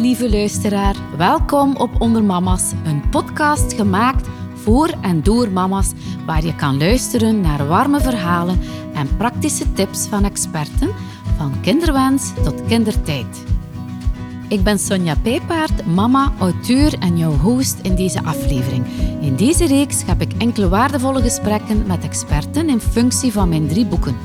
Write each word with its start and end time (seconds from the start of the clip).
lieve 0.00 0.30
luisteraar. 0.30 0.96
Welkom 1.16 1.76
op 1.76 2.00
Onder 2.00 2.24
Mama's, 2.24 2.72
een 2.84 3.08
podcast 3.10 3.72
gemaakt 3.72 4.28
voor 4.54 4.90
en 5.00 5.22
door 5.22 5.50
mama's, 5.50 5.92
waar 6.26 6.44
je 6.44 6.54
kan 6.54 6.78
luisteren 6.78 7.40
naar 7.40 7.66
warme 7.66 8.00
verhalen 8.00 8.60
en 8.94 9.16
praktische 9.16 9.72
tips 9.72 10.06
van 10.06 10.24
experten, 10.24 10.90
van 11.36 11.60
kinderwens 11.60 12.32
tot 12.44 12.62
kindertijd. 12.66 13.44
Ik 14.48 14.62
ben 14.62 14.78
Sonja 14.78 15.14
Pijpaard, 15.22 15.86
mama, 15.86 16.32
auteur 16.38 16.98
en 16.98 17.18
jouw 17.18 17.36
host 17.36 17.78
in 17.82 17.94
deze 17.94 18.24
aflevering. 18.24 18.86
In 19.20 19.36
deze 19.36 19.66
reeks 19.66 20.04
heb 20.06 20.20
ik 20.20 20.32
enkele 20.38 20.68
waardevolle 20.68 21.22
gesprekken 21.22 21.86
met 21.86 22.04
experten 22.04 22.68
in 22.68 22.80
functie 22.80 23.32
van 23.32 23.48
mijn 23.48 23.68
drie 23.68 23.86
boeken. 23.86 24.16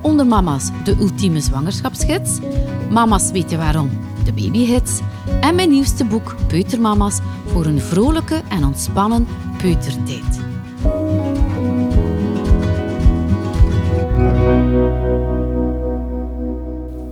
Onder 0.00 0.26
Mama's, 0.26 0.70
de 0.84 0.96
ultieme 1.00 1.40
zwangerschapsgids. 1.40 2.38
Mama's 2.90 3.30
weten 3.30 3.58
waarom, 3.58 3.90
de 4.24 4.32
babyhits. 4.32 5.00
En 5.40 5.54
mijn 5.54 5.70
nieuwste 5.70 6.04
boek, 6.04 6.36
Peutermama's, 6.46 7.18
voor 7.46 7.66
een 7.66 7.80
vrolijke 7.80 8.42
en 8.48 8.64
ontspannen 8.64 9.26
peutertijd. 9.58 10.42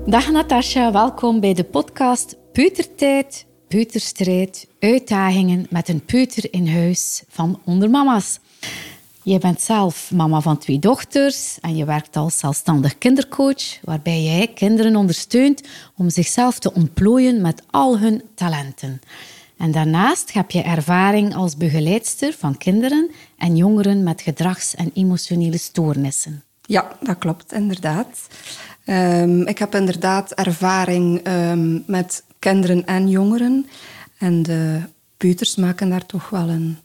Dag 0.06 0.30
Natasja, 0.30 0.92
welkom 0.92 1.40
bij 1.40 1.54
de 1.54 1.64
podcast 1.64 2.36
Peutertijd, 2.52 3.46
Peuterstrijd, 3.68 4.68
uitdagingen 4.80 5.66
met 5.70 5.88
een 5.88 6.04
peuter 6.04 6.52
in 6.52 6.68
huis 6.68 7.22
van 7.28 7.60
Onder 7.64 7.90
Mama's. 7.90 8.40
Je 9.24 9.38
bent 9.38 9.60
zelf 9.60 10.10
mama 10.10 10.40
van 10.40 10.58
twee 10.58 10.78
dochters 10.78 11.58
en 11.60 11.76
je 11.76 11.84
werkt 11.84 12.16
als 12.16 12.38
zelfstandig 12.38 12.98
kindercoach, 12.98 13.80
waarbij 13.82 14.22
jij 14.22 14.46
kinderen 14.54 14.96
ondersteunt 14.96 15.62
om 15.96 16.10
zichzelf 16.10 16.58
te 16.58 16.72
ontplooien 16.72 17.40
met 17.40 17.62
al 17.70 17.98
hun 17.98 18.22
talenten. 18.34 19.00
En 19.56 19.70
daarnaast 19.70 20.32
heb 20.32 20.50
je 20.50 20.62
ervaring 20.62 21.34
als 21.34 21.56
begeleidster 21.56 22.34
van 22.38 22.58
kinderen 22.58 23.10
en 23.36 23.56
jongeren 23.56 24.02
met 24.02 24.20
gedrags- 24.20 24.74
en 24.74 24.90
emotionele 24.94 25.58
stoornissen. 25.58 26.42
Ja, 26.62 26.96
dat 27.00 27.18
klopt, 27.18 27.52
inderdaad. 27.52 28.28
Um, 28.86 29.46
ik 29.46 29.58
heb 29.58 29.74
inderdaad 29.74 30.32
ervaring 30.32 31.26
um, 31.28 31.82
met 31.86 32.24
kinderen 32.38 32.86
en 32.86 33.08
jongeren. 33.08 33.66
En 34.18 34.42
de 34.42 34.80
peuters 35.16 35.56
maken 35.56 35.88
daar 35.88 36.06
toch 36.06 36.30
wel 36.30 36.48
een 36.48 36.78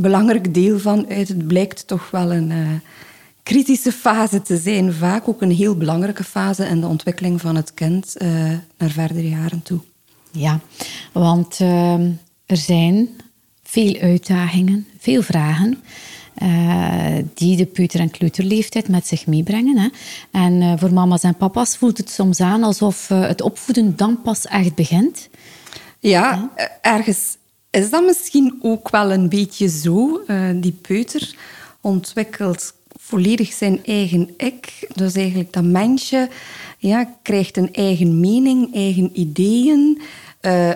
belangrijk 0.00 0.54
deel 0.54 0.78
van 0.78 1.06
uit. 1.08 1.28
Het 1.28 1.46
blijkt 1.46 1.86
toch 1.86 2.10
wel 2.10 2.32
een 2.32 2.50
uh, 2.50 2.68
kritische 3.42 3.92
fase 3.92 4.42
te 4.42 4.56
zijn. 4.56 4.92
Vaak 4.92 5.28
ook 5.28 5.42
een 5.42 5.50
heel 5.50 5.76
belangrijke 5.76 6.24
fase 6.24 6.64
in 6.64 6.80
de 6.80 6.86
ontwikkeling 6.86 7.40
van 7.40 7.56
het 7.56 7.74
kind 7.74 8.14
uh, 8.18 8.28
naar 8.78 8.90
verdere 8.90 9.28
jaren 9.28 9.62
toe. 9.62 9.80
Ja, 10.30 10.60
want 11.12 11.58
uh, 11.60 11.94
er 12.46 12.56
zijn 12.56 13.08
veel 13.62 13.96
uitdagingen, 14.00 14.86
veel 14.98 15.22
vragen. 15.22 15.82
Uh, 16.42 17.16
die 17.34 17.56
de 17.56 17.66
peuter- 17.66 18.00
en 18.00 18.10
kleuterleeftijd 18.10 18.88
met 18.88 19.06
zich 19.06 19.26
meebrengen. 19.26 19.78
Hè. 19.78 19.88
En 20.30 20.52
uh, 20.52 20.72
voor 20.76 20.92
mama's 20.92 21.22
en 21.22 21.36
papa's 21.36 21.76
voelt 21.76 21.98
het 21.98 22.10
soms 22.10 22.40
aan 22.40 22.62
alsof 22.62 23.10
uh, 23.10 23.26
het 23.26 23.40
opvoeden 23.42 23.96
dan 23.96 24.22
pas 24.22 24.46
echt 24.46 24.74
begint. 24.74 25.28
Ja, 25.98 26.50
ergens 26.82 27.36
is 27.70 27.90
dat 27.90 28.04
misschien 28.04 28.58
ook 28.62 28.90
wel 28.90 29.12
een 29.12 29.28
beetje 29.28 29.68
zo. 29.68 30.22
die 30.54 30.72
peuter 30.72 31.34
ontwikkelt 31.80 32.74
volledig 32.96 33.52
zijn 33.52 33.84
eigen 33.84 34.34
ik. 34.36 34.88
Dus 34.94 35.14
eigenlijk 35.14 35.52
dat 35.52 35.64
mensje 35.64 36.28
ja, 36.78 37.14
krijgt 37.22 37.56
een 37.56 37.72
eigen 37.72 38.20
mening, 38.20 38.74
eigen 38.74 39.10
ideeën, 39.20 40.00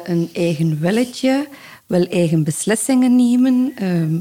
een 0.05 0.31
eigen 0.33 0.81
willetje, 0.81 1.49
wil 1.93 2.07
eigen 2.07 2.45
beslissingen 2.45 3.17
nemen 3.17 3.73
ehm, 3.77 4.21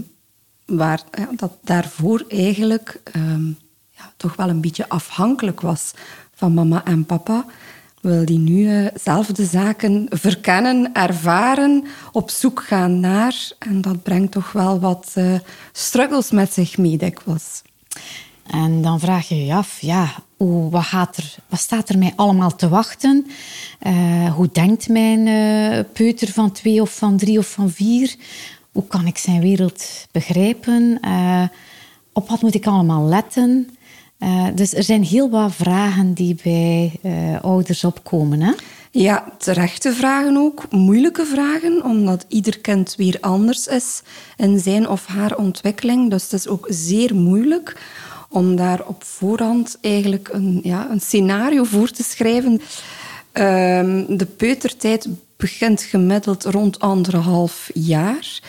waar 0.65 1.03
dat 1.35 1.51
daarvoor 1.63 2.25
eigenlijk 2.27 3.01
um, 3.15 3.57
ja, 3.89 4.13
toch 4.17 4.35
wel 4.35 4.49
een 4.49 4.61
beetje 4.61 4.89
afhankelijk 4.89 5.61
was 5.61 5.91
van 6.33 6.53
mama 6.53 6.85
en 6.85 7.05
papa, 7.05 7.45
wil 8.01 8.25
die 8.25 8.39
nu 8.39 8.81
uh, 8.81 8.87
zelf 9.03 9.27
de 9.27 9.45
zaken 9.45 10.07
verkennen, 10.09 10.93
ervaren, 10.93 11.83
op 12.11 12.29
zoek 12.29 12.63
gaan 12.63 12.99
naar. 12.99 13.51
En 13.59 13.81
dat 13.81 14.03
brengt 14.03 14.31
toch 14.31 14.51
wel 14.51 14.79
wat 14.79 15.13
uh, 15.17 15.39
struggles 15.71 16.31
met 16.31 16.53
zich 16.53 16.77
mee 16.77 16.97
dikwijls. 16.97 17.61
En 18.47 18.81
dan 18.81 18.99
vraag 18.99 19.27
je 19.27 19.45
je 19.45 19.53
af, 19.53 19.81
ja, 19.81 20.13
hoe, 20.37 20.69
wat, 20.69 20.83
gaat 20.83 21.17
er, 21.17 21.35
wat 21.47 21.59
staat 21.59 21.89
er 21.89 21.97
mij 21.97 22.13
allemaal 22.15 22.55
te 22.55 22.69
wachten? 22.69 23.27
Uh, 23.87 24.33
hoe 24.33 24.49
denkt 24.51 24.89
mijn 24.89 25.23
peuter 25.93 26.31
van 26.31 26.51
twee 26.51 26.81
of 26.81 26.95
van 26.95 27.17
drie 27.17 27.37
of 27.37 27.47
van 27.47 27.69
vier? 27.69 28.15
Hoe 28.71 28.87
kan 28.87 29.07
ik 29.07 29.17
zijn 29.17 29.41
wereld 29.41 30.07
begrijpen? 30.11 30.99
Op 32.13 32.29
wat 32.29 32.41
moet 32.41 32.55
ik 32.55 32.67
allemaal 32.67 33.05
letten? 33.05 33.69
Uh, 34.23 34.47
dus 34.55 34.73
er 34.73 34.83
zijn 34.83 35.03
heel 35.03 35.29
wat 35.29 35.55
vragen 35.55 36.13
die 36.13 36.39
bij 36.43 36.99
uh, 37.03 37.41
ouders 37.41 37.83
opkomen. 37.83 38.41
Hè? 38.41 38.51
Ja, 38.91 39.25
terechte 39.37 39.93
vragen 39.93 40.37
ook. 40.37 40.65
Moeilijke 40.71 41.25
vragen, 41.25 41.83
omdat 41.83 42.25
ieder 42.27 42.59
kind 42.59 42.95
weer 42.97 43.17
anders 43.21 43.67
is 43.67 44.01
in 44.37 44.59
zijn 44.59 44.89
of 44.89 45.05
haar 45.05 45.37
ontwikkeling. 45.37 46.09
Dus 46.09 46.23
het 46.23 46.33
is 46.33 46.47
ook 46.47 46.67
zeer 46.69 47.15
moeilijk 47.15 47.77
om 48.29 48.55
daar 48.55 48.87
op 48.87 49.03
voorhand 49.03 49.77
eigenlijk 49.81 50.29
een, 50.31 50.59
ja, 50.63 50.87
een 50.89 51.01
scenario 51.01 51.63
voor 51.63 51.89
te 51.89 52.03
schrijven. 52.03 52.51
Uh, 53.33 54.03
de 54.07 54.27
peutertijd 54.37 55.07
begint 55.37 55.81
gemiddeld 55.81 56.43
rond 56.43 56.79
anderhalf 56.79 57.69
jaar. 57.73 58.39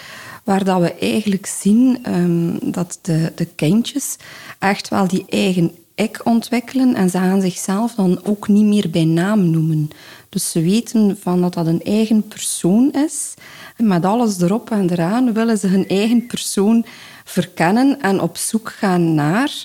Waar 0.45 0.65
dat 0.65 0.81
we 0.81 0.95
eigenlijk 0.95 1.47
zien 1.47 1.99
um, 2.15 2.73
dat 2.73 2.99
de, 3.03 3.33
de 3.35 3.45
kindjes 3.45 4.17
echt 4.59 4.89
wel 4.89 5.09
die 5.09 5.25
eigen 5.29 5.73
ik 5.95 6.21
ontwikkelen 6.25 6.95
en 6.95 7.11
ze 7.11 7.19
gaan 7.19 7.41
zichzelf 7.41 7.95
dan 7.95 8.21
ook 8.25 8.49
niet 8.49 8.65
meer 8.65 8.91
bij 8.91 9.05
naam 9.05 9.51
noemen. 9.51 9.91
Dus 10.29 10.51
ze 10.51 10.63
weten 10.63 11.19
van 11.21 11.41
dat 11.41 11.55
dat 11.55 11.67
een 11.67 11.83
eigen 11.83 12.29
persoon 12.29 12.93
is. 12.93 13.35
En 13.77 13.87
met 13.87 14.05
alles 14.05 14.41
erop 14.41 14.71
en 14.71 14.91
eraan 14.91 15.33
willen 15.33 15.59
ze 15.59 15.67
hun 15.67 15.89
eigen 15.89 16.27
persoon 16.27 16.85
verkennen 17.25 18.01
en 18.01 18.21
op 18.21 18.37
zoek 18.37 18.73
gaan 18.73 19.15
naar 19.15 19.65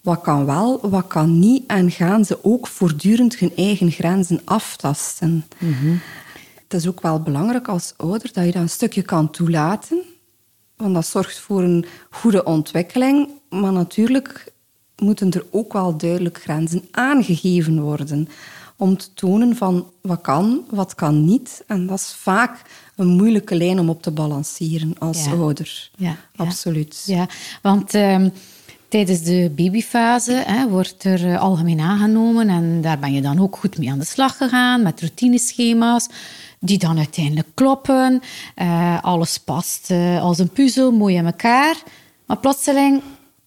wat 0.00 0.20
kan 0.20 0.44
wel, 0.46 0.88
wat 0.90 1.06
kan 1.06 1.38
niet. 1.38 1.64
En 1.66 1.90
gaan 1.90 2.24
ze 2.24 2.44
ook 2.44 2.66
voortdurend 2.66 3.38
hun 3.38 3.52
eigen 3.56 3.90
grenzen 3.90 4.40
aftasten. 4.44 5.46
Mm-hmm. 5.58 6.00
Het 6.62 6.82
is 6.82 6.88
ook 6.88 7.00
wel 7.00 7.20
belangrijk 7.20 7.68
als 7.68 7.94
ouder 7.96 8.30
dat 8.32 8.44
je 8.44 8.52
dat 8.52 8.62
een 8.62 8.68
stukje 8.68 9.02
kan 9.02 9.30
toelaten. 9.30 10.02
Want 10.76 10.94
dat 10.94 11.06
zorgt 11.06 11.38
voor 11.38 11.62
een 11.62 11.84
goede 12.10 12.44
ontwikkeling. 12.44 13.28
Maar 13.48 13.72
natuurlijk 13.72 14.52
moeten 14.96 15.30
er 15.30 15.46
ook 15.50 15.72
wel 15.72 15.96
duidelijk 15.96 16.40
grenzen 16.42 16.88
aangegeven 16.90 17.80
worden. 17.80 18.28
Om 18.76 18.96
te 18.96 19.12
tonen 19.14 19.56
van 19.56 19.90
wat 20.00 20.20
kan, 20.20 20.64
wat 20.70 20.94
kan 20.94 21.24
niet. 21.24 21.62
En 21.66 21.86
dat 21.86 21.98
is 21.98 22.14
vaak 22.14 22.62
een 22.96 23.06
moeilijke 23.06 23.54
lijn 23.54 23.78
om 23.78 23.88
op 23.88 24.02
te 24.02 24.10
balanceren 24.10 24.98
als 24.98 25.24
ja. 25.24 25.30
ouder. 25.30 25.90
Ja, 25.96 26.16
Absoluut. 26.36 27.02
Ja, 27.06 27.28
want 27.62 27.94
um, 27.94 28.32
tijdens 28.94 29.22
de 29.22 29.52
babyfase 29.56 30.32
hè, 30.32 30.68
wordt 30.68 31.04
er 31.04 31.26
uh, 31.26 31.40
algemeen 31.40 31.80
aangenomen. 31.80 32.48
En 32.48 32.80
daar 32.80 32.98
ben 32.98 33.12
je 33.12 33.20
dan 33.20 33.40
ook 33.40 33.56
goed 33.56 33.78
mee 33.78 33.90
aan 33.90 33.98
de 33.98 34.04
slag 34.04 34.36
gegaan 34.36 34.82
met 34.82 35.00
routineschema's 35.00 36.08
die 36.58 36.78
dan 36.78 36.98
uiteindelijk 36.98 37.48
kloppen. 37.54 38.22
Uh, 38.56 39.02
alles 39.02 39.38
past 39.38 39.90
uh, 39.90 40.22
als 40.22 40.38
een 40.38 40.48
puzzel, 40.48 40.92
mooi 40.92 41.16
in 41.16 41.26
elkaar. 41.26 41.76
Maar 42.26 42.36
plotseling 42.36 43.02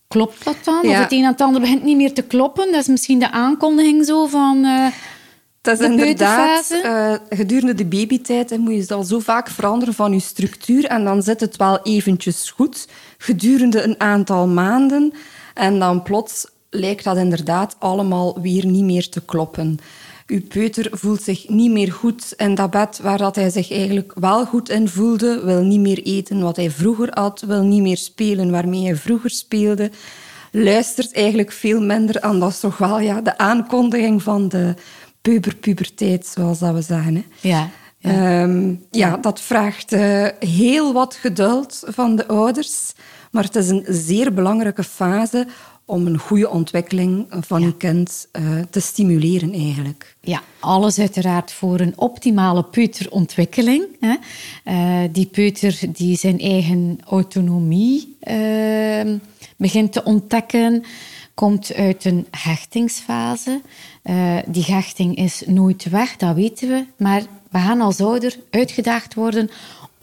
klopt 0.07 0.43
dat 0.43 0.55
dan? 0.63 0.79
Ja. 0.83 0.89
Of 0.89 0.97
het 0.97 1.11
een 1.11 1.23
en 1.23 1.31
het 1.31 1.41
ander 1.41 1.61
begint 1.61 1.83
niet 1.83 1.97
meer 1.97 2.13
te 2.13 2.21
kloppen. 2.21 2.71
Dat 2.71 2.81
is 2.81 2.87
misschien 2.87 3.19
de 3.19 3.31
aankondiging 3.31 4.05
zo 4.05 4.25
van... 4.25 4.67
Dat 5.61 5.79
is 5.79 5.85
inderdaad, 5.85 6.71
uh, 6.83 7.13
gedurende 7.29 7.73
de 7.73 7.85
babytijd 7.85 8.57
moet 8.57 8.73
je 8.73 8.79
het 8.79 8.91
al 8.91 9.03
zo 9.03 9.19
vaak 9.19 9.49
veranderen 9.49 9.93
van 9.93 10.13
je 10.13 10.19
structuur 10.19 10.85
en 10.85 11.03
dan 11.03 11.21
zit 11.21 11.39
het 11.39 11.55
wel 11.55 11.79
eventjes 11.83 12.49
goed 12.49 12.87
gedurende 13.17 13.81
een 13.81 13.99
aantal 13.99 14.47
maanden 14.47 15.13
en 15.57 15.79
dan 15.79 16.03
plots 16.03 16.47
lijkt 16.69 17.03
dat 17.03 17.17
inderdaad 17.17 17.75
allemaal 17.79 18.41
weer 18.41 18.65
niet 18.65 18.83
meer 18.83 19.09
te 19.09 19.25
kloppen. 19.25 19.79
Uw 20.27 20.41
peuter 20.47 20.87
voelt 20.91 21.21
zich 21.21 21.49
niet 21.49 21.71
meer 21.71 21.91
goed 21.91 22.33
in 22.37 22.55
dat 22.55 22.69
bed 22.69 22.99
waar 23.01 23.17
dat 23.17 23.35
hij 23.35 23.49
zich 23.49 23.71
eigenlijk 23.71 24.13
wel 24.15 24.45
goed 24.45 24.69
in 24.69 24.87
voelde, 24.87 25.41
wil 25.43 25.63
niet 25.63 25.79
meer 25.79 26.03
eten 26.03 26.41
wat 26.41 26.55
hij 26.55 26.71
vroeger 26.71 27.09
had, 27.11 27.43
wil 27.47 27.63
niet 27.63 27.81
meer 27.81 27.97
spelen 27.97 28.51
waarmee 28.51 28.83
hij 28.83 28.95
vroeger 28.95 29.29
speelde, 29.29 29.91
luistert 30.51 31.13
eigenlijk 31.13 31.51
veel 31.51 31.81
minder 31.81 32.21
aan. 32.21 32.39
Dat 32.39 32.49
is 32.49 32.59
toch 32.59 32.77
wel 32.77 32.99
ja, 32.99 33.21
de 33.21 33.37
aankondiging 33.37 34.23
van 34.23 34.47
de 34.47 34.73
puberpuberteit, 35.21 36.25
zoals 36.25 36.59
dat 36.59 36.73
we 36.73 36.81
zeggen. 36.81 37.15
Hè. 37.15 37.49
Ja. 37.49 37.69
Ja. 37.99 38.41
Um, 38.41 38.85
ja, 38.91 39.17
dat 39.17 39.41
vraagt 39.41 39.93
uh, 39.93 40.27
heel 40.39 40.93
wat 40.93 41.15
geduld 41.15 41.83
van 41.85 42.15
de 42.15 42.27
ouders. 42.27 42.93
Maar 43.31 43.43
het 43.43 43.55
is 43.55 43.69
een 43.69 43.85
zeer 43.87 44.33
belangrijke 44.33 44.83
fase 44.83 45.47
om 45.87 46.07
een 46.07 46.17
goede 46.17 46.49
ontwikkeling 46.49 47.25
van 47.29 47.61
je 47.61 47.77
kind 47.77 48.27
uh, 48.39 48.59
te 48.69 48.79
stimuleren 48.79 49.53
eigenlijk. 49.53 50.15
Ja, 50.21 50.41
alles 50.59 50.99
uiteraard 50.99 51.51
voor 51.51 51.79
een 51.79 51.93
optimale 51.95 52.63
peuterontwikkeling. 52.63 53.85
Hè. 53.99 54.15
Uh, 54.65 55.09
die 55.11 55.25
peuter 55.25 55.79
die 55.89 56.17
zijn 56.17 56.39
eigen 56.39 56.99
autonomie 57.05 58.17
uh, 58.23 59.15
begint 59.57 59.93
te 59.93 60.03
ontdekken, 60.03 60.83
komt 61.33 61.73
uit 61.73 62.05
een 62.05 62.27
hechtingsfase. 62.31 63.61
die 64.45 64.65
hechting 64.65 65.15
is 65.15 65.43
nooit 65.45 65.89
weg, 65.89 66.15
dat 66.15 66.35
weten 66.35 66.67
we, 66.67 66.85
maar 66.97 67.21
we 67.51 67.57
gaan 67.57 67.81
als 67.81 68.01
ouder 68.01 68.35
uitgedaagd 68.49 69.13
worden 69.13 69.49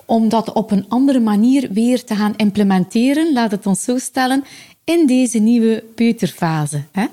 om 0.06 0.28
dat 0.28 0.52
op 0.52 0.70
een 0.70 0.84
andere 0.88 1.20
manier 1.20 1.68
weer 1.72 2.04
te 2.04 2.14
gaan 2.14 2.36
implementeren, 2.36 3.32
laat 3.32 3.50
het 3.50 3.66
ons 3.66 3.84
zo 3.84 3.98
stellen, 3.98 4.44
in 4.84 5.06
deze 5.06 5.38
nieuwe 5.38 5.84
peuterfase. 5.94 6.82
Hè? 6.92 7.04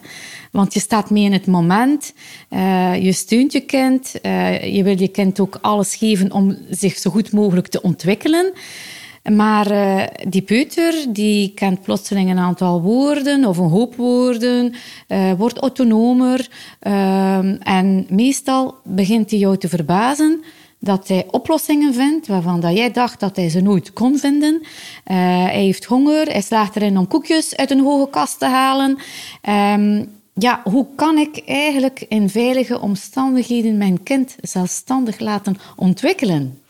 Want 0.51 0.73
je 0.73 0.79
staat 0.79 1.09
mee 1.09 1.23
in 1.23 1.33
het 1.33 1.45
moment, 1.47 2.13
uh, 2.49 3.03
je 3.03 3.11
steunt 3.11 3.51
je 3.51 3.61
kind, 3.61 4.13
uh, 4.21 4.75
je 4.75 4.83
wil 4.83 4.99
je 4.99 5.07
kind 5.07 5.39
ook 5.39 5.57
alles 5.61 5.95
geven 5.95 6.31
om 6.31 6.57
zich 6.69 6.97
zo 6.97 7.09
goed 7.09 7.31
mogelijk 7.31 7.67
te 7.67 7.81
ontwikkelen. 7.81 8.51
Maar 9.33 9.71
uh, 9.71 10.03
die 10.29 10.41
peuter 10.41 11.05
die 11.09 11.53
kent 11.53 11.81
plotseling 11.81 12.29
een 12.29 12.39
aantal 12.39 12.81
woorden 12.81 13.45
of 13.45 13.57
een 13.57 13.69
hoop 13.69 13.95
woorden, 13.95 14.73
wordt 15.37 15.57
autonomer 15.57 16.47
en 17.59 18.05
meestal 18.09 18.75
begint 18.83 19.29
hij 19.29 19.39
jou 19.39 19.57
te 19.57 19.69
verbazen 19.69 20.43
dat 20.83 21.07
hij 21.07 21.27
oplossingen 21.31 21.93
vindt 21.93 22.27
waarvan 22.27 22.59
dat 22.59 22.77
jij 22.77 22.91
dacht 22.91 23.19
dat 23.19 23.35
hij 23.35 23.49
ze 23.49 23.61
nooit 23.61 23.93
kon 23.93 24.17
vinden. 24.17 24.53
Uh, 24.61 24.67
hij 25.45 25.63
heeft 25.63 25.85
honger, 25.85 26.27
hij 26.27 26.41
slaagt 26.41 26.75
erin 26.75 26.97
om 26.97 27.07
koekjes 27.07 27.55
uit 27.55 27.71
een 27.71 27.83
hoge 27.83 28.09
kast 28.09 28.39
te 28.39 28.45
halen. 28.45 28.97
Um, 29.49 30.09
ja, 30.33 30.61
hoe 30.63 30.85
kan 30.95 31.17
ik 31.17 31.41
eigenlijk 31.45 32.05
in 32.09 32.29
veilige 32.29 32.79
omstandigheden 32.79 33.77
mijn 33.77 34.03
kind 34.03 34.35
zelfstandig 34.41 35.19
laten 35.19 35.57
ontwikkelen? 35.75 36.61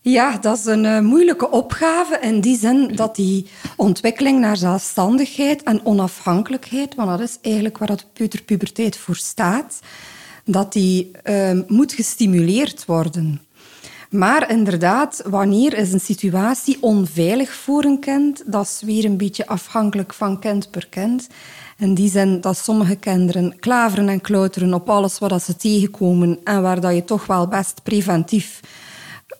Ja, 0.00 0.38
dat 0.38 0.58
is 0.58 0.64
een 0.64 0.84
uh, 0.84 1.00
moeilijke 1.00 1.50
opgave 1.50 2.18
in 2.20 2.40
die 2.40 2.58
zin 2.58 2.92
dat 2.94 3.16
die 3.16 3.46
ontwikkeling 3.76 4.40
naar 4.40 4.56
zelfstandigheid 4.56 5.62
en 5.62 5.86
onafhankelijkheid, 5.86 6.94
want 6.94 7.08
dat 7.08 7.20
is 7.20 7.38
eigenlijk 7.42 7.78
waar 7.78 7.88
dat 7.88 8.06
peuterpuberteit 8.12 8.96
voor 8.96 9.16
staat, 9.16 9.80
dat 10.50 10.72
die 10.72 11.10
uh, 11.24 11.50
moet 11.66 11.92
gestimuleerd 11.92 12.84
worden. 12.84 13.40
Maar 14.10 14.50
inderdaad, 14.50 15.22
wanneer 15.26 15.74
is 15.74 15.92
een 15.92 16.00
situatie 16.00 16.76
onveilig 16.80 17.54
voor 17.54 17.84
een 17.84 18.00
kind? 18.00 18.42
Dat 18.46 18.64
is 18.64 18.82
weer 18.84 19.04
een 19.04 19.16
beetje 19.16 19.46
afhankelijk 19.46 20.14
van 20.14 20.38
kind 20.38 20.70
per 20.70 20.86
kind. 20.88 21.28
In 21.78 21.94
die 21.94 22.10
zin 22.10 22.40
dat 22.40 22.58
sommige 22.58 22.96
kinderen 22.96 23.58
klaveren 23.58 24.08
en 24.08 24.20
klauteren 24.20 24.74
op 24.74 24.90
alles 24.90 25.18
wat 25.18 25.42
ze 25.42 25.56
tegenkomen 25.56 26.38
en 26.44 26.62
waar 26.62 26.80
dat 26.80 26.94
je 26.94 27.04
toch 27.04 27.26
wel 27.26 27.48
best 27.48 27.82
preventief 27.82 28.60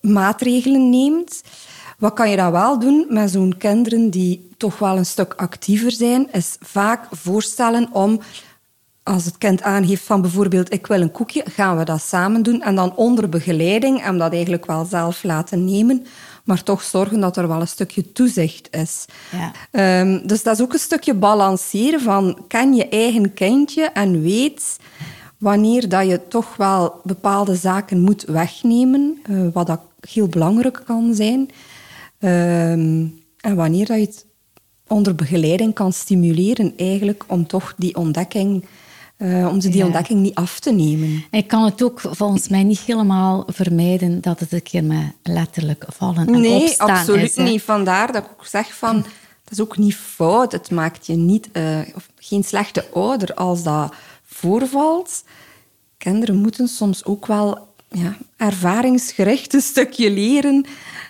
maatregelen 0.00 0.90
neemt. 0.90 1.42
Wat 1.98 2.12
kan 2.12 2.30
je 2.30 2.36
dan 2.36 2.52
wel 2.52 2.78
doen 2.78 3.06
met 3.08 3.30
zo'n 3.30 3.56
kinderen 3.58 4.10
die 4.10 4.48
toch 4.56 4.78
wel 4.78 4.96
een 4.96 5.06
stuk 5.06 5.34
actiever 5.36 5.92
zijn, 5.92 6.32
is 6.32 6.56
vaak 6.60 7.06
voorstellen 7.10 7.88
om 7.92 8.20
als 9.08 9.24
het 9.24 9.38
kind 9.38 9.62
aangeeft 9.62 10.04
van 10.04 10.20
bijvoorbeeld 10.20 10.72
ik 10.72 10.86
wil 10.86 11.00
een 11.00 11.10
koekje, 11.10 11.44
gaan 11.46 11.78
we 11.78 11.84
dat 11.84 12.02
samen 12.02 12.42
doen 12.42 12.62
en 12.62 12.74
dan 12.74 12.96
onder 12.96 13.28
begeleiding 13.28 14.02
en 14.02 14.18
dat 14.18 14.32
eigenlijk 14.32 14.66
wel 14.66 14.84
zelf 14.84 15.22
laten 15.22 15.64
nemen, 15.64 16.06
maar 16.44 16.62
toch 16.62 16.82
zorgen 16.82 17.20
dat 17.20 17.36
er 17.36 17.48
wel 17.48 17.60
een 17.60 17.68
stukje 17.68 18.12
toezicht 18.12 18.68
is. 18.70 19.04
Ja. 19.72 20.00
Um, 20.00 20.26
dus 20.26 20.42
dat 20.42 20.54
is 20.54 20.62
ook 20.62 20.72
een 20.72 20.78
stukje 20.78 21.14
balanceren 21.14 22.00
van 22.00 22.38
ken 22.48 22.74
je 22.74 22.88
eigen 22.88 23.34
kindje 23.34 23.82
en 23.82 24.22
weet 24.22 24.78
wanneer 25.38 25.88
dat 25.88 26.06
je 26.06 26.28
toch 26.28 26.56
wel 26.56 27.00
bepaalde 27.04 27.54
zaken 27.54 28.00
moet 28.00 28.24
wegnemen, 28.24 29.18
uh, 29.30 29.48
wat 29.52 29.66
dat 29.66 29.80
heel 30.08 30.28
belangrijk 30.28 30.82
kan 30.84 31.14
zijn, 31.14 31.40
um, 32.18 33.22
en 33.40 33.54
wanneer 33.54 33.86
dat 33.86 33.98
je 33.98 34.04
het 34.04 34.26
onder 34.86 35.14
begeleiding 35.14 35.74
kan 35.74 35.92
stimuleren 35.92 36.72
eigenlijk 36.76 37.24
om 37.26 37.46
toch 37.46 37.74
die 37.76 37.96
ontdekking 37.96 38.64
uh, 39.18 39.48
om 39.48 39.60
ze 39.60 39.68
die 39.68 39.84
ontdekking 39.84 40.20
niet 40.20 40.34
af 40.34 40.60
te 40.60 40.72
nemen. 40.72 41.24
Ik 41.30 41.46
kan 41.48 41.64
het 41.64 41.82
ook 41.82 42.00
volgens 42.00 42.48
mij 42.48 42.62
niet 42.62 42.78
helemaal 42.78 43.44
vermijden 43.46 44.20
dat 44.20 44.40
het 44.40 44.52
een 44.52 44.62
keer 44.62 44.84
met 44.84 45.12
letterlijk 45.22 45.84
vallen 45.88 46.26
en 46.26 46.40
nee, 46.40 46.62
opstaan 46.62 46.86
Nee, 46.86 46.96
absoluut 46.98 47.36
niet. 47.36 47.62
Vandaar 47.62 48.12
dat 48.12 48.24
ik 48.24 48.30
ook 48.30 48.46
zeg 48.46 48.74
van... 48.74 49.04
Dat 49.44 49.58
is 49.58 49.64
ook 49.64 49.76
niet 49.76 49.94
fout. 49.94 50.52
Het 50.52 50.70
maakt 50.70 51.06
je 51.06 51.14
niet, 51.14 51.48
uh, 51.52 51.78
of 51.94 52.08
geen 52.16 52.44
slechte 52.44 52.84
ouder 52.92 53.34
als 53.34 53.62
dat 53.62 53.94
voorvalt. 54.26 55.24
Kinderen 55.98 56.36
moeten 56.36 56.68
soms 56.68 57.04
ook 57.04 57.26
wel 57.26 57.67
ja, 57.90 58.16
ervaringsgericht 58.36 59.54
een 59.54 59.60
stukje 59.60 60.10
leren 60.10 60.66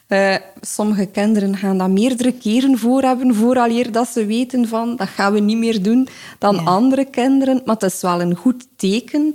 uh, 0.08 0.36
sommige 0.60 1.06
kinderen 1.06 1.56
gaan 1.56 1.78
dat 1.78 1.88
meerdere 1.88 2.32
keren 2.32 2.78
voor 2.78 3.02
hebben, 3.02 3.34
vooraleer 3.34 3.92
dat 3.92 4.08
ze 4.08 4.26
weten 4.26 4.69
van 4.69 4.96
dat 4.96 5.08
gaan 5.08 5.32
we 5.32 5.40
niet 5.40 5.56
meer 5.56 5.82
doen 5.82 6.08
dan 6.38 6.66
andere 6.66 7.04
kinderen. 7.04 7.62
Maar 7.64 7.75
het 7.75 7.92
is 7.92 8.00
wel 8.00 8.20
een 8.20 8.34
goed 8.34 8.66
teken 8.76 9.34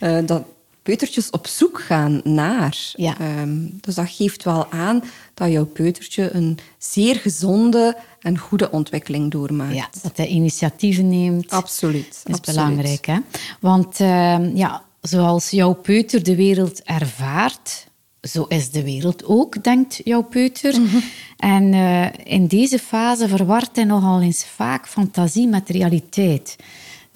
uh, 0.00 0.18
dat 0.26 0.42
peutertjes 0.82 1.30
op 1.30 1.46
zoek 1.46 1.80
gaan 1.80 2.20
naar. 2.24 2.92
Ja. 2.92 3.40
Um, 3.40 3.78
dus 3.80 3.94
dat 3.94 4.08
geeft 4.08 4.44
wel 4.44 4.70
aan 4.70 5.02
dat 5.34 5.50
jouw 5.50 5.64
peutertje 5.64 6.34
een 6.34 6.58
zeer 6.78 7.16
gezonde 7.16 7.96
en 8.20 8.38
goede 8.38 8.70
ontwikkeling 8.70 9.30
doormaakt. 9.30 9.74
Ja, 9.74 9.88
dat 10.02 10.16
hij 10.16 10.26
initiatieven 10.26 11.08
neemt. 11.08 11.50
Absoluut. 11.50 12.20
Dat 12.24 12.46
is 12.46 12.54
belangrijk. 12.54 13.06
Hè? 13.06 13.18
Want 13.60 14.00
uh, 14.00 14.54
ja, 14.54 14.82
zoals 15.08 15.50
jouw 15.50 15.72
peuter 15.72 16.22
de 16.22 16.36
wereld 16.36 16.82
ervaart, 16.82 17.86
zo 18.20 18.44
is 18.48 18.70
de 18.70 18.82
wereld 18.82 19.24
ook, 19.24 19.64
denkt 19.64 20.00
jouw 20.04 20.22
peuter. 20.22 20.80
Mhm. 20.80 20.96
En 21.36 21.72
uh, 21.72 22.06
in 22.24 22.46
deze 22.46 22.78
fase 22.78 23.28
verwart 23.28 23.76
hij 23.76 23.84
nogal 23.84 24.20
eens 24.20 24.44
vaak 24.44 24.88
fantasie 24.88 25.46
met 25.46 25.68
realiteit. 25.68 26.56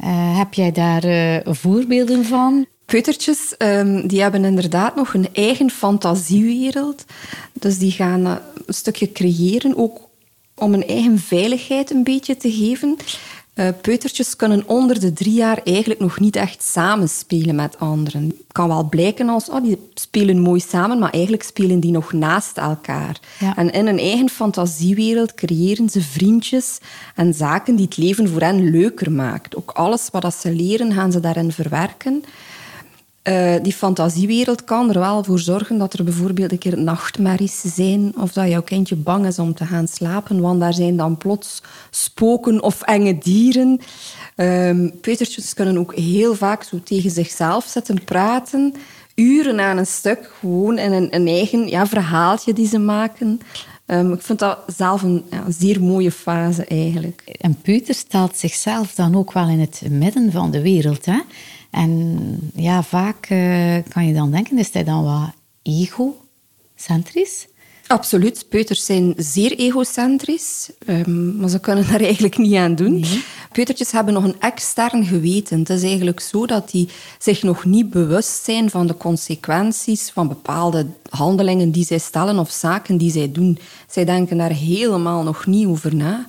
Uh, 0.00 0.38
heb 0.38 0.55
jij 0.55 0.73
daar 0.73 1.05
uh, 1.05 1.37
voorbeelden 1.44 2.25
van? 2.25 2.67
Peutertjes 2.85 3.55
um, 3.58 4.06
die 4.06 4.20
hebben 4.20 4.44
inderdaad 4.44 4.96
nog 4.96 5.14
een 5.14 5.29
eigen 5.32 5.70
fantasiewereld. 5.70 7.05
Dus 7.52 7.79
die 7.79 7.90
gaan 7.90 8.25
een 8.25 8.40
stukje 8.75 9.12
creëren, 9.12 9.76
ook 9.76 10.08
om 10.55 10.75
een 10.75 10.87
eigen 10.87 11.19
veiligheid 11.19 11.90
een 11.90 12.05
beetje 12.05 12.37
te 12.37 12.52
geven. 12.52 12.96
Uh, 13.58 13.69
peutertjes 13.81 14.37
kunnen 14.37 14.62
onder 14.66 15.00
de 15.00 15.12
drie 15.12 15.32
jaar 15.32 15.60
eigenlijk 15.64 16.00
nog 16.00 16.20
niet 16.20 16.37
echt 16.37 16.62
samenspelen 16.62 17.55
met 17.55 17.78
anderen. 17.78 18.22
Het 18.22 18.52
kan 18.52 18.69
wel 18.69 18.88
blijken 18.88 19.28
als, 19.28 19.49
oh, 19.49 19.62
die 19.62 19.88
spelen 19.94 20.40
mooi 20.40 20.60
samen, 20.60 20.99
maar 20.99 21.10
eigenlijk 21.10 21.43
spelen 21.43 21.81
die 21.81 21.90
nog 21.90 22.12
naast 22.12 22.58
elkaar. 22.58 23.21
En 23.56 23.71
in 23.71 23.87
een 23.87 23.99
eigen 23.99 24.28
fantasiewereld 24.28 25.35
creëren 25.35 25.88
ze 25.88 26.02
vriendjes 26.02 26.78
en 27.14 27.35
zaken 27.35 27.76
die 27.76 27.85
het 27.85 27.97
leven 27.97 28.28
voor 28.28 28.40
hen 28.40 28.71
leuker 28.71 29.12
maakt. 29.12 29.56
Ook 29.56 29.71
alles 29.71 30.09
wat 30.11 30.35
ze 30.35 30.52
leren, 30.52 30.92
gaan 30.92 31.12
ze 31.12 31.21
daarin 31.21 31.52
verwerken. 31.52 32.25
Uh, 33.28 33.54
die 33.62 33.73
fantasiewereld 33.73 34.64
kan 34.64 34.88
er 34.88 34.99
wel 34.99 35.25
voor 35.25 35.38
zorgen 35.38 35.78
dat 35.78 35.92
er 35.92 36.04
bijvoorbeeld 36.04 36.52
een 36.52 36.58
keer 36.58 36.78
nachtmerries 36.78 37.61
zijn 37.61 38.12
of 38.16 38.32
dat 38.32 38.49
jouw 38.49 38.62
kindje 38.62 38.97
bang 38.97 39.26
is 39.26 39.38
om 39.38 39.54
te 39.54 39.64
gaan 39.64 39.88
slapen, 39.88 40.40
want 40.40 40.61
daar 40.61 40.75
zijn 40.75 40.97
dan 40.97 41.16
plots 41.16 41.62
spoken 41.90 42.62
of 42.62 42.82
enge 42.82 43.18
dieren. 43.18 43.80
Um, 44.37 45.00
peutertjes 45.00 45.54
kunnen 45.54 45.78
ook 45.78 45.94
heel 45.94 46.35
vaak 46.35 46.62
zo 46.62 46.80
tegen 46.85 47.11
zichzelf 47.11 47.64
zitten 47.64 48.04
praten, 48.04 48.75
uren 49.14 49.61
aan 49.61 49.78
een 49.78 49.87
stuk, 49.87 50.30
gewoon 50.40 50.78
in 50.78 51.08
een, 51.11 51.26
eigen 51.26 51.68
ja, 51.68 51.87
verhaaltje 51.87 52.52
die 52.52 52.68
ze 52.68 52.78
maken. 52.78 53.40
Um, 53.87 54.12
ik 54.12 54.23
vind 54.23 54.38
dat 54.38 54.58
zelf 54.76 55.02
een 55.02 55.25
zeer 55.49 55.82
mooie 55.82 56.12
fase 56.12 56.64
eigenlijk. 56.64 57.23
En 57.40 57.61
peuter 57.62 57.94
stelt 57.94 58.37
zichzelf 58.37 58.94
dan 58.94 59.16
ook 59.16 59.32
wel 59.32 59.49
in 59.49 59.61
het 59.61 59.82
midden 59.90 60.32
van 60.32 60.50
de 60.50 60.62
wereld, 60.62 61.04
hè? 61.04 61.18
En 61.70 62.38
ja, 62.54 62.82
vaak 62.82 63.30
uh, 63.30 63.76
kan 63.88 64.06
je 64.06 64.14
dan 64.14 64.30
denken, 64.30 64.58
is 64.58 64.72
hij 64.72 64.84
dan 64.84 65.04
wat 65.04 65.32
egocentrisch? 65.62 67.46
Absoluut. 67.88 68.46
Peuters 68.48 68.84
zijn 68.84 69.14
zeer 69.16 69.58
egocentrisch, 69.58 70.70
um, 70.87 71.37
maar 71.37 71.48
ze 71.48 71.60
kunnen 71.60 71.87
daar 71.87 72.00
eigenlijk 72.10 72.38
niet 72.38 72.54
aan 72.54 72.75
doen. 72.75 73.00
Nee. 73.00 73.25
Peutertjes 73.52 73.90
hebben 73.90 74.14
nog 74.14 74.25
een 74.25 74.40
extern 74.40 75.04
geweten. 75.04 75.58
Het 75.58 75.70
is 75.70 75.82
eigenlijk 75.82 76.20
zo 76.20 76.46
dat 76.46 76.70
die 76.70 76.88
zich 77.18 77.42
nog 77.42 77.64
niet 77.64 77.90
bewust 77.90 78.44
zijn 78.44 78.70
van 78.70 78.87
de 78.87 78.96
consequenties 78.96 80.10
van 80.10 80.28
bepaalde 80.28 80.87
handelingen 81.08 81.70
die 81.70 81.84
zij 81.84 81.98
stellen 81.98 82.38
of 82.38 82.50
zaken 82.50 82.96
die 82.96 83.10
zij 83.10 83.32
doen. 83.32 83.58
Zij 83.90 84.04
denken 84.04 84.37
daar 84.37 84.52
helemaal 84.52 85.22
nog 85.22 85.46
niet 85.46 85.66
over 85.66 85.94
na. 85.94 86.26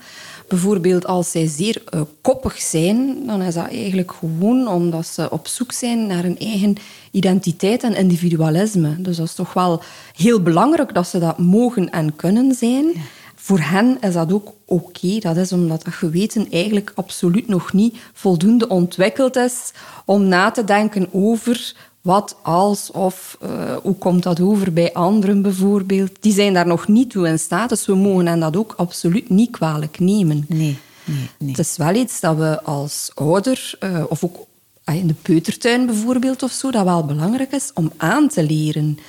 Bijvoorbeeld 0.50 1.06
als 1.06 1.32
zij 1.32 1.48
zeer 1.48 1.82
uh, 1.94 2.02
koppig 2.22 2.58
zijn, 2.58 3.26
dan 3.26 3.42
is 3.42 3.54
dat 3.54 3.68
eigenlijk 3.68 4.12
gewoon 4.12 4.68
omdat 4.68 5.06
ze 5.06 5.32
op 5.32 5.48
zoek 5.48 5.72
zijn 5.72 6.08
naar 6.08 6.26
een 6.26 6.40
eigen 6.40 6.76
identiteit 7.12 7.84
en 7.84 7.96
individualisme. 7.96 9.02
Dus 9.02 9.18
dat 9.18 9.26
is 9.26 9.34
toch 9.34 9.54
wel 9.54 9.82
heel 10.16 10.42
belangrijk 10.42 10.94
dat 10.94 11.08
ze 11.08 11.20
dat 11.20 11.38
mogen 11.38 11.90
en 11.90 12.16
kunnen 12.16 12.54
zijn. 12.54 12.92
voor 13.36 13.60
hen 13.60 13.98
is 14.02 14.14
dat 14.14 14.34
ook 14.34 14.54
oké. 14.66 15.20
Dat 15.20 15.38
is 15.38 15.52
omdat 15.52 15.84
dat 15.84 15.94
geweten 15.94 16.48
eigenlijk 16.52 16.92
absoluut 16.96 17.48
nog 17.48 17.74
niet 17.74 17.98
voldoende 18.14 18.68
ontwikkeld 18.68 19.36
is 19.36 19.72
om 20.06 20.28
na 20.28 20.52
te 20.52 20.64
denken 20.64 21.08
over 21.12 21.74
wat 22.02 22.36
als 22.44 22.92
of 22.92 23.38
uh, 23.44 23.76
hoe 23.76 23.96
komt 23.96 24.24
dat 24.24 24.42
over 24.42 24.74
bij 24.74 24.94
anderen 24.94 25.42
bijvoorbeeld. 25.42 26.12
Die 26.20 26.34
zijn 26.34 26.54
daar 26.54 26.68
nog 26.68 26.88
niet 26.88 27.10
toe 27.10 27.28
in 27.28 27.40
staat, 27.40 27.70
dus 27.70 27.86
we 27.86 27.96
mogen 27.96 28.28
hen 28.28 28.40
dat 28.40 28.58
ook 28.58 28.74
absoluut 28.78 29.30
niet 29.30 29.52
kwalijk 29.52 30.00
nemen. 30.00 30.46
Nee, 30.48 30.78
nee, 31.06 31.30
nee. 31.40 31.50
Het 31.50 31.60
is 31.60 31.78
wel 31.78 31.96
iets 31.96 32.20
dat 32.20 32.38
we 32.38 32.62
als 32.64 33.12
ouder, 33.14 33.78
uh, 33.84 34.04
of 34.10 34.24
ook 34.24 34.38
ah, 34.84 34.96
in 34.96 35.08
de 35.08 35.14
peutertuin 35.14 35.86
bijvoorbeeld 35.86 36.44
of 36.44 36.52
zo, 36.52 36.72
dat 36.72 36.84
wel 36.84 37.06
belangrijk 37.06 37.52
is 37.52 37.72
om 37.74 37.92
aan 37.98 38.28
te 38.28 38.44
leren. 38.44 39.00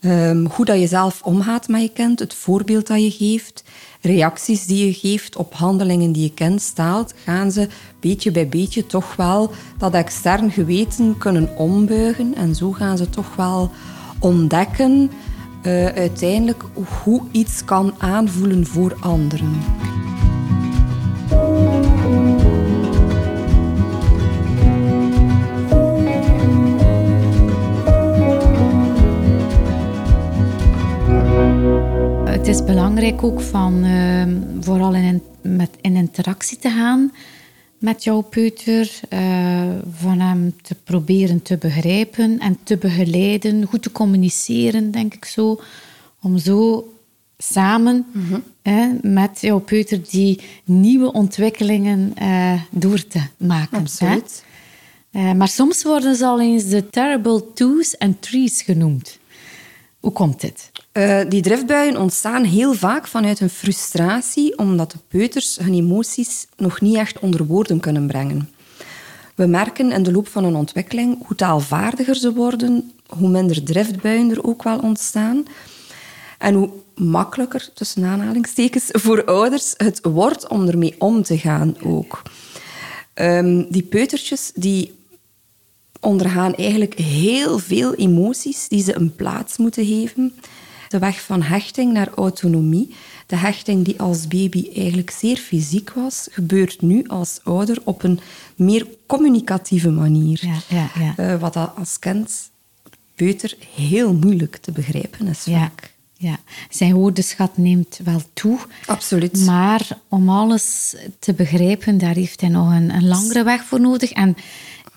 Um, 0.00 0.46
hoe 0.46 0.64
dat 0.64 0.80
je 0.80 0.86
zelf 0.86 1.22
omgaat 1.22 1.68
met 1.68 1.82
je 1.82 1.92
kind, 1.92 2.18
het 2.18 2.34
voorbeeld 2.34 2.86
dat 2.86 3.02
je 3.02 3.10
geeft, 3.10 3.64
reacties 4.00 4.66
die 4.66 4.86
je 4.86 4.92
geeft 4.92 5.36
op 5.36 5.54
handelingen 5.54 6.12
die 6.12 6.22
je 6.22 6.34
kind 6.34 6.62
staalt, 6.62 7.14
gaan 7.24 7.50
ze 7.52 7.68
beetje 8.00 8.30
bij 8.30 8.48
beetje 8.48 8.86
toch 8.86 9.16
wel 9.16 9.50
dat 9.78 9.94
extern 9.94 10.50
geweten 10.50 11.18
kunnen 11.18 11.56
ombuigen. 11.56 12.34
En 12.34 12.54
zo 12.54 12.72
gaan 12.72 12.96
ze 12.96 13.10
toch 13.10 13.36
wel 13.36 13.70
ontdekken 14.20 15.10
uh, 15.62 15.86
uiteindelijk 15.86 16.62
hoe 17.02 17.22
iets 17.30 17.64
kan 17.64 17.94
aanvoelen 17.98 18.66
voor 18.66 18.96
anderen. 19.00 19.60
Het 32.46 32.54
is 32.54 32.64
belangrijk 32.64 33.22
ook 33.22 33.40
van 33.40 33.84
uh, 33.84 34.26
vooral 34.60 34.94
in, 34.94 35.22
met, 35.42 35.70
in 35.80 35.96
interactie 35.96 36.58
te 36.58 36.70
gaan 36.70 37.12
met 37.78 38.04
jouw 38.04 38.20
peuter, 38.20 39.00
uh, 39.10 39.74
van 39.90 40.20
hem 40.20 40.54
te 40.62 40.74
proberen 40.74 41.42
te 41.42 41.56
begrijpen 41.56 42.38
en 42.38 42.58
te 42.62 42.76
begeleiden, 42.76 43.64
goed 43.64 43.82
te 43.82 43.92
communiceren, 43.92 44.90
denk 44.90 45.14
ik 45.14 45.24
zo, 45.24 45.60
om 46.22 46.38
zo 46.38 46.92
samen 47.38 48.06
mm 48.12 48.26
-hmm. 48.28 48.42
hè, 48.62 48.88
met 49.02 49.40
jouw 49.40 49.60
peuter 49.60 50.00
die 50.10 50.40
nieuwe 50.64 51.12
ontwikkelingen 51.12 52.12
uh, 52.22 52.60
door 52.70 53.06
te 53.06 53.22
maken. 53.36 53.78
Absoluut. 53.78 54.44
Uh, 55.12 55.32
maar 55.32 55.48
soms 55.48 55.82
worden 55.82 56.16
ze 56.16 56.26
al 56.26 56.40
eens 56.40 56.68
de 56.68 56.88
terrible 56.88 57.44
twos 57.54 57.96
en 57.96 58.18
threes 58.20 58.62
genoemd. 58.62 59.18
Hoe 60.00 60.12
komt 60.12 60.40
dit? 60.40 60.70
Uh, 60.96 61.20
die 61.28 61.42
driftbuien 61.42 61.96
ontstaan 61.96 62.44
heel 62.44 62.74
vaak 62.74 63.06
vanuit 63.06 63.40
een 63.40 63.50
frustratie 63.50 64.58
omdat 64.58 64.90
de 64.90 64.98
peuters 65.08 65.56
hun 65.56 65.74
emoties 65.74 66.46
nog 66.56 66.80
niet 66.80 66.96
echt 66.96 67.18
onder 67.18 67.46
woorden 67.46 67.80
kunnen 67.80 68.06
brengen. 68.06 68.50
We 69.34 69.46
merken 69.46 69.92
in 69.92 70.02
de 70.02 70.12
loop 70.12 70.28
van 70.28 70.44
een 70.44 70.54
ontwikkeling 70.54 71.26
hoe 71.26 71.36
taalvaardiger 71.36 72.14
ze 72.14 72.32
worden, 72.32 72.92
hoe 73.06 73.28
minder 73.28 73.62
driftbuien 73.62 74.30
er 74.30 74.44
ook 74.44 74.62
wel 74.62 74.78
ontstaan. 74.78 75.44
En 76.38 76.54
hoe 76.54 76.70
makkelijker, 76.94 77.72
tussen 77.74 78.04
aanhalingstekens, 78.04 78.88
voor 78.92 79.24
ouders 79.24 79.74
het 79.76 80.00
wordt 80.02 80.48
om 80.48 80.68
ermee 80.68 80.94
om 80.98 81.22
te 81.22 81.38
gaan 81.38 81.76
ook. 81.82 82.22
Um, 83.14 83.70
die 83.70 83.82
peutertjes 83.82 84.52
die 84.54 84.94
ondergaan 86.00 86.54
eigenlijk 86.54 86.94
heel 86.94 87.58
veel 87.58 87.94
emoties 87.94 88.68
die 88.68 88.82
ze 88.82 88.96
een 88.96 89.14
plaats 89.14 89.56
moeten 89.56 89.86
geven. 89.86 90.32
De 90.88 90.98
weg 90.98 91.22
van 91.22 91.42
hechting 91.42 91.92
naar 91.92 92.08
autonomie, 92.14 92.94
de 93.26 93.36
hechting 93.36 93.84
die 93.84 94.00
als 94.00 94.28
baby 94.28 94.70
eigenlijk 94.74 95.10
zeer 95.10 95.36
fysiek 95.36 95.90
was, 95.90 96.28
gebeurt 96.30 96.80
nu 96.80 97.04
als 97.06 97.40
ouder 97.44 97.78
op 97.84 98.02
een 98.02 98.20
meer 98.56 98.86
communicatieve 99.06 99.90
manier. 99.90 100.38
Ja, 100.42 100.58
ja, 100.68 100.90
ja. 100.98 101.32
Uh, 101.32 101.40
wat 101.40 101.56
als 101.76 101.98
kind 101.98 102.50
peuter 103.14 103.56
heel 103.74 104.14
moeilijk 104.14 104.56
te 104.56 104.72
begrijpen 104.72 105.26
is 105.26 105.38
vaak. 105.38 105.94
Ja, 106.18 106.38
zijn 106.70 106.94
woordenschat 106.94 107.56
neemt 107.56 108.00
wel 108.04 108.22
toe. 108.32 108.58
Absoluut. 108.86 109.44
Maar 109.44 109.88
om 110.08 110.28
alles 110.28 110.96
te 111.18 111.32
begrijpen, 111.32 111.98
daar 111.98 112.14
heeft 112.14 112.40
hij 112.40 112.50
nog 112.50 112.70
een, 112.70 112.94
een 112.94 113.06
langere 113.06 113.42
weg 113.42 113.64
voor 113.64 113.80
nodig. 113.80 114.12
En 114.12 114.36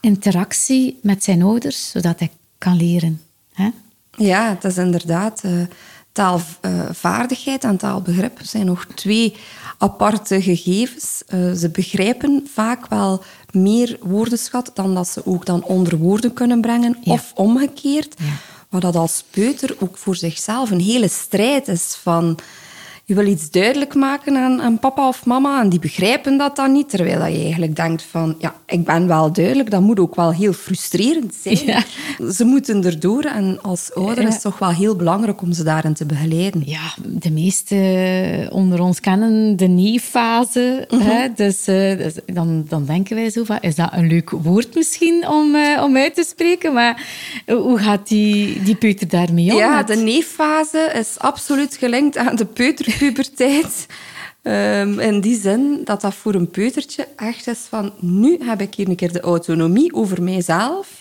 interactie 0.01 0.99
met 1.01 1.23
zijn 1.23 1.41
ouders, 1.41 1.89
zodat 1.89 2.19
hij 2.19 2.31
kan 2.57 2.75
leren. 2.75 3.21
Hè? 3.53 3.69
Ja, 4.19 4.49
het 4.49 4.63
is 4.63 4.77
inderdaad. 4.77 5.41
Uh, 5.45 5.51
taalvaardigheid 6.11 7.63
en 7.63 7.77
taalbegrip 7.77 8.39
zijn 8.41 8.65
nog 8.65 8.85
twee 8.95 9.35
aparte 9.77 10.41
gegevens. 10.41 11.23
Uh, 11.33 11.51
ze 11.53 11.69
begrijpen 11.69 12.47
vaak 12.53 12.87
wel 12.87 13.23
meer 13.51 13.97
woordenschat 14.01 14.71
dan 14.73 14.95
dat 14.95 15.07
ze 15.07 15.25
ook 15.25 15.45
dan 15.45 15.63
onder 15.63 15.97
woorden 15.97 16.33
kunnen 16.33 16.61
brengen, 16.61 16.97
Ja. 17.01 17.11
of 17.11 17.31
omgekeerd. 17.35 18.15
Ja. 18.17 18.25
Maar 18.69 18.81
dat 18.81 18.95
als 18.95 19.23
peuter 19.29 19.75
ook 19.79 19.97
voor 19.97 20.15
zichzelf 20.15 20.71
een 20.71 20.79
hele 20.81 21.07
strijd 21.07 21.67
is 21.67 21.99
van... 22.01 22.37
Je 23.09 23.15
wil 23.15 23.27
iets 23.27 23.51
duidelijk 23.51 23.95
maken 23.95 24.37
aan, 24.37 24.61
aan 24.61 24.79
papa 24.79 25.07
of 25.07 25.25
mama 25.25 25.61
en 25.61 25.69
die 25.69 25.79
begrijpen 25.79 26.37
dat 26.37 26.55
dan 26.55 26.71
niet. 26.71 26.89
Terwijl 26.89 27.25
je 27.33 27.41
eigenlijk 27.41 27.75
denkt 27.75 28.03
van, 28.03 28.35
ja, 28.39 28.55
ik 28.65 28.85
ben 28.85 29.07
wel 29.07 29.33
duidelijk. 29.33 29.71
Dat 29.71 29.81
moet 29.81 29.99
ook 29.99 30.15
wel 30.15 30.33
heel 30.33 30.53
frustrerend 30.53 31.35
zijn. 31.41 31.65
Ja. 31.65 31.83
Ze 32.31 32.45
moeten 32.45 32.85
erdoor 32.85 33.23
en 33.23 33.61
als 33.61 33.93
ouder 33.93 34.27
is 34.27 34.33
het 34.33 34.41
toch 34.41 34.59
wel 34.59 34.69
heel 34.69 34.95
belangrijk 34.95 35.41
om 35.41 35.53
ze 35.53 35.63
daarin 35.63 35.93
te 35.93 36.05
begeleiden. 36.05 36.61
Ja, 36.65 36.93
de 37.05 37.31
meesten 37.31 38.51
onder 38.51 38.81
ons 38.81 38.99
kennen 38.99 39.57
de 39.57 39.67
nee-fase. 39.67 40.87
hè? 40.95 41.27
Dus, 41.35 41.67
eh, 41.67 41.97
dus 41.97 42.13
dan, 42.25 42.65
dan 42.67 42.85
denken 42.85 43.15
wij 43.15 43.29
zo 43.29 43.43
van, 43.43 43.57
is 43.61 43.75
dat 43.75 43.89
een 43.91 44.07
leuk 44.07 44.29
woord 44.29 44.75
misschien 44.75 45.27
om, 45.27 45.55
eh, 45.55 45.83
om 45.83 45.97
uit 45.97 46.15
te 46.15 46.25
spreken? 46.29 46.73
Maar 46.73 47.05
hoe 47.45 47.77
gaat 47.77 48.07
die, 48.07 48.63
die 48.63 48.75
peuter 48.75 49.07
daarmee 49.07 49.51
om? 49.51 49.57
Ja, 49.57 49.83
de 49.83 49.95
neeffase 49.95 50.91
is 50.99 51.15
absoluut 51.17 51.75
gelinkt 51.75 52.17
aan 52.17 52.35
de 52.35 52.45
peuterpuberteit. 52.99 53.85
Ehm, 54.41 54.99
in 54.99 55.21
die 55.21 55.39
zin 55.39 55.81
dat 55.83 56.01
dat 56.01 56.13
voor 56.13 56.33
een 56.33 56.49
peutertje 56.49 57.07
echt 57.15 57.47
is 57.47 57.59
van... 57.59 57.93
Nu 57.99 58.37
heb 58.43 58.61
ik 58.61 58.75
hier 58.75 58.89
een 58.89 58.95
keer 58.95 59.11
de 59.11 59.19
autonomie 59.19 59.93
over 59.93 60.23
mijzelf. 60.23 60.99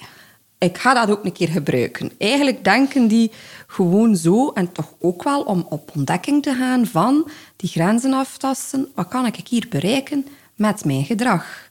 Ik 0.59 0.79
ga 0.79 0.95
dat 0.95 1.11
ook 1.11 1.25
een 1.25 1.33
keer 1.33 1.49
gebruiken. 1.49 2.11
Eigenlijk 2.19 2.65
denken 2.65 3.09
die 3.09 3.31
gewoon 3.67 4.17
zo, 4.17 4.51
en 4.51 4.73
toch 4.73 4.93
ook 5.01 5.23
wel 5.23 5.43
om 5.43 5.67
op 5.69 5.91
ontdekking 5.95 6.43
te 6.43 6.55
gaan 6.55 6.87
van 6.87 7.31
die 7.57 7.69
grenzen 7.69 8.13
aftasten. 8.13 8.89
Wat 8.95 9.09
kan 9.09 9.27
ik 9.27 9.49
hier 9.49 9.67
bereiken 9.71 10.27
met 10.55 10.85
mijn 10.85 11.05
gedrag? 11.05 11.71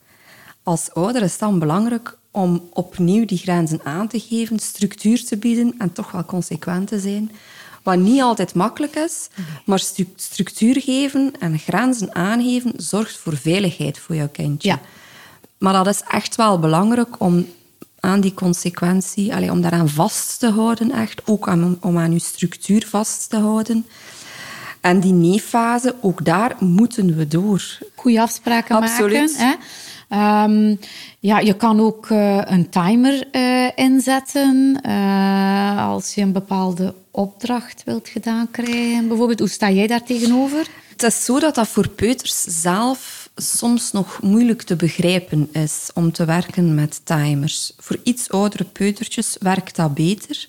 Als 0.63 0.93
ouder 0.93 1.21
is 1.21 1.31
het 1.31 1.39
dan 1.39 1.59
belangrijk 1.59 2.17
om 2.31 2.69
opnieuw 2.73 3.25
die 3.25 3.37
grenzen 3.37 3.79
aan 3.83 4.07
te 4.07 4.19
geven, 4.19 4.59
structuur 4.59 5.25
te 5.25 5.37
bieden 5.37 5.75
en 5.77 5.93
toch 5.93 6.11
wel 6.11 6.25
consequent 6.25 6.87
te 6.87 6.99
zijn. 6.99 7.31
Wat 7.87 7.97
niet 7.97 8.21
altijd 8.21 8.53
makkelijk 8.53 8.95
is, 8.95 9.27
maar 9.65 9.79
structuur 10.15 10.81
geven 10.81 11.31
en 11.39 11.59
grenzen 11.59 12.15
aangeven 12.15 12.73
zorgt 12.77 13.17
voor 13.17 13.37
veiligheid 13.37 13.99
voor 13.99 14.15
jouw 14.15 14.29
kindje. 14.31 14.69
Ja. 14.69 14.79
Maar 15.57 15.73
dat 15.73 15.87
is 15.87 16.01
echt 16.07 16.35
wel 16.35 16.59
belangrijk 16.59 17.19
om 17.19 17.47
aan 17.99 18.21
die 18.21 18.33
consequentie, 18.33 19.35
allee, 19.35 19.51
om 19.51 19.61
daaraan 19.61 19.89
vast 19.89 20.39
te 20.39 20.49
houden, 20.49 20.91
echt. 20.91 21.21
Ook 21.25 21.47
aan, 21.47 21.77
om 21.81 21.97
aan 21.97 22.11
je 22.11 22.19
structuur 22.19 22.85
vast 22.87 23.29
te 23.29 23.37
houden. 23.37 23.85
En 24.81 24.99
die 24.99 25.13
nee-fase, 25.13 25.95
ook 26.01 26.25
daar 26.25 26.55
moeten 26.59 27.15
we 27.15 27.27
door. 27.27 27.77
goede 27.95 28.21
afspraken 28.21 28.75
Absoluut. 28.75 29.37
maken. 29.37 29.47
Hè? 29.47 29.55
Ehm, 30.09 30.75
ja, 31.19 31.39
je 31.39 31.53
kan 31.53 31.79
ook 31.79 32.09
eh, 32.09 32.41
een 32.45 32.69
timer 32.69 33.27
eh, 33.31 33.67
inzetten 33.75 34.79
eh, 34.81 35.87
als 35.87 36.15
je 36.15 36.21
een 36.21 36.31
bepaalde 36.31 36.93
opdracht 37.17 37.83
wilt 37.85 38.09
gedaan 38.09 38.51
krijgen. 38.51 39.07
Bijvoorbeeld, 39.07 39.39
hoe 39.39 39.49
sta 39.49 39.69
jij 39.69 39.87
daar 39.87 40.03
tegenover? 40.03 40.67
Het 40.89 41.03
is 41.03 41.25
zo 41.25 41.39
dat 41.39 41.55
dat 41.55 41.67
voor 41.67 41.89
peuters 41.89 42.43
zelf 42.43 43.29
soms 43.35 43.91
nog 43.91 44.21
moeilijk 44.21 44.61
te 44.61 44.75
begrijpen 44.75 45.49
is 45.51 45.89
om 45.93 46.11
te 46.11 46.25
werken 46.25 46.75
met 46.75 47.01
timers. 47.03 47.73
Voor 47.77 47.99
iets 48.03 48.29
oudere 48.29 48.63
peutertjes 48.63 49.35
werkt 49.39 49.75
dat 49.75 49.93
beter. 49.93 50.47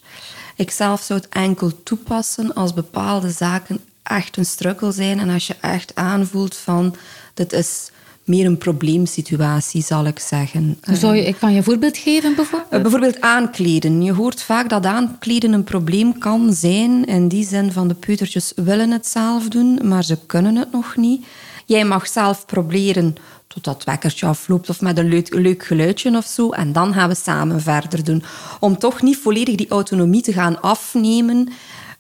Ik 0.57 0.71
zelf 0.71 1.03
zou 1.03 1.21
het 1.21 1.29
enkel 1.29 1.83
toepassen 1.83 2.55
als 2.55 2.75
bepaalde 2.75 3.31
zaken 3.31 3.81
echt 4.03 4.37
een 4.37 4.45
struggle 4.45 4.93
zijn 4.93 5.19
en 5.19 5.29
als 5.29 5.47
je 5.47 5.57
echt 5.61 5.95
aanvoelt 5.95 6.57
van 6.57 6.97
dit 7.35 7.53
is 7.53 7.91
meer 8.29 8.47
een 8.47 8.59
probleemsituatie, 8.59 9.83
zal 9.83 10.07
ik 10.07 10.19
zeggen. 10.19 10.79
Zou 10.83 11.17
je, 11.17 11.25
ik 11.25 11.37
kan 11.39 11.51
je 11.51 11.57
een 11.57 11.65
voorbeeld 11.65 11.97
geven, 11.97 12.35
bijvoorbeeld? 12.35 12.73
Uh, 12.73 12.81
bijvoorbeeld 12.81 13.21
aankleden. 13.21 14.03
Je 14.03 14.13
hoort 14.13 14.43
vaak 14.43 14.69
dat 14.69 14.87
aankleden 14.87 15.53
een 15.53 15.65
probleem 15.65 16.19
kan 16.19 16.53
zijn. 16.53 17.05
In 17.05 17.29
die 17.29 17.47
zin 17.47 17.73
van 17.73 17.89
de 17.89 17.95
peutertjes 17.95 18.53
willen 18.57 18.91
het 18.91 19.07
zelf 19.07 19.49
doen, 19.49 19.81
maar 19.83 20.05
ze 20.05 20.19
kunnen 20.27 20.57
het 20.57 20.73
nog 20.73 20.97
niet. 20.97 21.27
Jij 21.67 21.85
mag 21.85 22.09
zelf 22.09 22.47
proberen 22.47 23.17
totdat 23.47 23.75
het 23.75 23.85
wekkertje 23.85 24.27
afloopt 24.27 24.69
of 24.69 24.81
met 24.81 24.99
een 24.99 25.09
leuk, 25.09 25.35
leuk 25.35 25.65
geluidje 25.65 26.17
of 26.17 26.27
zo. 26.27 26.51
En 26.51 26.73
dan 26.73 26.93
gaan 26.93 27.09
we 27.09 27.15
samen 27.15 27.61
verder 27.61 28.05
doen. 28.05 28.23
Om 28.61 28.79
toch 28.79 29.03
niet 29.03 29.17
volledig 29.17 29.55
die 29.55 29.69
autonomie 29.69 30.23
te 30.23 30.33
gaan 30.33 30.61
afnemen. 30.61 31.49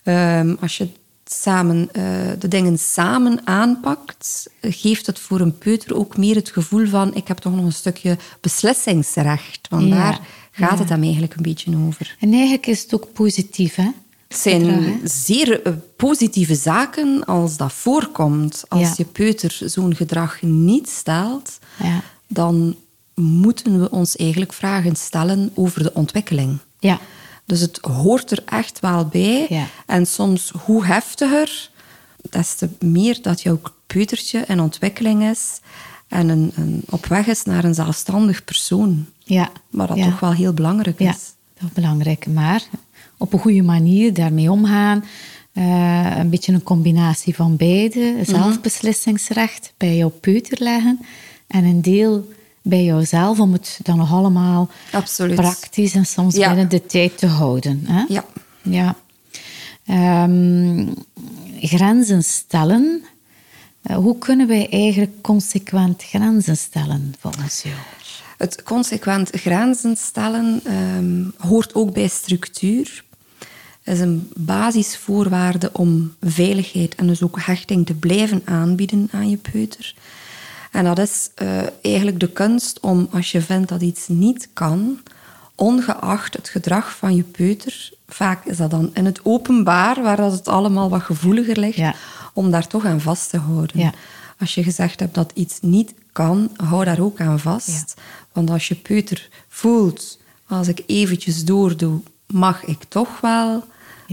Um, 0.04 0.56
als 0.60 0.76
je 0.76 0.88
samen, 1.32 1.88
uh, 1.92 2.04
de 2.38 2.48
dingen 2.48 2.78
samen 2.78 3.46
aanpakt, 3.46 4.50
geeft 4.60 5.06
het 5.06 5.18
voor 5.18 5.40
een 5.40 5.58
peuter 5.58 5.96
ook 5.96 6.16
meer 6.16 6.34
het 6.34 6.50
gevoel 6.50 6.86
van 6.86 7.14
ik 7.14 7.28
heb 7.28 7.38
toch 7.38 7.54
nog 7.54 7.64
een 7.64 7.72
stukje 7.72 8.16
beslissingsrecht. 8.40 9.68
Want 9.70 9.90
daar 9.90 10.20
gaat 10.50 10.78
het 10.78 10.88
hem 10.88 11.02
eigenlijk 11.02 11.34
een 11.34 11.42
beetje 11.42 11.76
over. 11.86 12.16
En 12.20 12.32
eigenlijk 12.32 12.66
is 12.66 12.82
het 12.82 12.94
ook 12.94 13.12
positief, 13.12 13.74
hè? 13.74 13.90
Het 14.28 14.38
zijn 14.38 15.00
zeer 15.04 15.62
eh, 15.62 15.72
positieve 15.96 16.54
zaken 16.54 17.24
als 17.24 17.56
dat 17.56 17.72
voorkomt. 17.72 18.64
Als 18.68 18.96
je 18.96 19.04
peuter 19.04 19.58
zo'n 19.64 19.94
gedrag 19.94 20.42
niet 20.42 20.88
stelt, 20.88 21.58
ja. 21.82 22.02
dan 22.26 22.76
moeten 23.14 23.80
we 23.80 23.90
ons 23.90 24.16
eigenlijk 24.16 24.52
vragen 24.52 24.96
stellen 24.96 25.50
over 25.54 25.82
de 25.82 25.94
ontwikkeling. 25.94 26.58
Ja. 26.78 27.00
Dus 27.48 27.60
het 27.60 27.78
hoort 27.82 28.30
er 28.30 28.42
echt 28.44 28.80
wel 28.80 29.04
bij. 29.06 29.46
Ja. 29.48 29.66
En 29.86 30.06
soms 30.06 30.52
hoe 30.64 30.84
heftiger, 30.84 31.70
des 32.30 32.54
te 32.54 32.68
meer 32.80 33.18
dat 33.22 33.42
jouw 33.42 33.60
peutertje 33.86 34.44
in 34.46 34.60
ontwikkeling 34.60 35.22
is 35.22 35.60
en 36.08 36.28
een, 36.28 36.52
een, 36.54 36.82
op 36.90 37.06
weg 37.06 37.26
is 37.26 37.42
naar 37.42 37.64
een 37.64 37.74
zelfstandig 37.74 38.44
persoon. 38.44 39.06
Ja. 39.18 39.50
Maar 39.70 39.86
dat 39.86 39.96
toch 39.96 40.20
wel 40.20 40.32
heel 40.32 40.52
belangrijk 40.52 41.00
is. 41.00 41.06
Ja, 41.06 41.12
dat 41.54 41.68
is 41.68 41.72
belangrijk. 41.72 42.26
Maar 42.26 42.62
op 43.16 43.32
een 43.32 43.38
goede 43.38 43.62
manier 43.62 44.14
daarmee 44.14 44.50
omgaan. 44.50 45.04
Uh, 45.52 46.16
een 46.16 46.30
beetje 46.30 46.52
een 46.52 46.62
combinatie 46.62 47.34
van 47.34 47.56
beide. 47.56 48.12
Mhm. 48.12 48.24
Zelfbeslissingsrecht 48.24 49.72
bij 49.76 49.96
jouw 49.96 50.12
peuter 50.20 50.62
leggen 50.62 51.00
en 51.46 51.64
een 51.64 51.82
deel 51.82 52.28
bij 52.68 52.84
jouzelf 52.84 53.40
om 53.40 53.52
het 53.52 53.80
dan 53.82 53.96
nog 53.96 54.12
allemaal 54.12 54.68
Absoluut. 54.92 55.34
praktisch 55.34 55.94
en 55.94 56.06
soms 56.06 56.34
binnen 56.34 56.68
de 56.68 56.86
tijd 56.86 57.18
te 57.18 57.26
houden. 57.26 57.84
Hè? 57.86 58.04
Ja. 58.08 58.24
ja. 58.62 60.24
Um, 60.24 60.94
grenzen 61.60 62.24
stellen. 62.24 63.04
Uh, 63.82 63.96
hoe 63.96 64.18
kunnen 64.18 64.46
wij 64.46 64.68
eigenlijk 64.70 65.22
consequent 65.22 66.02
grenzen 66.02 66.56
stellen 66.56 67.14
volgens 67.18 67.62
jou? 67.62 67.74
Het 68.36 68.62
consequent 68.62 69.30
grenzen 69.32 69.96
stellen 69.96 70.60
um, 70.66 71.34
hoort 71.36 71.74
ook 71.74 71.92
bij 71.92 72.08
structuur. 72.08 73.04
is 73.84 74.00
een 74.00 74.30
basisvoorwaarde 74.36 75.70
om 75.72 76.14
veiligheid 76.20 76.94
en 76.94 77.06
dus 77.06 77.22
ook 77.22 77.40
hechting 77.40 77.86
te 77.86 77.94
blijven 77.94 78.42
aanbieden 78.44 79.08
aan 79.12 79.30
je 79.30 79.36
peuter. 79.36 79.94
En 80.70 80.84
dat 80.84 80.98
is 80.98 81.30
uh, 81.42 81.62
eigenlijk 81.82 82.20
de 82.20 82.32
kunst 82.32 82.80
om, 82.80 83.08
als 83.12 83.32
je 83.32 83.40
vindt 83.40 83.68
dat 83.68 83.82
iets 83.82 84.08
niet 84.08 84.48
kan, 84.52 84.98
ongeacht 85.54 86.34
het 86.34 86.48
gedrag 86.48 86.96
van 86.96 87.14
je 87.14 87.22
peuter, 87.22 87.90
vaak 88.08 88.44
is 88.44 88.56
dat 88.56 88.70
dan 88.70 88.90
in 88.94 89.04
het 89.04 89.20
openbaar, 89.22 90.02
waar 90.02 90.16
dat 90.16 90.32
het 90.32 90.48
allemaal 90.48 90.90
wat 90.90 91.02
gevoeliger 91.02 91.58
ligt, 91.58 91.76
ja. 91.76 91.94
om 92.32 92.50
daar 92.50 92.66
toch 92.66 92.84
aan 92.84 93.00
vast 93.00 93.30
te 93.30 93.38
houden. 93.38 93.80
Ja. 93.80 93.92
Als 94.38 94.54
je 94.54 94.62
gezegd 94.62 95.00
hebt 95.00 95.14
dat 95.14 95.32
iets 95.34 95.58
niet 95.60 95.94
kan, 96.12 96.50
hou 96.56 96.84
daar 96.84 97.00
ook 97.00 97.20
aan 97.20 97.38
vast. 97.38 97.94
Ja. 97.96 98.02
Want 98.32 98.50
als 98.50 98.68
je 98.68 98.74
peuter 98.74 99.28
voelt, 99.48 100.18
als 100.46 100.68
ik 100.68 100.82
eventjes 100.86 101.44
doordoe, 101.44 102.00
mag 102.26 102.64
ik 102.64 102.84
toch 102.88 103.20
wel, 103.20 103.64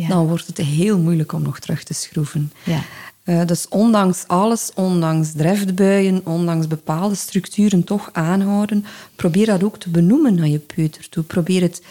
dan 0.08 0.28
wordt 0.28 0.48
het 0.48 0.58
heel 0.58 1.00
moeilijk 1.00 1.32
om 1.32 1.42
nog 1.42 1.60
terug 1.60 1.84
te 1.84 1.94
schroeven. 1.94 2.52
Uh, 3.26 3.46
dus 3.46 3.68
ondanks 3.70 4.24
alles, 4.28 4.72
ondanks 4.76 5.32
driftbuien, 5.32 6.22
ondanks 6.26 6.68
bepaalde 6.68 7.16
structuren 7.16 7.84
toch 7.84 8.10
aanhouden, 8.12 8.86
probeer 9.16 9.46
dat 9.46 9.64
ook 9.64 9.78
te 9.78 9.90
benoemen 9.90 10.36
naar 10.36 10.48
je 10.48 10.60
peuter 10.60 11.10
toe. 11.10 11.24
Probeer 11.24 11.62
het 11.62 11.82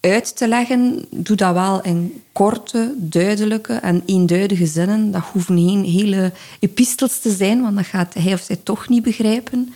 uit 0.00 0.36
te 0.36 0.48
leggen. 0.48 1.04
Doe 1.10 1.36
dat 1.36 1.54
wel 1.54 1.82
in 1.82 2.22
korte, 2.32 2.94
duidelijke 2.96 3.72
en 3.72 4.02
eenduidige 4.06 4.66
zinnen. 4.66 5.10
Dat 5.10 5.22
hoeven 5.32 5.56
geen 5.56 5.84
hele 5.84 6.32
epistels 6.60 7.20
te 7.20 7.30
zijn, 7.30 7.62
want 7.62 7.76
dat 7.76 7.86
gaat 7.86 8.14
hij 8.14 8.32
of 8.32 8.40
zij 8.40 8.60
toch 8.62 8.88
niet 8.88 9.02
begrijpen. 9.02 9.74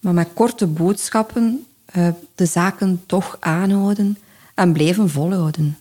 Maar 0.00 0.14
met 0.14 0.28
korte 0.34 0.66
boodschappen 0.66 1.66
uh, 1.96 2.08
de 2.34 2.46
zaken 2.46 3.02
toch 3.06 3.36
aanhouden 3.40 4.18
en 4.54 4.72
blijven 4.72 5.10
volhouden. 5.10 5.78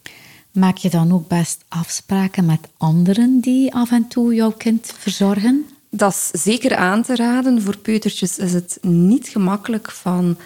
Maak 0.56 0.78
je 0.78 0.90
dan 0.90 1.12
ook 1.12 1.28
best 1.28 1.64
afspraken 1.68 2.46
met 2.46 2.60
anderen 2.78 3.40
die 3.40 3.74
af 3.74 3.92
en 3.92 4.08
toe 4.08 4.34
jouw 4.34 4.52
kind 4.52 4.94
verzorgen? 4.98 5.66
Dat 5.90 6.12
is 6.12 6.44
zeker 6.44 6.76
aan 6.76 7.04
te 7.04 7.16
raden. 7.16 7.62
Voor 7.62 7.78
peutertjes 7.78 8.38
is 8.38 8.54
het 8.54 8.78
niet 8.82 9.28
gemakkelijk 9.28 9.92
van 9.92 10.38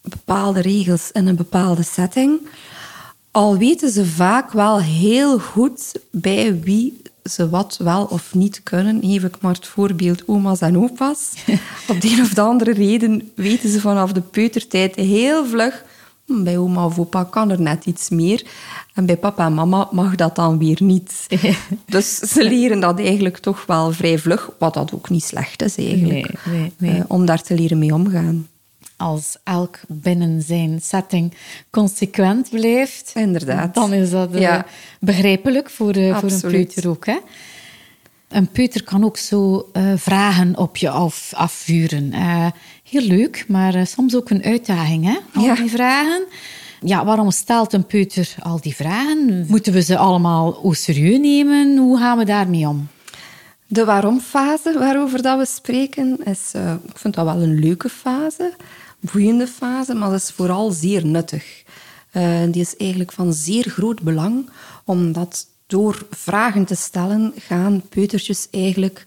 bepaalde 0.00 0.60
regels 0.60 1.12
in 1.12 1.26
een 1.26 1.36
bepaalde 1.36 1.82
setting. 1.82 2.40
Al 3.30 3.58
weten 3.58 3.90
ze 3.90 4.06
vaak 4.06 4.52
wel 4.52 4.80
heel 4.80 5.38
goed 5.38 5.92
bij 6.10 6.60
wie 6.60 7.02
ze 7.24 7.48
wat 7.48 7.76
wel 7.82 8.04
of 8.04 8.34
niet 8.34 8.62
kunnen. 8.62 9.00
Geef 9.02 9.24
ik 9.24 9.40
maar 9.40 9.54
het 9.54 9.66
voorbeeld 9.66 10.28
oma's 10.28 10.60
en 10.60 10.78
opa's. 10.78 11.32
Op 11.88 12.00
de 12.00 12.10
een 12.10 12.22
of 12.22 12.34
de 12.34 12.40
andere 12.40 12.72
reden 12.72 13.30
weten 13.34 13.70
ze 13.70 13.80
vanaf 13.80 14.12
de 14.12 14.20
peutertijd 14.20 14.94
heel 14.94 15.46
vlug 15.46 15.84
bij 16.26 16.58
oma 16.58 16.84
of 16.84 16.98
opa 16.98 17.24
kan 17.24 17.50
er 17.50 17.60
net 17.60 17.84
iets 17.84 18.08
meer. 18.08 18.44
En 18.94 19.06
bij 19.06 19.16
papa 19.16 19.46
en 19.46 19.54
mama 19.54 19.88
mag 19.90 20.14
dat 20.14 20.36
dan 20.36 20.58
weer 20.58 20.78
niet. 20.82 21.26
dus 21.86 22.18
ze 22.18 22.44
leren 22.44 22.80
dat 22.80 22.98
eigenlijk 22.98 23.38
toch 23.38 23.66
wel 23.66 23.92
vrij 23.92 24.18
vlug, 24.18 24.50
wat 24.58 24.74
dat 24.74 24.94
ook 24.94 25.10
niet 25.10 25.24
slecht 25.24 25.62
is 25.62 25.76
eigenlijk. 25.76 26.44
Nee, 26.44 26.58
nee, 26.58 26.72
nee. 26.78 26.98
Uh, 26.98 27.04
om 27.08 27.26
daar 27.26 27.42
te 27.42 27.54
leren 27.54 27.78
mee 27.78 27.94
omgaan. 27.94 28.48
Als 28.96 29.36
elk 29.44 29.78
binnen 29.88 30.42
zijn 30.42 30.80
setting 30.82 31.34
consequent 31.70 32.50
blijft, 32.50 33.12
Inderdaad. 33.14 33.74
dan 33.74 33.92
is 33.92 34.10
dat 34.10 34.28
ja. 34.32 34.66
begrijpelijk 35.00 35.70
voor, 35.70 35.96
uh, 35.96 36.18
voor 36.18 36.30
een 36.30 36.40
peuter 36.40 36.88
ook. 36.88 37.06
Hè? 37.06 37.16
Een 38.28 38.48
peuter 38.48 38.84
kan 38.84 39.04
ook 39.04 39.16
zo 39.16 39.68
uh, 39.72 39.92
vragen 39.96 40.56
op 40.58 40.76
je 40.76 40.90
af, 40.90 41.32
afvuren. 41.34 42.12
Uh, 42.14 42.46
heel 42.82 43.02
leuk, 43.02 43.44
maar 43.48 43.74
uh, 43.74 43.84
soms 43.84 44.14
ook 44.16 44.30
een 44.30 44.42
uitdaging, 44.42 45.04
hè? 45.04 45.16
Al 45.34 45.42
Ja. 45.44 45.54
die 45.54 45.70
vragen. 45.70 46.24
Ja, 46.80 47.04
waarom 47.04 47.30
stelt 47.30 47.72
een 47.72 47.86
peuter 47.86 48.34
al 48.42 48.60
die 48.60 48.74
vragen? 48.74 49.46
Moeten 49.48 49.72
we 49.72 49.80
ze 49.82 49.96
allemaal 49.98 50.54
au 50.62 50.74
serieus 50.74 51.18
nemen? 51.18 51.76
Hoe 51.76 51.98
gaan 51.98 52.18
we 52.18 52.24
daarmee 52.24 52.68
om? 52.68 52.88
De 53.66 53.84
waarom-fase 53.84 54.78
waarover 54.78 55.22
dat 55.22 55.38
we 55.38 55.46
spreken, 55.46 56.18
is, 56.24 56.52
uh, 56.56 56.72
ik 56.88 56.98
vind 56.98 57.14
dat 57.14 57.24
wel 57.24 57.42
een 57.42 57.58
leuke 57.58 57.88
fase, 57.88 58.52
boeiende 59.00 59.46
fase, 59.46 59.94
maar 59.94 60.10
dat 60.10 60.20
is 60.20 60.30
vooral 60.30 60.70
zeer 60.70 61.06
nuttig. 61.06 61.62
Uh, 62.12 62.22
die 62.50 62.60
is 62.62 62.76
eigenlijk 62.76 63.12
van 63.12 63.32
zeer 63.32 63.64
groot 63.68 64.02
belang, 64.02 64.50
omdat 64.84 65.46
door 65.66 66.06
vragen 66.10 66.64
te 66.64 66.74
stellen 66.74 67.32
gaan 67.38 67.82
peutertjes 67.88 68.48
eigenlijk 68.50 69.04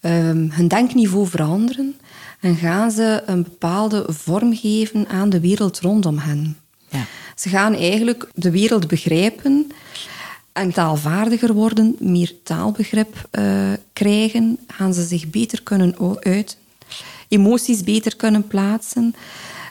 um, 0.00 0.50
hun 0.52 0.68
denkniveau 0.68 1.28
veranderen 1.28 1.96
en 2.40 2.56
gaan 2.56 2.90
ze 2.90 3.22
een 3.26 3.42
bepaalde 3.42 4.04
vorm 4.08 4.56
geven 4.56 5.08
aan 5.08 5.30
de 5.30 5.40
wereld 5.40 5.80
rondom 5.80 6.18
hen. 6.18 6.58
Ja. 6.88 7.06
Ze 7.34 7.48
gaan 7.48 7.74
eigenlijk 7.74 8.28
de 8.34 8.50
wereld 8.50 8.88
begrijpen 8.88 9.66
en 10.52 10.72
taalvaardiger 10.72 11.52
worden, 11.52 11.96
meer 11.98 12.32
taalbegrip 12.42 13.28
uh, 13.38 13.72
krijgen, 13.92 14.58
gaan 14.66 14.94
ze 14.94 15.04
zich 15.04 15.30
beter 15.30 15.62
kunnen 15.62 15.96
uiten, 16.20 16.56
emoties 17.28 17.82
beter 17.82 18.16
kunnen 18.16 18.46
plaatsen. 18.46 19.14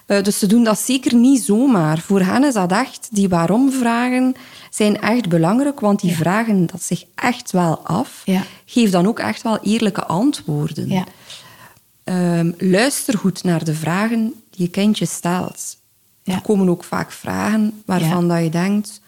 Uh, 0.08 0.24
dus 0.24 0.40
ze 0.40 0.48
doen 0.48 0.64
dat 0.64 0.80
zeker 0.80 1.16
niet 1.16 1.44
zomaar. 1.44 2.00
Voor 2.00 2.22
hen 2.22 2.44
is 2.44 2.54
dat 2.54 2.72
echt, 2.72 3.08
die 3.12 3.30
waarom-vragen 3.30 4.36
zijn 4.76 5.02
echt 5.02 5.30
belangrijk, 5.30 5.80
want 5.80 6.00
die 6.02 6.10
Ja. 6.10 6.16
vragen 6.16 6.66
dat 6.66 6.84
zich 6.84 7.04
echt 7.16 7.52
wel 7.52 7.78
af. 7.80 8.22
Ja. 8.26 8.44
Geef 8.66 8.90
dan 8.90 9.08
ook 9.08 9.20
echt 9.20 9.42
wel 9.42 9.60
eerlijke 9.62 10.06
antwoorden. 10.06 10.90
Ja. 10.90 11.04
Ehm, 12.04 12.52
luister 12.58 13.18
goed 13.18 13.44
naar 13.44 13.64
de 13.64 13.74
vragen 13.76 14.34
die 14.50 14.62
je 14.66 14.68
kindje 14.70 15.06
stelt. 15.06 15.78
Er 16.24 16.42
komen 16.42 16.70
ook 16.70 16.84
vaak 16.84 17.12
vragen 17.12 17.82
waarvan 17.86 18.28
dat 18.28 18.44
je 18.44 18.50
denkt... 18.50 19.02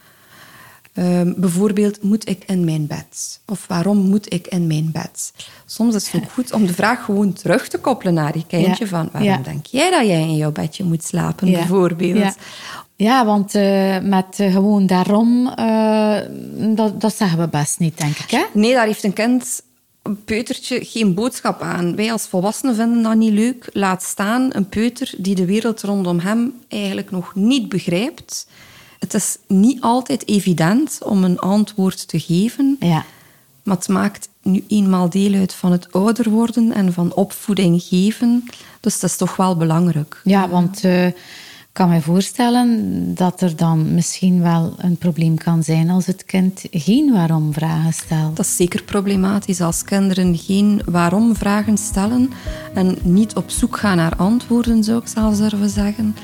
ehm, 0.94 1.34
bijvoorbeeld, 1.38 2.04
moet 2.04 2.30
ik 2.30 2.44
in 2.48 2.66
mijn 2.66 2.88
bed? 2.88 3.40
Of 3.46 3.68
waarom 3.68 3.98
moet 3.98 4.34
ik 4.34 4.48
in 4.48 4.68
mijn 4.68 4.90
bed? 4.92 5.34
Soms 5.66 5.96
is 5.96 6.10
het 6.12 6.22
ook 6.24 6.32
goed 6.32 6.52
om 6.54 6.66
de 6.66 6.74
vraag 6.74 7.04
gewoon 7.06 7.34
terug 7.34 7.68
te 7.68 7.78
koppelen 7.78 8.14
naar 8.14 8.38
je 8.38 8.46
kindje. 8.48 8.84
Ja. 8.84 8.90
Van, 8.90 9.10
waarom 9.12 9.30
Ja. 9.32 9.38
denk 9.38 9.66
jij 9.66 9.90
dat 9.90 10.06
jij 10.08 10.22
in 10.22 10.36
jouw 10.36 10.52
bedje 10.52 10.84
moet 10.84 11.04
slapen, 11.04 11.48
Ja. 11.48 11.58
bijvoorbeeld? 11.58 12.36
Ja, 12.96 13.26
want 13.26 13.56
eh, 13.56 14.00
met 14.00 14.40
eh, 14.40 14.52
gewoon 14.52 14.86
daarom, 14.86 15.48
eh, 15.48 16.18
dat, 16.76 17.02
dat 17.02 17.16
zeggen 17.16 17.40
we 17.40 17.48
best 17.48 17.80
niet, 17.80 17.98
denk 17.98 18.18
ik. 18.18 18.32
Hè? 18.32 18.44
Nee, 18.54 18.74
daar 18.74 18.86
heeft 18.86 19.04
een 19.04 19.14
kind, 19.14 19.62
een 20.02 20.24
peutertje, 20.24 20.86
geen 20.86 21.14
boodschap 21.14 21.62
aan. 21.62 21.96
Wij 21.96 22.12
als 22.12 22.28
volwassenen 22.28 22.76
vinden 22.76 23.04
dat 23.04 23.16
niet 23.16 23.34
leuk. 23.34 23.70
Laat 23.74 24.04
staan 24.04 24.50
een 24.50 24.70
peuter 24.70 25.14
die 25.18 25.36
de 25.36 25.46
wereld 25.46 25.82
rondom 25.82 26.20
hem 26.20 26.54
eigenlijk 26.68 27.12
nog 27.12 27.36
niet 27.36 27.70
begrijpt. 27.70 28.48
Het 29.00 29.14
is 29.14 29.38
niet 29.48 29.82
altijd 29.82 30.28
evident 30.28 30.98
om 31.04 31.24
een 31.24 31.40
antwoord 31.40 32.08
te 32.08 32.20
geven. 32.20 32.76
Ja. 32.80 33.06
Maar 33.64 33.76
het 33.76 33.88
maakt 33.88 34.30
nu 34.42 34.64
eenmaal 34.68 35.10
deel 35.10 35.34
uit 35.34 35.54
van 35.54 35.72
het 35.72 35.92
ouder 35.92 36.30
worden 36.30 36.72
en 36.72 36.94
van 36.94 37.14
opvoeding 37.14 37.82
geven. 37.82 38.44
Dus 38.80 39.00
dat 39.00 39.10
is 39.10 39.18
toch 39.18 39.36
wel 39.36 39.58
belangrijk. 39.58 40.22
Ja, 40.24 40.50
want 40.50 40.82
kan 41.76 41.90
me 41.90 42.02
voorstellen 42.02 43.12
dat 43.16 43.42
er 43.42 43.56
dan 43.56 43.94
misschien 43.94 44.42
wel 44.42 44.74
een 44.78 44.98
probleem 44.98 45.38
kan 45.38 45.64
zijn 45.64 45.90
als 45.90 46.06
het 46.06 46.26
kind 46.26 46.64
geen 46.72 47.12
waarom-vragen 47.12 47.94
stelt. 47.94 48.36
Dat 48.36 48.46
is 48.46 48.56
zeker 48.56 48.84
problematisch 48.84 49.62
als 49.62 49.84
kinderen 49.84 50.38
geen 50.38 50.82
waarom-vragen 50.86 51.78
stellen 51.78 52.30
en 52.74 52.98
niet 53.02 53.36
op 53.36 53.50
zoek 53.50 53.78
gaan 53.78 53.98
naar 53.98 54.16
antwoorden, 54.16 54.84
zou 54.84 55.02
ik 55.02 55.08
zelfs 55.08 55.38
durven 55.38 55.70
zeggen. 55.70 56.16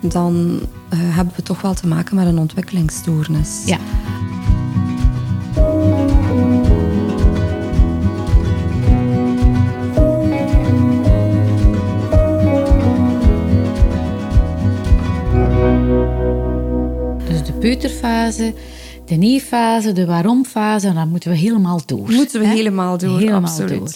Dan 0.00 0.60
uh, 0.90 0.98
hebben 1.00 1.34
we 1.36 1.42
toch 1.42 1.60
wel 1.60 1.74
te 1.74 1.86
maken 1.86 2.16
met 2.16 2.26
een 2.26 2.38
ontwikkelingsstoornis. 2.38 3.62
Ja. 3.66 3.78
Peuterfase, 17.66 18.54
de 19.04 19.14
nee-fase, 19.14 19.92
de 19.92 20.06
waarom-fase. 20.06 20.88
En 20.88 20.94
dan 20.94 21.08
moeten 21.08 21.30
we 21.30 21.36
helemaal 21.36 21.80
door. 21.86 22.10
Moeten 22.10 22.40
we 22.40 22.46
helemaal 22.46 22.98
door, 22.98 23.18
helemaal 23.18 23.40
absoluut. 23.40 23.78
Door. 23.78 23.92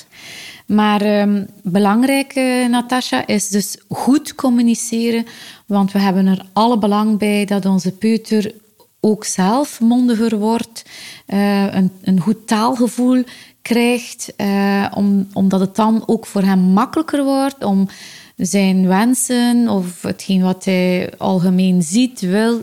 Maar 0.76 1.20
um, 1.20 1.46
belangrijk, 1.62 2.36
uh, 2.36 2.68
Natasja, 2.68 3.26
is 3.26 3.48
dus 3.48 3.76
goed 3.88 4.34
communiceren. 4.34 5.26
Want 5.66 5.92
we 5.92 5.98
hebben 5.98 6.26
er 6.26 6.46
alle 6.52 6.78
belang 6.78 7.18
bij 7.18 7.44
dat 7.44 7.66
onze 7.66 7.92
peuter 7.92 8.54
ook 9.00 9.24
zelf 9.24 9.80
mondiger 9.80 10.38
wordt. 10.38 10.84
Uh, 11.26 11.74
een, 11.74 11.90
een 12.02 12.20
goed 12.20 12.46
taalgevoel 12.46 13.24
krijgt. 13.62 14.32
Uh, 14.36 14.86
om, 14.94 15.28
omdat 15.32 15.60
het 15.60 15.76
dan 15.76 16.02
ook 16.06 16.26
voor 16.26 16.42
hem 16.42 16.58
makkelijker 16.58 17.24
wordt 17.24 17.64
om 17.64 17.88
zijn 18.36 18.88
wensen 18.88 19.68
of 19.68 20.02
hetgeen 20.02 20.42
wat 20.42 20.64
hij 20.64 21.12
algemeen 21.18 21.82
ziet, 21.82 22.20
wil, 22.20 22.62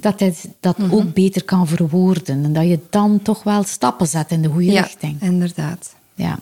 dat 0.00 0.20
hij 0.20 0.34
dat 0.60 0.78
mhm. 0.78 0.94
ook 0.94 1.12
beter 1.12 1.44
kan 1.44 1.68
verwoorden. 1.68 2.44
En 2.44 2.52
dat 2.52 2.68
je 2.68 2.78
dan 2.90 3.22
toch 3.22 3.42
wel 3.42 3.62
stappen 3.62 4.06
zet 4.06 4.30
in 4.30 4.42
de 4.42 4.48
goede 4.48 4.72
ja, 4.72 4.82
richting. 4.82 5.22
inderdaad. 5.22 5.94
Ja. 6.14 6.38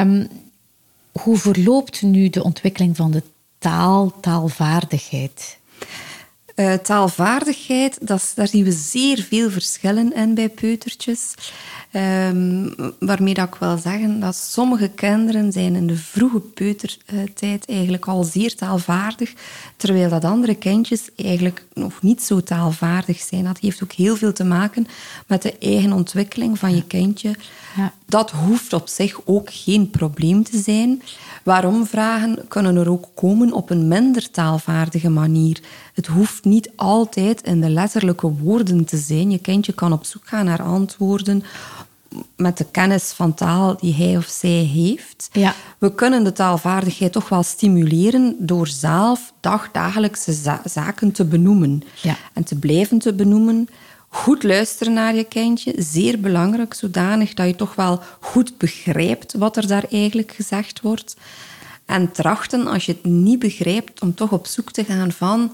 Um, 0.00 0.28
hoe 1.12 1.36
verloopt 1.36 2.02
nu 2.02 2.28
de 2.28 2.44
ontwikkeling 2.44 2.96
van 2.96 3.10
de 3.10 3.22
taal, 3.58 4.20
taalvaardigheid? 4.20 5.58
Uh, 6.60 6.72
taalvaardigheid, 6.72 7.98
dat, 8.00 8.32
daar 8.34 8.48
zien 8.48 8.64
we 8.64 8.72
zeer 8.72 9.26
veel 9.28 9.50
verschillen 9.50 10.14
in 10.14 10.34
bij 10.34 10.48
peutertjes. 10.48 11.34
Um, 11.92 12.74
waarmee 12.98 13.34
dat 13.34 13.46
ik 13.46 13.54
wil 13.54 13.78
zeggen 13.78 14.20
dat 14.20 14.36
sommige 14.36 14.88
kinderen 14.88 15.52
zijn 15.52 15.74
in 15.74 15.86
de 15.86 15.96
vroege 15.96 16.40
peutertijd 16.40 17.66
eigenlijk 17.68 18.06
al 18.06 18.24
zeer 18.24 18.54
taalvaardig, 18.54 19.32
terwijl 19.76 20.08
dat 20.08 20.24
andere 20.24 20.54
kindjes 20.54 21.08
eigenlijk 21.16 21.64
nog 21.74 22.02
niet 22.02 22.22
zo 22.22 22.42
taalvaardig 22.42 23.20
zijn. 23.20 23.44
Dat 23.44 23.58
heeft 23.58 23.82
ook 23.82 23.92
heel 23.92 24.16
veel 24.16 24.32
te 24.32 24.44
maken 24.44 24.86
met 25.26 25.42
de 25.42 25.58
eigen 25.58 25.92
ontwikkeling 25.92 26.58
van 26.58 26.74
je 26.74 26.84
kindje. 26.86 27.34
Ja. 27.76 27.92
Dat 28.06 28.30
hoeft 28.30 28.72
op 28.72 28.88
zich 28.88 29.20
ook 29.24 29.48
geen 29.52 29.90
probleem 29.90 30.44
te 30.44 30.58
zijn. 30.58 31.02
Waarom 31.50 31.86
vragen 31.86 32.48
kunnen 32.48 32.76
er 32.76 32.90
ook 32.90 33.08
komen 33.14 33.52
op 33.52 33.70
een 33.70 33.88
minder 33.88 34.30
taalvaardige 34.30 35.08
manier. 35.08 35.60
Het 35.94 36.06
hoeft 36.06 36.44
niet 36.44 36.70
altijd 36.76 37.42
in 37.42 37.60
de 37.60 37.68
letterlijke 37.68 38.32
woorden 38.32 38.84
te 38.84 38.96
zijn. 38.96 39.30
Je 39.30 39.38
kindje 39.38 39.72
kan 39.72 39.92
op 39.92 40.04
zoek 40.04 40.22
gaan 40.24 40.44
naar 40.44 40.62
antwoorden 40.62 41.42
met 42.36 42.58
de 42.58 42.66
kennis 42.70 43.12
van 43.12 43.34
taal 43.34 43.76
die 43.76 43.94
hij 43.94 44.16
of 44.16 44.26
zij 44.26 44.50
heeft. 44.50 45.28
Ja. 45.32 45.54
We 45.78 45.94
kunnen 45.94 46.24
de 46.24 46.32
taalvaardigheid 46.32 47.12
toch 47.12 47.28
wel 47.28 47.42
stimuleren 47.42 48.36
door 48.38 48.66
zelf 48.66 49.32
dagdagelijkse 49.40 50.58
zaken 50.64 51.12
te 51.12 51.24
benoemen. 51.24 51.82
Ja. 52.02 52.16
En 52.32 52.44
te 52.44 52.58
blijven 52.58 52.98
te 52.98 53.12
benoemen. 53.12 53.68
Goed 54.12 54.42
luisteren 54.42 54.92
naar 54.92 55.14
je 55.14 55.24
kindje, 55.24 55.74
zeer 55.76 56.20
belangrijk, 56.20 56.74
zodanig 56.74 57.34
dat 57.34 57.46
je 57.46 57.56
toch 57.56 57.74
wel 57.74 58.00
goed 58.20 58.58
begrijpt 58.58 59.34
wat 59.34 59.56
er 59.56 59.66
daar 59.66 59.84
eigenlijk 59.90 60.32
gezegd 60.32 60.80
wordt. 60.80 61.16
En 61.84 62.12
trachten, 62.12 62.66
als 62.66 62.86
je 62.86 62.92
het 62.92 63.04
niet 63.04 63.38
begrijpt, 63.38 64.00
om 64.00 64.14
toch 64.14 64.32
op 64.32 64.46
zoek 64.46 64.70
te 64.70 64.84
gaan 64.84 65.12
van 65.12 65.52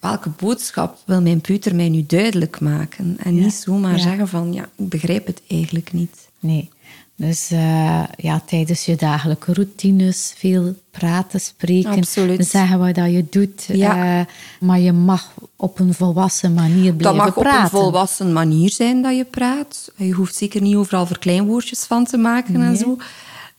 welke 0.00 0.28
boodschap 0.28 0.98
wil 1.06 1.22
mijn 1.22 1.40
puter 1.40 1.74
mij 1.74 1.88
nu 1.88 2.04
duidelijk 2.06 2.60
maken? 2.60 3.16
En 3.18 3.34
niet 3.34 3.54
zomaar 3.54 3.98
zeggen 3.98 4.28
van, 4.28 4.52
ja, 4.52 4.68
ik 4.76 4.88
begrijp 4.88 5.26
het 5.26 5.42
eigenlijk 5.48 5.92
niet. 5.92 6.28
Nee. 6.38 6.70
Dus 7.18 7.50
uh, 7.52 8.02
ja, 8.16 8.40
tijdens 8.46 8.84
je 8.84 8.96
dagelijke 8.96 9.52
routines 9.52 10.34
veel 10.36 10.74
praten, 10.90 11.40
spreken, 11.40 11.90
Absoluut. 11.90 12.46
zeggen 12.46 12.78
wat 12.78 12.94
dat 12.94 13.10
je 13.10 13.26
doet. 13.30 13.64
Ja. 13.72 14.18
Uh, 14.18 14.24
maar 14.60 14.78
je 14.78 14.92
mag 14.92 15.32
op 15.56 15.78
een 15.78 15.94
volwassen 15.94 16.54
manier 16.54 16.94
blijven 16.94 17.32
praten. 17.32 17.34
Dat 17.34 17.44
mag 17.44 17.64
op 17.64 17.72
een 17.72 17.78
volwassen 17.78 18.32
manier 18.32 18.70
zijn 18.70 19.02
dat 19.02 19.16
je 19.16 19.24
praat. 19.24 19.92
Je 19.96 20.12
hoeft 20.12 20.34
zeker 20.34 20.60
niet 20.60 20.76
overal 20.76 21.06
verkleinwoordjes 21.06 21.84
van 21.84 22.04
te 22.04 22.16
maken 22.16 22.62
en 22.62 22.76
zo. 22.76 22.96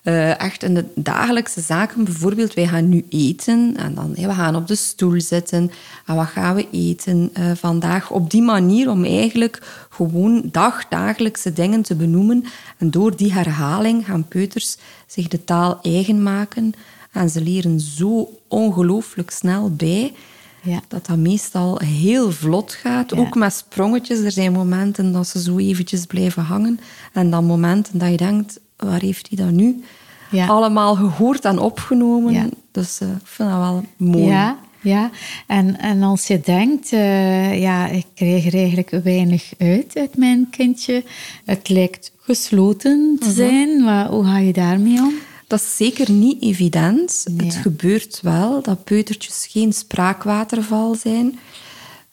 Uh, 0.07 0.39
echt 0.39 0.63
in 0.63 0.73
de 0.73 0.85
dagelijkse 0.95 1.61
zaken, 1.61 2.03
bijvoorbeeld, 2.03 2.53
wij 2.53 2.67
gaan 2.67 2.89
nu 2.89 3.05
eten 3.09 3.73
en 3.77 3.93
dan 3.93 4.13
we 4.13 4.33
gaan 4.33 4.55
op 4.55 4.67
de 4.67 4.75
stoel 4.75 5.21
zitten. 5.21 5.71
En 6.05 6.15
wat 6.15 6.27
gaan 6.27 6.55
we 6.55 6.67
eten 6.71 7.29
uh, 7.39 7.51
vandaag? 7.55 8.11
Op 8.11 8.31
die 8.31 8.41
manier 8.41 8.89
om 8.89 9.05
eigenlijk 9.05 9.87
gewoon 9.89 10.49
dagdagelijkse 10.51 11.53
dingen 11.53 11.81
te 11.81 11.95
benoemen. 11.95 12.43
En 12.77 12.91
door 12.91 13.15
die 13.15 13.33
herhaling 13.33 14.05
gaan 14.05 14.27
peuters 14.27 14.77
zich 15.07 15.27
de 15.27 15.43
taal 15.43 15.79
eigen 15.81 16.23
maken. 16.23 16.73
En 17.11 17.29
ze 17.29 17.41
leren 17.41 17.79
zo 17.79 18.29
ongelooflijk 18.47 19.31
snel 19.31 19.71
bij. 19.71 20.13
Ja. 20.61 20.81
Dat 20.87 21.05
dat 21.05 21.17
meestal 21.17 21.77
heel 21.77 22.31
vlot 22.31 22.73
gaat. 22.73 23.13
Ook 23.13 23.35
met 23.35 23.53
sprongetjes. 23.53 24.19
Er 24.19 24.31
zijn 24.31 24.51
momenten 24.51 25.11
dat 25.11 25.27
ze 25.27 25.41
zo 25.41 25.57
eventjes 25.57 26.05
blijven 26.05 26.43
hangen. 26.43 26.79
En 27.13 27.29
dan 27.29 27.45
momenten 27.45 27.99
dat 27.99 28.09
je 28.09 28.17
denkt, 28.17 28.59
waar 28.77 29.01
heeft 29.01 29.27
hij 29.29 29.45
dat 29.45 29.53
nu 29.53 29.83
ja. 30.31 30.47
allemaal 30.47 30.95
gehoord 30.95 31.45
en 31.45 31.59
opgenomen? 31.59 32.51
Dus 32.71 32.99
uh, 33.01 33.09
ik 33.09 33.15
vind 33.27 33.49
dat 33.49 33.57
wel 33.57 33.83
mooi. 33.97 34.25
Ja, 34.25 34.57
ja. 34.81 35.09
En, 35.47 35.79
en 35.79 36.03
als 36.03 36.27
je 36.27 36.39
denkt, 36.39 36.91
uh, 36.91 37.61
ja, 37.61 37.87
ik 37.87 38.05
krijg 38.13 38.45
er 38.45 38.53
eigenlijk 38.53 38.89
weinig 39.03 39.51
uit 39.57 39.95
uit 39.95 40.17
mijn 40.17 40.47
kindje. 40.49 41.03
Het 41.45 41.69
lijkt 41.69 42.11
gesloten 42.19 43.17
te 43.19 43.27
mhm. 43.27 43.35
zijn, 43.35 43.83
maar 43.83 44.07
hoe 44.07 44.23
ga 44.23 44.37
je 44.37 44.53
daarmee 44.53 44.99
om? 44.99 45.13
Dat 45.47 45.59
is 45.59 45.75
zeker 45.75 46.11
niet 46.11 46.41
evident. 46.41 47.25
Het 47.37 47.55
gebeurt 47.55 48.19
wel 48.21 48.61
dat 48.61 48.83
peutertjes 48.83 49.47
geen 49.49 49.73
spraakwaterval 49.73 50.95
zijn. 50.95 51.39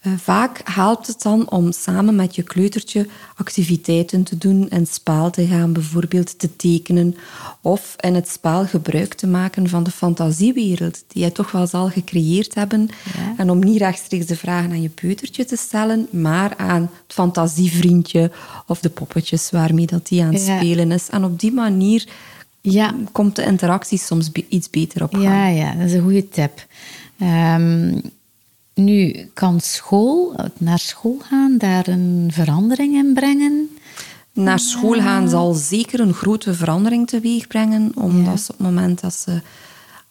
Eh, 0.04 0.12
vaak 0.16 0.60
helpt 0.64 1.06
het 1.06 1.22
dan 1.22 1.50
om 1.50 1.72
samen 1.72 2.16
met 2.16 2.34
je 2.34 2.42
kleutertje 2.42 3.08
activiteiten 3.36 4.22
te 4.22 4.38
doen, 4.38 4.68
in 4.68 4.86
spel 4.86 5.30
te 5.30 5.46
gaan, 5.46 5.72
bijvoorbeeld 5.72 6.38
te 6.38 6.56
tekenen, 6.56 7.16
of 7.60 7.94
in 8.00 8.14
het 8.14 8.28
spel 8.28 8.66
gebruik 8.66 9.14
te 9.14 9.26
maken 9.26 9.68
van 9.68 9.82
de 9.82 9.90
fantasiewereld 9.90 11.04
die 11.08 11.24
je 11.24 11.32
toch 11.32 11.50
wel 11.50 11.66
zal 11.66 11.88
gecreëerd 11.88 12.54
hebben. 12.54 12.88
En 13.36 13.50
om 13.50 13.58
niet 13.58 13.78
rechtstreeks 13.78 14.26
de 14.26 14.36
vragen 14.36 14.70
aan 14.70 14.82
je 14.82 14.88
peutertje 14.88 15.44
te 15.44 15.56
stellen, 15.56 16.08
maar 16.10 16.56
aan 16.56 16.82
het 16.82 17.14
fantasievriendje 17.14 18.30
of 18.66 18.80
de 18.80 18.90
poppetjes 18.90 19.50
waarmee 19.50 19.86
dat 19.86 20.06
die 20.06 20.22
aan 20.22 20.32
het 20.32 20.42
spelen 20.42 20.92
is. 20.92 21.08
En 21.08 21.24
op 21.24 21.40
die 21.40 21.52
manier 21.52 22.08
ja. 22.60 22.94
komt 23.12 23.36
de 23.36 23.44
interactie 23.44 23.98
soms 23.98 24.30
iets 24.48 24.70
beter 24.70 25.02
op 25.02 25.14
gang. 25.14 25.24
Ja, 25.24 25.46
ja, 25.46 25.74
dat 25.74 25.86
is 25.86 25.92
een 25.92 26.02
goede 26.02 26.28
tip. 26.28 26.66
Um, 27.20 28.00
nu, 28.74 29.30
kan 29.34 29.60
school, 29.60 30.34
naar 30.58 30.78
school 30.78 31.18
gaan, 31.22 31.58
daar 31.58 31.88
een 31.88 32.28
verandering 32.32 32.94
in 32.94 33.14
brengen? 33.14 33.68
Naar 34.32 34.58
school 34.58 35.00
gaan 35.00 35.28
zal 35.28 35.54
zeker 35.54 36.00
een 36.00 36.14
grote 36.14 36.54
verandering 36.54 37.08
teweeg 37.08 37.46
brengen, 37.46 37.92
omdat 37.94 38.40
ze 38.40 38.52
op 38.52 38.58
het 38.58 38.66
moment 38.66 39.00
dat 39.00 39.14
ze 39.14 39.40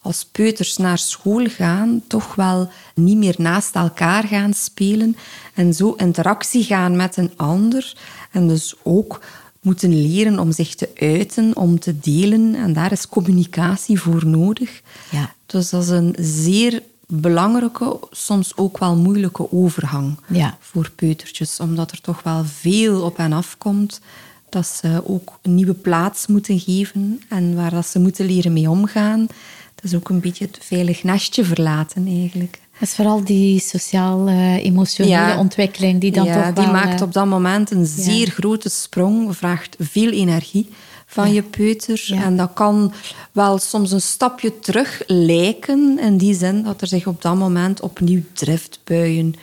als 0.00 0.24
peuters 0.32 0.76
naar 0.76 0.98
school 0.98 1.46
gaan, 1.48 2.02
toch 2.06 2.34
wel 2.34 2.70
niet 2.94 3.16
meer 3.16 3.34
naast 3.38 3.74
elkaar 3.74 4.24
gaan 4.24 4.54
spelen 4.54 5.16
en 5.54 5.74
zo 5.74 5.92
interactie 5.92 6.64
gaan 6.64 6.96
met 6.96 7.16
een 7.16 7.32
ander. 7.36 7.96
En 8.30 8.48
dus 8.48 8.74
ook 8.82 9.20
moeten 9.60 10.02
leren 10.02 10.38
om 10.38 10.52
zich 10.52 10.74
te 10.74 10.90
uiten, 10.94 11.56
om 11.56 11.78
te 11.78 11.98
delen. 11.98 12.54
En 12.54 12.72
daar 12.72 12.92
is 12.92 13.08
communicatie 13.08 14.00
voor 14.00 14.26
nodig. 14.26 14.80
Ja. 15.10 15.34
Dus 15.46 15.70
dat 15.70 15.82
is 15.82 15.88
een 15.88 16.14
zeer 16.18 16.82
belangrijke, 17.20 17.98
soms 18.10 18.56
ook 18.56 18.78
wel 18.78 18.96
moeilijke 18.96 19.52
overgang 19.52 20.18
ja. 20.28 20.56
voor 20.60 20.90
peutertjes. 20.90 21.60
Omdat 21.60 21.90
er 21.90 22.00
toch 22.00 22.22
wel 22.22 22.44
veel 22.44 23.02
op 23.02 23.16
hen 23.16 23.32
afkomt. 23.32 24.00
Dat 24.48 24.66
ze 24.66 25.02
ook 25.06 25.38
een 25.42 25.54
nieuwe 25.54 25.74
plaats 25.74 26.26
moeten 26.26 26.60
geven 26.60 27.22
en 27.28 27.54
waar 27.54 27.70
dat 27.70 27.86
ze 27.86 27.98
moeten 27.98 28.26
leren 28.26 28.52
mee 28.52 28.70
omgaan. 28.70 29.26
Dat 29.74 29.84
is 29.84 29.94
ook 29.94 30.08
een 30.08 30.20
beetje 30.20 30.44
het 30.44 30.58
veilig 30.62 31.02
nestje 31.02 31.44
verlaten 31.44 32.06
eigenlijk. 32.06 32.58
Dat 32.78 32.88
is 32.88 32.94
vooral 32.94 33.24
die 33.24 33.60
sociaal-emotionele 33.60 35.38
ontwikkeling 35.38 36.00
die 36.00 36.12
dan 36.12 36.24
ja, 36.24 36.52
toch 36.52 36.64
die 36.64 36.72
maakt 36.72 37.00
eh, 37.00 37.06
op 37.06 37.12
dat 37.12 37.26
moment 37.26 37.70
een 37.70 37.86
zeer 37.86 38.30
grote 38.30 38.68
sprong, 38.68 39.36
vraagt 39.36 39.76
veel 39.78 40.10
energie 40.10 40.68
van 41.14 41.32
je 41.32 41.42
peuter. 41.42 42.10
En 42.10 42.36
dat 42.36 42.50
kan 42.54 42.92
wel 43.32 43.58
soms 43.58 43.92
een 43.92 44.00
stapje 44.00 44.58
terug 44.58 45.02
lijken, 45.06 45.98
in 45.98 46.16
die 46.16 46.34
zin 46.34 46.62
dat 46.62 46.80
er 46.80 46.86
zich 46.86 47.06
op 47.06 47.22
dat 47.22 47.36
moment 47.36 47.80
opnieuw 47.80 48.22
driftbuien 48.32 49.34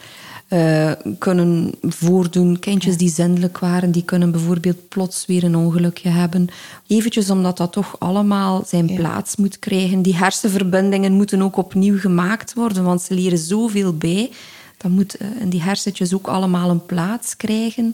uh, 0.50 0.92
kunnen 1.18 1.74
voordoen. 1.82 2.60
Kindjes 2.60 2.98
die 2.98 3.10
zindelijk 3.10 3.60
waren, 3.60 3.92
die 3.92 4.04
kunnen 4.04 4.32
bijvoorbeeld 4.32 4.88
plots 4.90 5.26
weer 5.26 5.44
een 5.44 5.56
ongelukje 5.56 6.10
hebben. 6.10 6.48
Eventjes 6.88 7.30
omdat 7.30 7.58
dat 7.58 7.72
toch 7.72 8.00
allemaal 8.00 8.64
zijn 8.66 8.96
plaats 8.96 9.36
moet 9.36 9.60
krijgen. 9.60 10.02
Die 10.02 10.16
hersenverbindingen 10.16 11.14
moeten 11.14 11.42
ook 11.42 11.58
opnieuw 11.58 12.00
gemaakt 12.00 12.54
worden, 12.54 12.84
want 12.84 13.02
ze 13.02 13.14
leren 13.14 13.38
zoveel 13.38 13.98
bij. 13.98 14.32
Dat 14.78 14.92
moet 14.92 15.22
uh, 15.22 15.28
in 15.42 15.50
die 15.50 15.62
hersentjes 15.62 16.14
ook 16.14 16.28
allemaal 16.28 16.70
een 16.70 16.86
plaats 16.86 17.38
krijgen. 17.38 17.94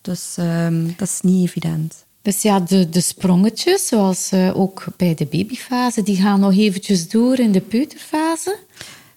Dus 0.00 0.36
uh, 0.38 0.66
dat 0.96 1.08
is 1.08 1.20
niet 1.22 1.48
evident. 1.48 2.03
Dus 2.24 2.42
ja, 2.42 2.60
de, 2.60 2.88
de 2.88 3.00
sprongetjes, 3.00 3.86
zoals 3.86 4.32
uh, 4.32 4.58
ook 4.60 4.84
bij 4.96 5.14
de 5.14 5.26
babyfase, 5.26 6.02
die 6.02 6.16
gaan 6.16 6.40
nog 6.40 6.56
eventjes 6.56 7.08
door 7.08 7.38
in 7.38 7.52
de 7.52 7.60
peuterfase? 7.60 8.56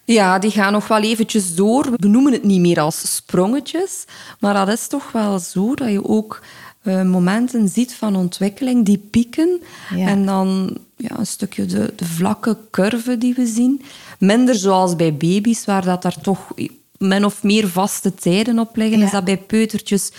Ja, 0.03 0.39
die 0.39 0.51
gaan 0.51 0.71
nog 0.71 0.87
wel 0.87 1.01
eventjes 1.01 1.55
door. 1.55 1.91
We 1.95 2.07
noemen 2.07 2.31
het 2.31 2.43
niet 2.43 2.59
meer 2.59 2.79
als 2.79 3.15
sprongetjes, 3.15 4.05
maar 4.39 4.53
dat 4.53 4.67
is 4.67 4.87
toch 4.87 5.11
wel 5.11 5.39
zo 5.39 5.75
dat 5.75 5.91
je 5.91 6.05
ook 6.05 6.43
uh, 6.83 7.01
momenten 7.01 7.69
ziet 7.69 7.93
van 7.93 8.15
ontwikkeling 8.15 8.85
die 8.85 8.97
pieken 8.97 9.61
en 9.97 10.25
dan 10.25 10.77
ja, 10.95 11.17
een 11.17 11.27
stukje 11.27 11.65
de, 11.65 11.93
de 11.95 12.05
vlakke 12.05 12.57
curve 12.71 13.17
die 13.17 13.33
we 13.33 13.45
zien. 13.45 13.81
Minder 14.19 14.55
zoals 14.55 14.95
bij 14.95 15.15
baby's, 15.15 15.65
waar 15.65 15.85
dat 15.85 16.01
daar 16.01 16.21
toch 16.21 16.51
min 16.97 17.25
of 17.25 17.43
meer 17.43 17.67
vaste 17.67 18.13
tijden 18.13 18.59
op 18.59 18.75
liggen, 18.75 19.01
is 19.01 19.11
dat 19.11 19.23
bij 19.23 19.37
peutertjes 19.37 20.11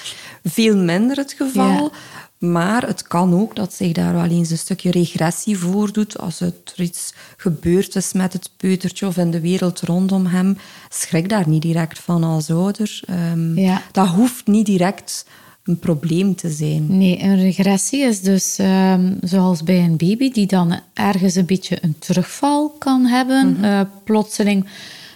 veel 0.45 0.77
minder 0.77 1.17
het 1.17 1.33
geval. 1.33 1.93
Maar 2.39 2.87
het 2.87 3.03
kan 3.03 3.35
ook 3.35 3.57
dat 3.57 3.73
zich 3.73 3.93
daar 3.93 4.15
wel 4.15 4.25
eens 4.25 4.51
een 4.51 4.59
stukje 4.59 4.91
regressie 4.91 5.59
voordoet. 5.59 6.19
Als 6.19 6.41
er 6.41 6.53
iets 6.77 7.15
gebeurd 7.37 7.97
is 7.97 8.13
met 8.13 8.33
het 8.33 8.51
peutertje 8.57 9.07
of 9.07 9.17
in 9.17 9.31
de 9.31 9.41
wereld 9.41 9.81
rondom 9.81 10.27
hem, 10.27 10.59
schrik 10.89 11.29
daar 11.29 11.49
niet 11.49 11.63
direct 11.63 11.99
van 11.99 12.25
als 12.25 12.51
ouder. 12.51 13.01
Um, 13.33 13.59
Dat 13.93 14.09
hoeft 14.09 14.47
niet 14.47 14.67
direct 14.67 15.27
een 15.65 15.79
probleem 15.79 16.35
te 16.35 16.51
zijn. 16.51 16.99
Nee, 16.99 17.23
een 17.23 17.37
regressie 17.37 18.01
is 18.01 18.21
dus 18.21 18.59
um, 18.59 19.19
zoals 19.21 19.63
bij 19.63 19.85
een 19.85 19.97
baby 19.97 20.31
die 20.31 20.47
dan 20.47 20.81
ergens 20.95 21.35
een 21.35 21.47
beetje 21.47 21.79
een 21.81 21.97
terugval 21.99 22.69
kan 22.79 23.05
hebben. 23.05 23.47
Mm 23.47 23.55
-hmm. 23.55 23.65
uh, 23.65 23.81
plotseling 24.05 24.67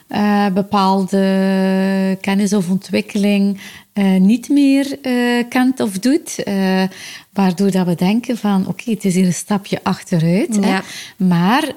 uh, 0.08 0.46
bepaalde 0.46 2.18
kennis 2.20 2.52
of 2.52 2.70
ontwikkeling 2.70 3.60
uh, 3.94 4.20
niet 4.20 4.48
meer 4.48 4.98
uh, 5.02 5.44
kent 5.48 5.80
of 5.80 5.98
doet. 5.98 6.44
waardoor 7.32 7.70
dat 7.70 7.86
we 7.86 7.94
denken 7.94 8.36
van 8.38 8.60
oké, 8.60 8.68
okay, 8.68 8.94
het 8.94 9.04
is 9.04 9.14
hier 9.14 9.26
een 9.26 9.32
stapje 9.32 9.80
achteruit. 9.82 10.58
Ja. 10.60 10.62
Hè? 10.62 10.80
Maar 11.24 11.72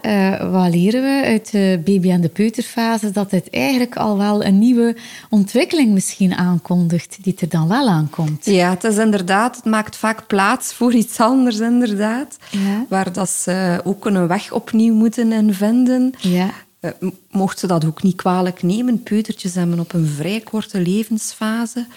wat 0.52 0.74
leren 0.74 1.02
we 1.02 1.26
uit 1.26 1.52
de 1.52 1.82
baby- 1.86 2.12
en 2.12 2.22
de 2.22 2.30
peuterfase? 2.30 3.12
Dat 3.12 3.32
het 3.32 3.50
eigenlijk 3.50 3.96
al 3.96 4.18
wel 4.18 4.44
een 4.44 4.60
nieuwe 4.60 4.96
ontwikkeling 5.30 5.92
misschien 5.92 6.36
aankondigt, 6.36 7.18
die 7.22 7.36
er 7.40 7.50
dan 7.50 7.68
wel 7.68 7.90
aankomt. 7.90 8.46
Ja, 8.46 8.70
het 8.70 8.84
is 8.84 8.98
inderdaad, 8.98 9.56
het 9.56 9.66
maakt 9.66 9.96
vaak 9.96 10.28
plaats 10.28 10.74
voor 10.74 10.94
iets 10.94 11.20
anders 11.20 11.60
inderdaad. 11.60 12.38
Ja. 12.52 12.86
Waar 12.90 13.14
dat 13.14 13.30
ze 13.30 13.82
ook 13.84 14.06
een 14.06 14.28
weg 14.28 14.52
opnieuw 14.52 14.96
moeten 14.96 15.32
in 15.32 15.54
vinden. 15.54 16.14
Ja. 16.20 16.50
Uh, 16.86 17.10
mocht 17.30 17.60
ze 17.60 17.68
dat 17.68 17.86
ook 17.86 18.04
niet 18.04 18.16
kwalijk 18.16 18.64
nemen. 18.64 19.04
Peutertjes 19.04 19.56
hebben 19.56 19.80
op 19.80 19.94
een 19.94 20.08
vrij 20.08 20.40
korte 20.40 20.80
levensfase, 20.80 21.88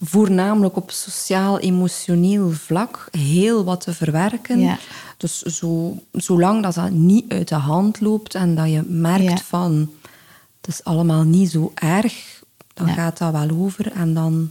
voornamelijk 0.00 0.76
op 0.76 0.90
sociaal-emotioneel 0.90 2.50
vlak, 2.50 3.08
heel 3.10 3.64
wat 3.64 3.80
te 3.80 3.94
verwerken. 3.94 4.60
Ja. 4.60 4.78
Dus 5.16 5.42
zo, 5.42 5.96
zolang 6.12 6.62
dat, 6.62 6.74
dat 6.74 6.90
niet 6.90 7.32
uit 7.32 7.48
de 7.48 7.54
hand 7.54 8.00
loopt 8.00 8.34
en 8.34 8.54
dat 8.54 8.70
je 8.70 8.82
merkt 8.86 9.22
ja. 9.22 9.36
van 9.36 9.90
het 10.60 10.74
is 10.74 10.84
allemaal 10.84 11.22
niet 11.22 11.50
zo 11.50 11.72
erg, 11.74 12.42
dan 12.74 12.88
gaat 12.88 13.18
dat 13.18 13.32
wel 13.32 13.50
over 13.50 13.92
en 13.92 14.14
dan 14.14 14.50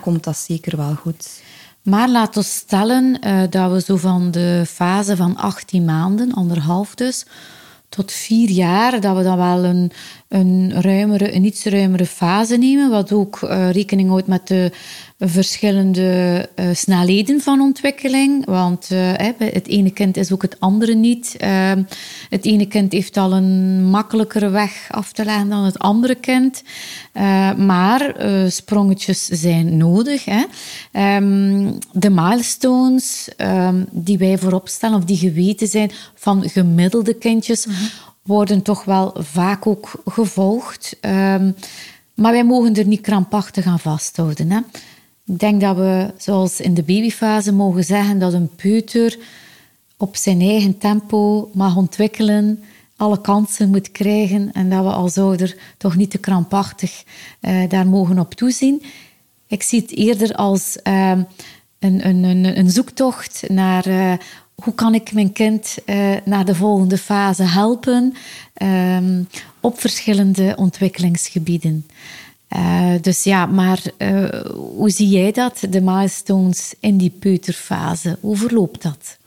komt 0.00 0.24
dat 0.24 0.36
zeker 0.36 0.76
wel 0.76 0.94
goed. 0.94 1.42
Maar 1.82 2.10
laten 2.10 2.42
we 2.42 2.48
stellen 2.48 3.26
uh, 3.26 3.42
dat 3.50 3.72
we 3.72 3.80
zo 3.80 3.96
van 3.96 4.30
de 4.30 4.64
fase 4.66 5.16
van 5.16 5.36
18 5.36 5.84
maanden, 5.84 6.32
anderhalf 6.32 6.94
dus, 6.94 7.26
tot 7.94 8.12
vier 8.12 8.50
jaar, 8.50 9.00
dat 9.00 9.16
we 9.16 9.22
dan 9.22 9.36
wel 9.36 9.64
een, 9.64 9.90
een, 10.28 10.72
ruimere, 10.80 11.34
een 11.34 11.44
iets 11.44 11.64
ruimere 11.64 12.06
fase 12.06 12.56
nemen, 12.56 12.90
wat 12.90 13.12
ook 13.12 13.40
uh, 13.42 13.70
rekening 13.70 14.08
houdt 14.08 14.26
met 14.26 14.46
de 14.46 14.70
verschillende 15.18 16.48
uh, 16.56 16.66
snelheden 16.72 17.40
van 17.40 17.60
ontwikkeling. 17.60 18.46
Want 18.46 18.88
uh, 18.92 18.98
het 19.38 19.66
ene 19.66 19.90
kind 19.90 20.16
is 20.16 20.32
ook 20.32 20.42
het 20.42 20.60
andere 20.60 20.94
niet. 20.94 21.36
Ehm, 21.38 21.82
het 22.28 22.44
ene 22.44 22.66
kind 22.66 22.92
heeft 22.92 23.16
al 23.16 23.32
een 23.32 23.84
makkelijkere 23.84 24.48
weg 24.48 24.86
af 24.90 25.12
te 25.12 25.24
leggen 25.24 25.48
dan 25.48 25.64
het 25.64 25.78
andere 25.78 26.14
kind. 26.14 26.62
maar 27.56 28.14
sprongetjes 28.48 29.26
zijn 29.26 29.76
nodig. 29.76 30.24
Hè. 30.24 30.44
Um, 31.16 31.78
de 31.92 32.10
milestones 32.10 33.28
um, 33.38 33.86
die 33.90 34.18
wij 34.18 34.38
voorop 34.38 34.68
stellen, 34.68 34.96
of 34.96 35.04
die 35.04 35.16
geweten 35.16 35.66
zijn 35.66 35.90
van 36.14 36.48
gemiddelde 36.48 37.14
kindjes, 37.14 37.64
-hmm. 37.64 37.74
Worden 38.24 38.62
toch 38.62 38.84
wel 38.84 39.14
vaak 39.18 39.66
ook 39.66 39.90
gevolgd. 40.06 40.96
maar 42.14 42.32
wij 42.32 42.44
mogen 42.44 42.74
er 42.74 42.86
niet 42.86 43.00
krampachtig 43.00 43.66
aan 43.66 43.78
vasthouden. 43.78 44.50
Hè. 44.50 44.60
Ik 45.26 45.38
denk 45.38 45.60
dat 45.60 45.76
we, 45.76 46.12
zoals 46.16 46.60
in 46.60 46.74
de 46.74 46.82
babyfase, 46.82 47.52
mogen 47.52 47.84
zeggen 47.84 48.18
dat 48.18 48.32
een 48.32 48.54
peuter 48.56 49.18
op 49.96 50.16
zijn 50.16 50.40
eigen 50.40 50.78
tempo 50.78 51.50
mag 51.52 51.76
ontwikkelen, 51.76 52.62
alle 52.96 53.20
kansen 53.20 53.70
moet 53.70 53.90
krijgen 53.90 54.52
en 54.52 54.70
dat 54.70 54.84
we 54.84 54.90
als 54.90 55.18
ouder 55.18 55.56
toch 55.76 55.96
niet 55.96 56.10
te 56.10 56.18
krampachtig 56.18 57.04
uh, 57.40 57.68
daar 57.68 57.86
mogen 57.86 58.18
op 58.18 58.34
toezien. 58.34 58.82
Ik 59.46 59.62
zie 59.62 59.80
het 59.80 59.90
eerder 59.90 60.34
als 60.34 60.78
uh, 60.84 61.10
een, 61.10 61.26
een, 62.06 62.24
een, 62.24 62.58
een, 62.58 62.70
zoektocht 62.70 63.44
naar 63.48 63.86
uh, 63.86 64.12
hoe 64.54 64.74
kan 64.74 64.94
ik 64.94 65.12
mijn 65.12 65.32
kind 65.32 65.76
naar 66.24 66.44
de 66.44 66.54
volgende 66.54 66.98
fase 66.98 67.42
helpen 67.42 68.14
ehm, 68.54 69.22
op 69.60 69.80
verschillende 69.80 70.52
ontwikkelingsgebieden. 70.56 71.86
Uh, 72.56 72.92
dus 73.00 73.22
ja, 73.22 73.46
maar 73.46 73.82
uh, 73.98 74.28
hoe 74.52 74.90
zie 74.90 75.08
jij 75.08 75.32
dat, 75.32 75.66
de 75.70 75.80
milestones 75.80 76.74
in 76.80 76.96
die 76.96 77.10
peuterfase? 77.10 78.18
Hoe 78.20 78.36
verloopt 78.36 78.82
dat? 78.82 79.18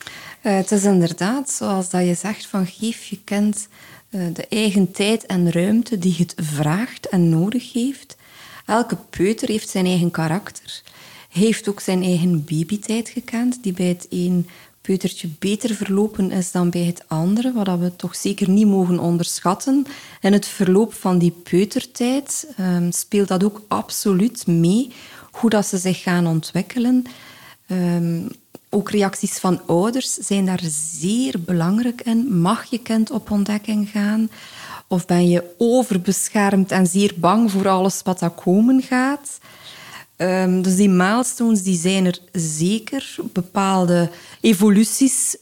Uh, 0.43 0.55
het 0.55 0.71
is 0.71 0.83
inderdaad, 0.83 1.49
zoals 1.49 1.89
dat 1.89 2.05
je 2.05 2.13
zegt, 2.13 2.45
van 2.45 2.65
geef 2.65 3.05
je 3.05 3.19
kind 3.23 3.67
de 4.09 4.45
eigen 4.49 4.91
tijd 4.91 5.25
en 5.25 5.51
ruimte 5.51 5.97
die 5.97 6.15
het 6.17 6.33
vraagt 6.35 7.09
en 7.09 7.29
nodig 7.29 7.73
heeft. 7.73 8.17
Elke 8.65 8.97
peuter 9.09 9.47
heeft 9.47 9.69
zijn 9.69 9.85
eigen 9.85 10.11
karakter. 10.11 10.81
Heeft 11.29 11.69
ook 11.69 11.79
zijn 11.79 12.03
eigen 12.03 12.43
babytijd 12.45 13.09
gekend, 13.09 13.63
die 13.63 13.73
bij 13.73 13.85
het 13.85 14.07
een 14.09 14.47
peutertje 14.87 15.29
beter 15.39 15.75
verlopen 15.75 16.31
is 16.31 16.51
dan 16.51 16.69
bij 16.69 16.83
het 16.83 17.03
andere, 17.07 17.53
wat 17.53 17.79
we 17.79 17.95
toch 17.95 18.15
zeker 18.15 18.49
niet 18.49 18.67
mogen 18.67 18.99
onderschatten. 18.99 19.85
En 20.21 20.33
het 20.33 20.45
verloop 20.45 20.93
van 20.93 21.17
die 21.17 21.31
peutertijd 21.31 22.47
um, 22.59 22.91
speelt 22.91 23.27
dat 23.27 23.43
ook 23.43 23.61
absoluut 23.67 24.47
mee, 24.47 24.91
hoe 25.31 25.49
dat 25.49 25.65
ze 25.65 25.77
zich 25.77 26.01
gaan 26.01 26.27
ontwikkelen. 26.27 27.03
Um, 27.71 28.27
ook 28.69 28.89
reacties 28.89 29.37
van 29.37 29.61
ouders 29.65 30.13
zijn 30.13 30.45
daar 30.45 30.63
zeer 30.99 31.41
belangrijk 31.41 32.01
in. 32.01 32.39
Mag 32.39 32.65
je 32.65 32.79
kind 32.79 33.11
op 33.11 33.31
ontdekking 33.31 33.89
gaan? 33.89 34.29
Of 34.87 35.05
ben 35.05 35.29
je 35.29 35.43
overbeschermd 35.57 36.71
en 36.71 36.87
zeer 36.87 37.13
bang 37.17 37.51
voor 37.51 37.67
alles 37.67 38.01
wat 38.03 38.21
er 38.21 38.29
komen 38.29 38.81
gaat? 38.81 39.39
Um, 40.17 40.61
dus 40.61 40.75
die 40.75 40.89
milestones 40.89 41.63
die 41.63 41.77
zijn 41.77 42.05
er 42.05 42.19
zeker. 42.31 43.15
Bepaalde 43.33 44.09
evoluties 44.41 45.37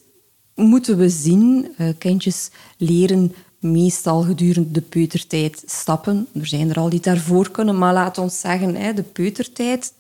moeten 0.56 0.98
we 0.98 1.10
zien. 1.10 1.74
Uh, 1.78 1.90
kindjes 1.98 2.50
leren 2.78 3.36
meestal 3.60 4.22
gedurende 4.22 4.72
de 4.72 4.82
peutertijd 4.82 5.64
stappen. 5.66 6.28
Er 6.34 6.48
zijn 6.48 6.70
er 6.70 6.80
al 6.80 6.90
die 6.90 7.00
daarvoor 7.00 7.52
kunnen, 7.52 7.78
maar 7.78 7.94
laat 7.94 8.18
ons 8.18 8.40
zeggen, 8.40 8.76
hè, 8.76 8.94
de 8.94 9.04
peutertijd. 9.04 9.94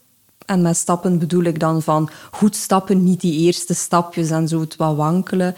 En 0.45 0.61
met 0.61 0.77
stappen 0.77 1.19
bedoel 1.19 1.43
ik 1.43 1.59
dan 1.59 1.81
van 1.81 2.09
goed 2.31 2.55
stappen, 2.55 3.03
niet 3.03 3.21
die 3.21 3.39
eerste 3.39 3.73
stapjes 3.73 4.29
en 4.29 4.47
zo 4.47 4.59
het 4.59 4.75
wat 4.75 4.95
wankelen 4.95 5.55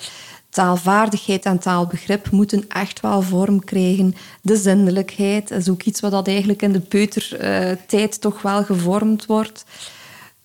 taalvaardigheid 0.58 1.46
en 1.46 1.60
taalbegrip 1.60 2.32
moeten 2.32 2.66
echt 2.68 3.00
wel 3.00 3.22
vorm 3.22 3.64
krijgen. 3.64 4.16
De 4.42 4.56
zindelijkheid 4.56 5.52
is 5.52 5.70
ook 5.70 5.84
iets 5.84 6.00
wat 6.00 6.12
dat 6.12 6.28
eigenlijk 6.28 6.62
in 6.62 6.72
de 6.72 6.80
peutertijd 6.80 8.22
toch 8.22 8.42
wel 8.42 8.64
gevormd 8.64 9.26
wordt. 9.26 9.66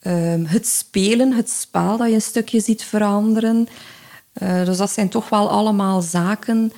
Ehm, 0.00 0.44
het 0.44 0.66
spelen, 0.66 1.32
het 1.32 1.50
spel 1.50 1.96
dat 1.96 2.08
je 2.08 2.14
een 2.14 2.22
stukje 2.22 2.60
ziet 2.60 2.84
veranderen. 2.84 3.68
Uh, 4.42 4.64
dus 4.64 4.76
dat 4.76 4.90
zijn 4.90 5.08
toch 5.08 5.28
wel 5.28 5.50
allemaal 5.50 6.00
zaken 6.00 6.72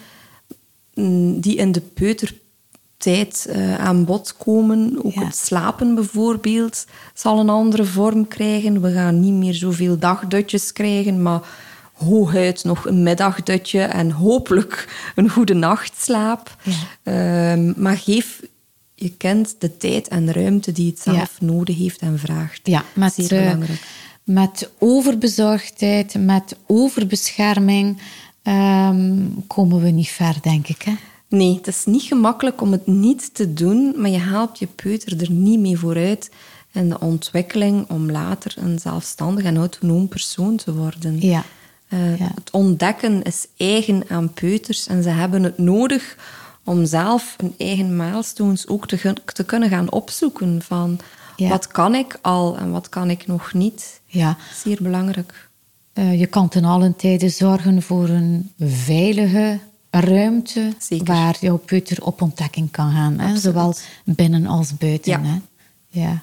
mm, 0.94 1.40
die 1.40 1.56
in 1.56 1.72
de 1.72 1.80
peutertijd 1.80 3.46
uh, 3.48 3.78
aan 3.78 4.04
bod 4.04 4.36
komen. 4.36 5.04
Ook 5.04 5.14
het 5.14 5.36
slapen 5.36 5.94
bijvoorbeeld 5.94 6.86
zal 7.14 7.38
een 7.38 7.48
andere 7.48 7.84
vorm 7.84 8.28
krijgen. 8.28 8.80
We 8.80 8.92
gaan 8.92 9.20
niet 9.20 9.34
meer 9.34 9.54
zoveel 9.54 9.98
dagdutjes 9.98 10.72
krijgen, 10.72 11.22
maar 11.22 11.42
hooguit 11.94 12.64
nog 12.64 12.86
een 12.86 13.02
middagdutje 13.02 13.80
en 13.80 14.10
hopelijk 14.10 14.88
een 15.14 15.28
goede 15.28 15.54
nachtslaap. 15.54 16.56
Ja. 16.62 16.72
Ehm, 17.02 17.72
maar 17.76 17.96
geef 17.96 18.40
je 18.94 19.10
kind 19.16 19.54
de 19.58 19.76
tijd 19.76 20.08
en 20.08 20.32
ruimte 20.32 20.72
die 20.72 20.90
het 20.90 21.00
zelf 21.00 21.40
nodig 21.40 21.78
heeft 21.78 22.00
en 22.00 22.18
vraagt. 22.18 22.60
Ja, 22.62 22.84
met, 22.94 23.12
Zeer 23.12 23.32
eh, 23.32 23.42
belangrijk. 23.42 23.80
met 24.24 24.70
overbezorgdheid, 24.78 26.14
met 26.18 26.56
overbescherming 26.66 27.98
ehm, 28.42 29.16
komen 29.46 29.82
we 29.82 29.90
niet 29.90 30.08
ver, 30.08 30.36
denk 30.42 30.68
ik. 30.68 30.82
Hè? 30.82 30.92
Nee, 31.28 31.54
het 31.54 31.66
is 31.66 31.84
niet 31.84 32.02
gemakkelijk 32.02 32.60
om 32.60 32.72
het 32.72 32.86
niet 32.86 33.34
te 33.34 33.54
doen, 33.54 33.94
maar 33.96 34.10
je 34.10 34.18
helpt 34.18 34.58
je 34.58 34.66
peuter 34.66 35.20
er 35.20 35.30
niet 35.30 35.60
mee 35.60 35.78
vooruit 35.78 36.30
in 36.72 36.88
de 36.88 37.00
ontwikkeling 37.00 37.90
om 37.90 38.10
later 38.10 38.54
een 38.58 38.78
zelfstandig 38.78 39.44
en 39.44 39.56
autonoom 39.56 40.08
persoon 40.08 40.56
te 40.56 40.74
worden. 40.74 41.20
Ja. 41.20 41.44
Eh, 41.94 42.18
Ja. 42.18 42.30
Het 42.34 42.50
ontdekken 42.50 43.22
is 43.22 43.46
eigen 43.56 44.02
aan 44.08 44.32
peuters 44.32 44.86
en 44.86 45.02
ze 45.02 45.08
hebben 45.08 45.42
het 45.42 45.58
nodig 45.58 46.16
om 46.64 46.86
zelf 46.86 47.34
hun 47.36 47.54
eigen 47.58 47.96
milestones 47.96 48.68
ook 48.68 48.86
te, 48.88 49.14
te 49.24 49.44
kunnen 49.44 49.68
gaan 49.68 49.90
opzoeken 49.92 50.62
van 50.62 50.98
Ja. 51.36 51.48
wat 51.48 51.66
kan 51.66 51.94
ik 51.94 52.18
al 52.22 52.56
en 52.56 52.70
wat 52.70 52.88
kan 52.88 53.10
ik 53.10 53.26
nog 53.26 53.52
niet. 53.52 54.00
Ja. 54.06 54.36
Zeer 54.54 54.78
belangrijk. 54.82 55.48
Eh, 55.92 56.18
je 56.20 56.26
kan 56.26 56.48
ten 56.48 56.64
allen 56.64 56.96
tijde 56.96 57.28
zorgen 57.28 57.82
voor 57.82 58.08
een 58.08 58.50
veilige 58.58 59.58
ruimte 59.90 60.72
Zeker. 60.78 61.04
waar 61.06 61.36
jouw 61.40 61.56
peuter 61.56 62.04
op 62.04 62.22
ontdekking 62.22 62.70
kan 62.70 62.92
gaan. 62.92 63.18
Hè? 63.18 63.36
Zowel 63.38 63.74
binnen 64.04 64.46
als 64.46 64.76
buiten. 64.76 65.10
Ja. 65.12 65.20
Hè? 65.22 65.38
Ja. 66.00 66.22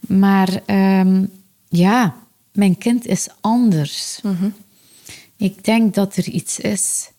Maar 0.00 0.60
ehm, 0.66 1.24
ja, 1.68 2.14
mijn 2.52 2.78
kind 2.78 3.06
is 3.06 3.28
anders. 3.40 4.20
Mhm. 4.22 4.48
Ik 5.42 5.64
denk 5.64 5.94
dat 5.94 6.16
er 6.16 6.28
iets 6.28 6.58
is. 6.58 7.10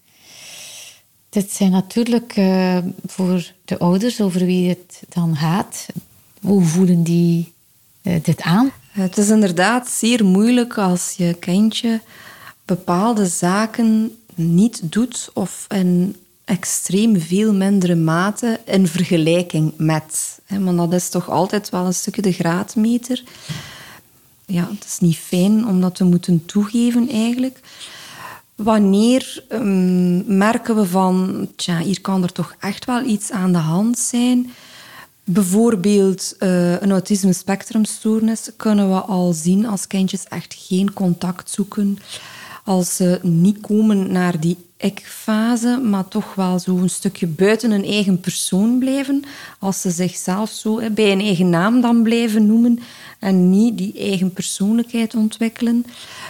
Dit 1.29 1.51
zijn 1.51 1.71
natuurlijk 1.71 2.33
eh, 2.35 2.77
voor 3.05 3.51
de 3.65 3.77
ouders 3.77 4.21
over 4.21 4.45
wie 4.45 4.69
het 4.69 5.03
dan 5.09 5.35
gaat. 5.35 5.85
Hoe 6.41 6.63
voelen 6.63 7.03
die 7.03 7.53
eh, 8.01 8.23
dit 8.23 8.41
aan? 8.41 8.71
Het 8.91 9.17
is 9.17 9.29
inderdaad 9.29 9.89
zeer 9.89 10.25
moeilijk 10.25 10.77
als 10.77 11.13
je 11.17 11.33
kindje 11.33 12.01
bepaalde 12.65 13.25
zaken 13.25 14.17
niet 14.35 14.91
doet 14.91 15.29
of 15.33 15.65
in 15.69 16.15
extreem 16.45 17.21
veel 17.21 17.53
mindere 17.53 17.95
mate 17.95 18.59
in 18.65 18.87
vergelijking 18.87 19.73
met. 19.77 20.39
Want 20.47 20.77
dat 20.77 20.93
is 20.93 21.09
toch 21.09 21.29
altijd 21.29 21.69
wel 21.69 21.85
een 21.85 21.93
stukje 21.93 22.21
de 22.21 22.33
graadmeter. 22.33 23.23
Ja, 24.45 24.67
het 24.71 24.85
is 24.85 24.99
niet 24.99 25.17
fijn 25.17 25.67
om 25.67 25.81
dat 25.81 25.95
te 25.95 26.03
moeten 26.03 26.45
toegeven 26.45 27.09
eigenlijk. 27.09 27.59
Wanneer 28.55 29.43
ehm, 29.49 30.37
merken 30.37 30.75
we 30.75 30.85
van, 30.85 31.47
tja, 31.55 31.79
hier 31.79 32.01
kan 32.01 32.23
er 32.23 32.31
toch 32.31 32.55
echt 32.59 32.85
wel 32.85 33.03
iets 33.03 33.31
aan 33.31 33.51
de 33.51 33.57
hand 33.57 33.97
zijn. 33.97 34.51
Bijvoorbeeld 35.23 36.35
eh, 36.39 36.81
een 36.81 36.91
autisme 36.91 37.33
spectrumstoornis 37.33 38.49
kunnen 38.57 38.89
we 38.89 38.99
al 38.99 39.33
zien 39.33 39.65
als 39.65 39.87
kindjes 39.87 40.23
echt 40.23 40.55
geen 40.57 40.93
contact 40.93 41.49
zoeken. 41.49 41.97
Als 42.63 42.95
ze 42.95 43.19
niet 43.21 43.61
komen 43.61 44.11
naar 44.11 44.39
die 44.39 44.57
ik-fase, 44.83 45.79
maar 45.83 46.07
toch 46.07 46.35
wel 46.35 46.59
zo 46.59 46.77
een 46.77 46.89
stukje 46.89 47.27
buiten 47.27 47.71
hun 47.71 47.85
eigen 47.85 48.19
persoon 48.19 48.79
blijven. 48.79 49.23
Als 49.59 49.81
ze 49.81 49.89
zichzelf 49.89 50.49
zo 50.49 50.81
bij 50.91 51.11
een 51.11 51.21
eigen 51.21 51.49
naam 51.49 51.81
dan 51.81 52.03
blijven 52.03 52.45
noemen 52.45 52.79
en 53.19 53.49
niet 53.49 53.77
die 53.77 53.93
eigen 53.97 54.33
persoonlijkheid 54.33 55.15
ontwikkelen. 55.15 55.85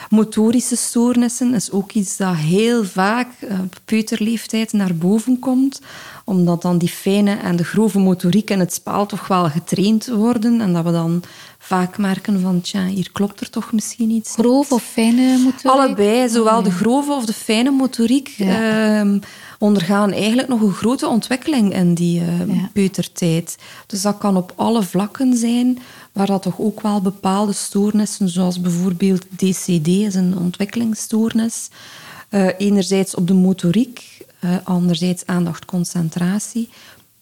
Motorische 0.10 0.76
stoornissen 0.76 1.54
is 1.54 1.72
ook 1.72 1.92
iets 1.92 2.18
dat 2.18 2.36
heel 2.36 2.84
vaak 2.84 3.28
eh, 3.40 3.60
op 3.60 3.78
peuterleeftijd 3.86 4.74
naar 4.74 4.96
boven 4.96 5.40
komt, 5.40 5.82
omdat 6.24 6.62
dan 6.62 6.78
die 6.78 6.90
fijne 6.90 7.36
en 7.36 7.56
de 7.56 7.64
grove 7.64 8.00
motoriek 8.00 8.50
in 8.50 8.60
het 8.60 8.74
spel 8.74 9.06
toch 9.06 9.28
wel 9.28 9.50
getraind 9.50 10.08
worden 10.08 10.62
en 10.62 10.74
dat 10.74 10.84
we 10.84 10.92
dan 10.92 11.24
vaak 11.66 11.98
merken 11.98 12.42
van, 12.42 12.62
tja, 12.62 12.86
hier 12.86 13.10
klopt 13.12 13.40
er 13.40 13.50
toch 13.50 13.72
misschien 13.72 14.10
iets 14.10 14.34
Grof 14.34 14.72
of 14.72 14.84
fijne 14.84 15.38
motoriek? 15.38 15.66
Allebei, 15.66 16.30
zowel 16.30 16.64
de 16.64 16.72
grove 16.72 17.12
of 17.12 17.26
de 17.26 17.34
fijne 17.34 17.72
motoriek, 17.72 18.36
ehm, 18.38 19.20
ondergaan 19.60 20.12
eigenlijk 20.12 20.48
nog 20.48 20.62
een 20.62 20.72
grote 20.74 21.08
ontwikkeling 21.08 21.74
in 21.74 21.94
die 21.94 22.20
eh, 22.20 22.48
Ja. 22.48 22.70
peutertijd. 22.74 23.56
Dus 23.88 24.02
dat 24.02 24.18
kan 24.18 24.38
op 24.38 24.54
alle 24.56 24.84
vlakken 24.84 25.38
zijn, 25.38 25.80
waar 26.12 26.26
dat 26.28 26.42
toch 26.42 26.60
ook 26.60 26.82
wel 26.82 27.02
bepaalde 27.02 27.54
stoornissen, 27.54 28.30
zoals 28.30 28.62
bijvoorbeeld 28.62 29.26
DCD, 29.36 29.88
is 29.88 30.16
een 30.16 30.38
ontwikkelingsstoornis. 30.38 31.70
eh, 32.30 32.48
enerzijds 32.58 33.16
op 33.16 33.28
de 33.28 33.34
motoriek, 33.34 34.18
eh, 34.40 34.50
anderzijds 34.64 35.26
aandacht, 35.26 35.66
concentratie. 35.66 36.70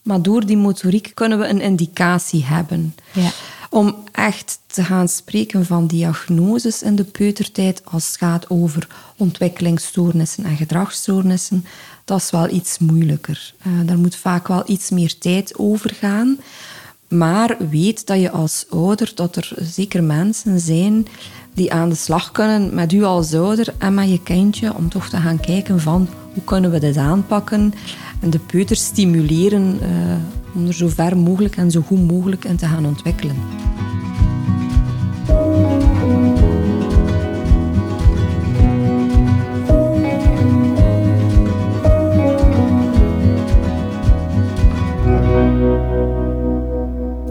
Maar 0.02 0.22
door 0.22 0.46
die 0.46 0.56
motoriek 0.56 1.10
kunnen 1.14 1.38
we 1.38 1.48
een 1.48 1.60
indicatie 1.60 2.44
hebben. 2.44 2.94
Ja. 3.12 3.30
Om 3.72 3.96
echt 4.12 4.58
te 4.66 4.84
gaan 4.84 5.08
spreken 5.08 5.66
van 5.66 5.86
diagnoses 5.86 6.82
in 6.82 6.96
de 6.96 7.04
peutertijd 7.04 7.82
als 7.84 8.06
het 8.06 8.16
gaat 8.16 8.50
over 8.50 8.88
ontwikkelingsstoornissen 9.16 10.44
en 10.44 10.56
gedragsstoornissen, 10.56 11.64
dat 12.04 12.20
is 12.20 12.30
wel 12.30 12.48
iets 12.50 12.78
moeilijker. 12.78 13.54
Eh, 13.58 13.72
daar 13.84 13.98
moet 13.98 14.16
vaak 14.16 14.48
wel 14.48 14.62
iets 14.66 14.90
meer 14.90 15.18
tijd 15.18 15.58
over 15.58 15.94
gaan. 15.94 16.38
Maar 17.08 17.56
weet 17.70 18.06
dat 18.06 18.20
je 18.20 18.30
als 18.30 18.66
ouder, 18.70 19.12
dat 19.14 19.36
er 19.36 19.52
zeker 19.56 20.02
mensen 20.02 20.60
zijn 20.60 21.06
die 21.54 21.72
aan 21.72 21.88
de 21.88 21.94
slag 21.94 22.32
kunnen 22.32 22.74
met 22.74 22.92
u 22.92 23.02
als 23.02 23.34
ouder 23.34 23.74
en 23.78 23.94
met 23.94 24.10
je 24.10 24.22
kindje, 24.22 24.74
om 24.74 24.88
toch 24.88 25.08
te 25.08 25.16
gaan 25.16 25.40
kijken 25.40 25.80
van 25.80 26.08
hoe 26.34 26.44
kunnen 26.44 26.70
we 26.70 26.78
dit 26.78 26.96
aanpakken 26.96 27.74
en 28.22 28.30
de 28.30 28.38
peuter 28.38 28.76
stimuleren 28.76 29.78
eh, 29.80 30.16
om 30.54 30.66
er 30.66 30.74
zo 30.74 30.88
ver 30.88 31.16
mogelijk 31.16 31.56
en 31.56 31.70
zo 31.70 31.80
goed 31.80 32.06
mogelijk 32.06 32.44
in 32.44 32.56
te 32.56 32.66
gaan 32.66 32.86
ontwikkelen. 32.86 33.36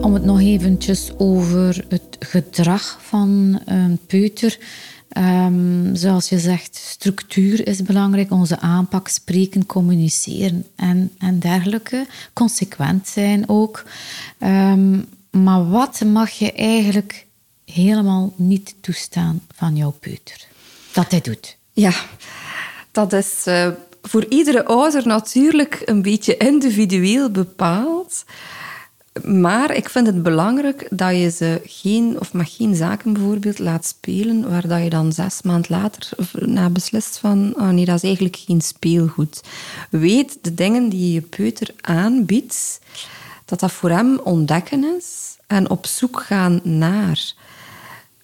Om 0.02 0.14
het 0.14 0.24
nog 0.24 0.42
eventjes 0.42 1.12
over 1.18 1.86
het 1.90 2.18
gedrag 2.20 3.00
van 3.02 3.62
een 3.66 4.00
peuter. 4.08 4.58
Ehm, 5.12 5.96
zoals 5.96 6.30
je 6.30 6.40
zegt, 6.40 6.76
structuur 6.76 7.68
is 7.68 7.82
belangrijk. 7.82 8.32
Onze 8.32 8.60
aanpak, 8.60 9.08
spreken, 9.08 9.66
communiceren 9.66 10.66
en, 10.76 11.12
en 11.18 11.40
dergelijke. 11.40 12.06
Consequent 12.34 13.08
zijn 13.08 13.50
ook. 13.50 13.84
Ehm, 14.38 15.00
maar 15.32 15.70
wat 15.70 16.02
mag 16.06 16.30
je 16.30 16.52
eigenlijk 16.52 17.26
helemaal 17.66 18.34
niet 18.36 18.76
toestaan 18.82 19.42
van 19.56 19.76
jouw 19.76 19.92
peuter? 20.00 20.48
Dat 20.94 21.12
hij 21.12 21.22
doet. 21.22 21.58
Ja, 21.72 21.94
dat 22.92 23.14
is 23.14 23.42
eh, 23.46 23.70
voor 24.02 24.26
iedere 24.30 24.66
ouder 24.66 25.08
natuurlijk 25.08 25.82
een 25.86 26.02
beetje 26.02 26.38
individueel 26.38 27.30
bepaald. 27.30 28.24
Maar 29.24 29.76
ik 29.76 29.90
vind 29.90 30.08
het 30.08 30.24
belangrijk 30.24 30.88
dat 30.90 31.16
je 31.16 31.30
ze 31.30 31.62
geen, 31.66 32.20
of 32.20 32.34
mag 32.34 32.56
geen 32.56 32.76
zaken 32.76 33.14
bijvoorbeeld 33.14 33.60
laat 33.60 33.86
spelen 33.86 34.50
waar 34.50 34.68
dat 34.68 34.84
je 34.84 34.90
dan 34.90 35.14
zes 35.14 35.42
maanden 35.42 35.72
later 35.72 36.10
na 36.32 36.70
beslist 36.70 37.18
van 37.18 37.54
oh 37.58 37.70
nee, 37.70 37.86
dat 37.86 37.96
is 37.96 38.04
eigenlijk 38.04 38.36
geen 38.36 38.62
speelgoed. 38.62 39.42
Weet 39.90 40.38
de 40.42 40.54
dingen 40.54 40.90
die 40.90 41.08
je 41.08 41.14
je 41.14 41.22
peuter 41.22 41.74
aanbiedt, 41.82 42.80
dat 43.46 43.60
dat 43.60 43.72
voor 43.72 43.90
hem 43.90 44.20
ontdekken 44.20 44.84
is 44.98 45.36
en 45.48 45.70
op 45.70 45.86
zoek 45.86 46.22
gaan 46.22 46.60
naar. 46.64 47.34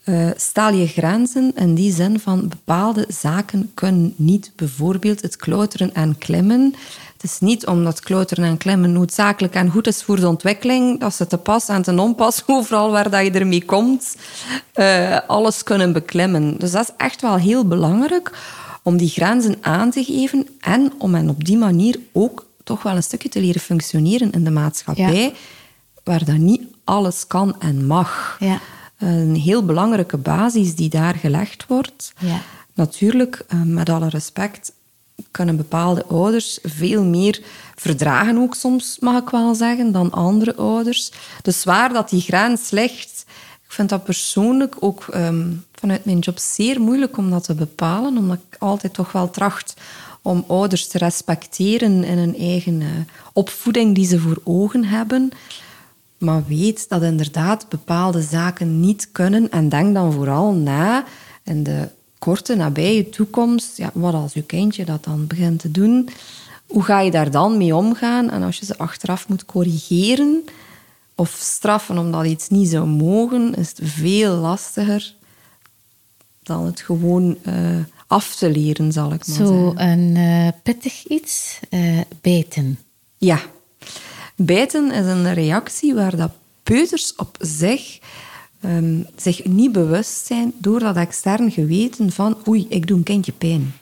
Uh, 0.09 0.29
stel 0.35 0.73
je 0.73 0.87
grenzen 0.87 1.51
in 1.55 1.75
die 1.75 1.93
zin 1.93 2.19
van 2.19 2.47
bepaalde 2.47 3.05
zaken 3.07 3.71
kunnen 3.73 4.13
niet. 4.15 4.51
Bijvoorbeeld 4.55 5.21
het 5.21 5.35
klauteren 5.35 5.93
en 5.93 6.17
klimmen. 6.17 6.73
Het 7.13 7.23
is 7.23 7.39
niet 7.39 7.65
omdat 7.65 7.99
klauteren 7.99 8.43
en 8.43 8.57
klimmen 8.57 8.91
noodzakelijk 8.91 9.53
en 9.53 9.69
goed 9.69 9.87
is 9.87 10.03
voor 10.03 10.19
de 10.19 10.27
ontwikkeling, 10.27 10.99
dat 10.99 11.13
ze 11.13 11.27
te 11.27 11.37
pas 11.37 11.67
en 11.67 11.81
te 11.81 12.01
onpas 12.01 12.43
overal 12.47 12.91
waar 12.91 13.09
dat 13.09 13.25
je 13.25 13.31
ermee 13.31 13.65
komt, 13.65 14.15
uh, 14.75 15.19
alles 15.27 15.63
kunnen 15.63 15.93
beklimmen. 15.93 16.59
Dus 16.59 16.71
dat 16.71 16.83
is 16.83 16.93
echt 16.97 17.21
wel 17.21 17.35
heel 17.35 17.67
belangrijk 17.67 18.31
om 18.83 18.97
die 18.97 19.09
grenzen 19.09 19.55
aan 19.61 19.91
te 19.91 20.03
geven 20.03 20.47
en 20.59 20.93
om 20.97 21.13
hen 21.13 21.29
op 21.29 21.45
die 21.45 21.57
manier 21.57 21.99
ook 22.11 22.45
toch 22.63 22.83
wel 22.83 22.95
een 22.95 23.03
stukje 23.03 23.29
te 23.29 23.41
leren 23.41 23.61
functioneren 23.61 24.31
in 24.31 24.43
de 24.43 24.51
maatschappij, 24.51 25.21
ja. 25.21 25.31
waar 26.03 26.25
dat 26.25 26.37
niet 26.37 26.61
alles 26.83 27.27
kan 27.27 27.55
en 27.59 27.85
mag. 27.85 28.37
Ja 28.39 28.59
een 28.97 29.35
heel 29.35 29.65
belangrijke 29.65 30.17
basis 30.17 30.75
die 30.75 30.89
daar 30.89 31.15
gelegd 31.15 31.65
wordt. 31.67 32.13
Ja. 32.19 32.41
Natuurlijk, 32.73 33.45
met 33.63 33.89
alle 33.89 34.09
respect, 34.09 34.71
kunnen 35.31 35.57
bepaalde 35.57 36.05
ouders 36.05 36.59
veel 36.63 37.03
meer 37.03 37.41
verdragen, 37.75 38.37
ook 38.37 38.55
soms 38.55 38.97
mag 38.99 39.21
ik 39.21 39.29
wel 39.29 39.55
zeggen, 39.55 39.91
dan 39.91 40.11
andere 40.11 40.55
ouders. 40.55 41.11
Dus 41.41 41.63
waar 41.63 41.93
dat 41.93 42.09
die 42.09 42.21
grens 42.21 42.69
ligt, 42.69 43.25
Ik 43.67 43.73
vind 43.73 43.89
dat 43.89 44.03
persoonlijk 44.03 44.75
ook 44.79 45.07
ehm, 45.11 45.51
vanuit 45.73 46.05
mijn 46.05 46.19
job 46.19 46.39
zeer 46.39 46.81
moeilijk 46.81 47.17
om 47.17 47.29
dat 47.29 47.43
te 47.43 47.53
bepalen, 47.53 48.17
omdat 48.17 48.37
ik 48.49 48.57
altijd 48.59 48.93
toch 48.93 49.11
wel 49.11 49.29
tracht 49.29 49.73
om 50.21 50.43
ouders 50.47 50.87
te 50.87 50.97
respecteren 50.97 52.03
in 52.03 52.17
hun 52.17 52.37
eigen 52.37 52.81
uh, 52.81 52.87
opvoeding 53.33 53.95
die 53.95 54.05
ze 54.05 54.19
voor 54.19 54.41
ogen 54.43 54.83
hebben. 54.83 55.31
Maar 56.17 56.43
weet 56.47 56.89
dat 56.89 57.03
inderdaad 57.03 57.69
bepaalde 57.69 58.21
zaken 58.21 58.79
niet 58.79 59.09
kunnen 59.11 59.49
en 59.51 59.69
denk 59.69 59.93
dan 59.93 60.13
vooral 60.13 60.53
na 60.53 61.03
in 61.43 61.63
de 61.63 61.89
korte, 62.19 62.55
nabije 62.55 63.09
toekomst. 63.09 63.77
Ja, 63.77 63.91
wat 63.93 64.13
als 64.13 64.33
je 64.33 64.43
kindje 64.43 64.85
dat 64.85 65.03
dan 65.03 65.27
begint 65.27 65.59
te 65.59 65.71
doen? 65.71 66.09
Hoe 66.67 66.83
ga 66.83 66.99
je 66.99 67.11
daar 67.11 67.31
dan 67.31 67.57
mee 67.57 67.75
omgaan? 67.75 68.29
En 68.29 68.43
als 68.43 68.57
je 68.57 68.65
ze 68.65 68.77
achteraf 68.77 69.27
moet 69.27 69.45
corrigeren 69.45 70.43
of 71.15 71.37
straffen 71.41 71.97
omdat 71.97 72.25
iets 72.25 72.49
niet 72.49 72.69
zou 72.69 72.87
mogen, 72.87 73.55
is 73.55 73.69
het 73.69 73.79
veel 73.83 74.35
lastiger 74.35 75.15
dan 76.43 76.65
het 76.65 76.81
gewoon 76.81 77.37
uh, 77.43 77.53
af 78.07 78.35
te 78.35 78.51
leren, 78.51 78.91
zal 78.91 79.13
ik 79.13 79.27
maar 79.27 79.37
Zo 79.37 79.45
zeggen. 79.45 79.57
Zo 79.57 79.73
een 79.75 80.15
uh, 80.15 80.47
pittig 80.63 81.07
iets, 81.07 81.59
uh, 81.69 82.01
bijten. 82.21 82.79
Ja. 83.17 83.39
Bijten 84.39 84.91
is 84.91 85.05
een 85.05 85.33
reactie 85.33 85.93
waar 85.93 86.15
dat 86.15 86.31
peuters 86.63 87.15
op 87.15 87.37
zich 87.39 87.99
um, 88.65 89.07
zich 89.15 89.45
niet 89.45 89.71
bewust 89.71 90.25
zijn 90.25 90.53
door 90.57 90.79
dat 90.79 90.95
extern 90.95 91.51
geweten 91.51 92.11
van 92.11 92.37
oei, 92.47 92.65
ik 92.69 92.87
doe 92.87 92.97
een 92.97 93.03
kindje 93.03 93.31
pijn. 93.31 93.73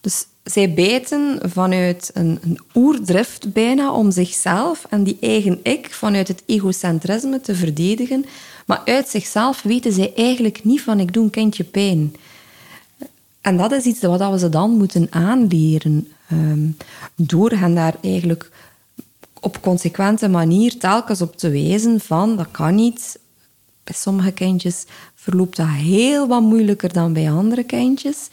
Dus 0.00 0.26
zij 0.44 0.74
bijten 0.74 1.50
vanuit 1.50 2.10
een, 2.14 2.38
een 2.42 2.60
oerdrift 2.74 3.52
bijna 3.52 3.92
om 3.92 4.10
zichzelf 4.10 4.86
en 4.90 5.02
die 5.02 5.16
eigen 5.20 5.60
ik 5.62 5.90
vanuit 5.90 6.28
het 6.28 6.42
egocentrisme 6.46 7.40
te 7.40 7.54
verdedigen. 7.54 8.24
Maar 8.66 8.82
uit 8.84 9.08
zichzelf 9.08 9.62
weten 9.62 9.92
zij 9.92 10.12
eigenlijk 10.16 10.64
niet 10.64 10.80
van 10.80 11.00
ik 11.00 11.12
doe 11.12 11.24
een 11.24 11.30
kindje 11.30 11.64
pijn. 11.64 12.14
En 13.40 13.56
dat 13.56 13.72
is 13.72 13.84
iets 13.84 14.00
wat 14.00 14.30
we 14.30 14.38
ze 14.38 14.48
dan 14.48 14.70
moeten 14.70 15.06
aanleren. 15.10 16.08
Um, 16.32 16.76
door 17.14 17.50
hen 17.50 17.74
daar 17.74 17.94
eigenlijk 18.02 18.50
op 19.40 19.60
consequente 19.60 20.28
manier 20.28 20.78
telkens 20.78 21.20
op 21.20 21.36
te 21.36 21.50
wijzen 21.50 22.00
van 22.00 22.36
dat 22.36 22.50
kan 22.50 22.74
niet. 22.74 23.18
Bij 23.84 23.94
sommige 23.94 24.32
kindjes 24.32 24.84
verloopt 25.14 25.56
dat 25.56 25.68
heel 25.68 26.26
wat 26.26 26.42
moeilijker 26.42 26.92
dan 26.92 27.12
bij 27.12 27.30
andere 27.30 27.64
kindjes. 27.64 28.28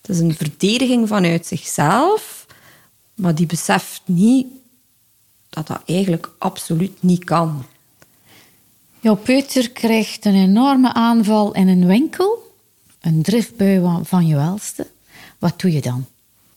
Het 0.00 0.10
is 0.10 0.18
een 0.18 0.34
verdediging 0.34 1.08
vanuit 1.08 1.46
zichzelf, 1.46 2.46
maar 3.14 3.34
die 3.34 3.46
beseft 3.46 4.02
niet 4.04 4.46
dat 5.48 5.66
dat 5.66 5.80
eigenlijk 5.86 6.30
absoluut 6.38 7.02
niet 7.02 7.24
kan. 7.24 7.64
Jouw 9.00 9.16
peuter 9.16 9.70
krijgt 9.70 10.24
een 10.24 10.34
enorme 10.34 10.92
aanval 10.92 11.54
in 11.54 11.68
een 11.68 11.86
winkel, 11.86 12.54
een 13.00 13.22
driftbui 13.22 14.00
van 14.02 14.26
je 14.26 14.34
welste. 14.34 14.86
Wat 15.38 15.60
doe 15.60 15.72
je 15.72 15.80
dan? 15.80 16.06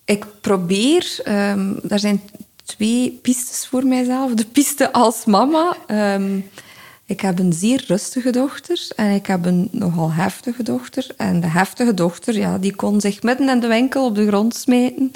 Ik 0.05 0.25
probeer, 0.41 1.19
um, 1.27 1.79
er 1.89 1.99
zijn 1.99 2.21
twee 2.69 3.19
pistes 3.21 3.67
voor 3.67 3.85
mijzelf. 3.85 4.33
De 4.33 4.45
piste 4.45 4.91
als 4.91 5.25
mama. 5.25 5.77
Um, 5.87 6.49
ik 7.05 7.21
heb 7.21 7.39
een 7.39 7.53
zeer 7.53 7.83
rustige 7.87 8.31
dochter 8.31 8.87
en 8.95 9.11
ik 9.11 9.25
heb 9.25 9.45
een 9.45 9.67
nogal 9.71 10.11
heftige 10.11 10.63
dochter. 10.63 11.07
En 11.17 11.41
de 11.41 11.47
heftige 11.47 11.93
dochter, 11.93 12.37
ja, 12.37 12.57
die 12.57 12.75
kon 12.75 13.01
zich 13.01 13.23
midden 13.23 13.49
in 13.49 13.59
de 13.59 13.67
winkel 13.67 14.05
op 14.05 14.15
de 14.15 14.27
grond 14.27 14.55
smijten. 14.55 15.11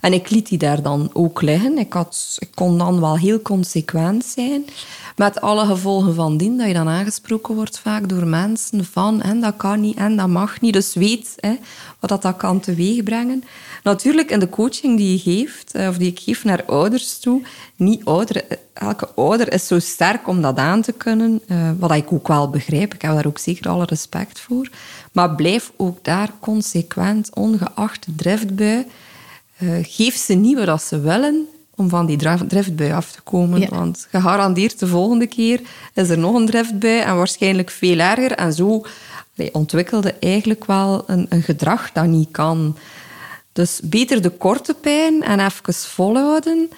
En 0.00 0.12
ik 0.12 0.30
liet 0.30 0.48
die 0.48 0.58
daar 0.58 0.82
dan 0.82 1.10
ook 1.12 1.42
liggen. 1.42 1.78
Ik, 1.78 1.92
had, 1.92 2.36
ik 2.38 2.48
kon 2.54 2.78
dan 2.78 3.00
wel 3.00 3.18
heel 3.18 3.42
consequent 3.42 4.24
zijn. 4.24 4.64
Met 5.16 5.40
alle 5.40 5.66
gevolgen 5.66 6.14
van 6.14 6.36
dien, 6.36 6.58
dat 6.58 6.66
je 6.66 6.72
dan 6.72 6.88
aangesproken 6.88 7.54
wordt 7.54 7.78
vaak 7.78 8.08
door 8.08 8.26
mensen 8.26 8.84
van 8.84 9.22
en 9.22 9.40
dat 9.40 9.56
kan 9.56 9.80
niet 9.80 9.96
en 9.96 10.16
dat 10.16 10.28
mag 10.28 10.60
niet. 10.60 10.72
Dus 10.72 10.94
weet 10.94 11.34
hè, 11.36 11.56
wat 12.00 12.10
dat, 12.10 12.22
dat 12.22 12.36
kan 12.36 12.60
teweegbrengen. 12.60 13.44
Natuurlijk, 13.82 14.30
in 14.30 14.38
de 14.38 14.48
coaching 14.48 14.96
die 14.96 15.12
je 15.12 15.18
geeft, 15.18 15.74
of 15.88 15.96
die 15.96 16.10
ik 16.10 16.18
geef 16.18 16.44
naar 16.44 16.64
ouders 16.64 17.18
toe, 17.18 17.42
niet 17.76 18.04
ouder, 18.04 18.44
elke 18.72 19.08
ouder 19.14 19.52
is 19.52 19.66
zo 19.66 19.78
sterk 19.78 20.28
om 20.28 20.42
dat 20.42 20.56
aan 20.56 20.82
te 20.82 20.92
kunnen, 20.92 21.40
uh, 21.46 21.70
wat 21.78 21.92
ik 21.92 22.12
ook 22.12 22.28
wel 22.28 22.50
begrijp. 22.50 22.94
Ik 22.94 23.02
heb 23.02 23.14
daar 23.14 23.26
ook 23.26 23.38
zeker 23.38 23.70
alle 23.70 23.84
respect 23.84 24.40
voor. 24.40 24.68
Maar 25.12 25.34
blijf 25.34 25.72
ook 25.76 26.04
daar 26.04 26.30
consequent, 26.40 27.34
ongeacht 27.34 28.04
de 28.04 28.14
driftbui, 28.14 28.86
uh, 29.62 29.78
geef 29.82 30.16
ze 30.16 30.34
niet 30.34 30.64
wat 30.64 30.82
ze 30.82 31.00
willen 31.00 31.48
om 31.74 31.88
van 31.88 32.06
die 32.06 32.16
driftbui 32.46 32.92
af 32.92 33.12
te 33.12 33.20
komen. 33.20 33.60
Ja. 33.60 33.68
Want 33.68 34.06
gegarandeerd 34.10 34.78
de 34.78 34.86
volgende 34.86 35.26
keer 35.26 35.60
is 35.94 36.08
er 36.08 36.18
nog 36.18 36.34
een 36.34 36.46
driftbui 36.46 36.98
en 36.98 37.16
waarschijnlijk 37.16 37.70
veel 37.70 37.98
erger. 37.98 38.32
En 38.32 38.52
zo 38.52 38.84
ontwikkelde 39.52 40.14
eigenlijk 40.20 40.64
wel 40.64 41.02
een, 41.06 41.26
een 41.28 41.42
gedrag 41.42 41.92
dat 41.92 42.06
niet 42.06 42.30
kan. 42.30 42.76
Dus 43.52 43.80
beter 43.84 44.22
de 44.22 44.30
korte 44.30 44.74
pijn 44.74 45.22
en 45.22 45.40
even 45.40 45.74
volhouden. 45.74 46.70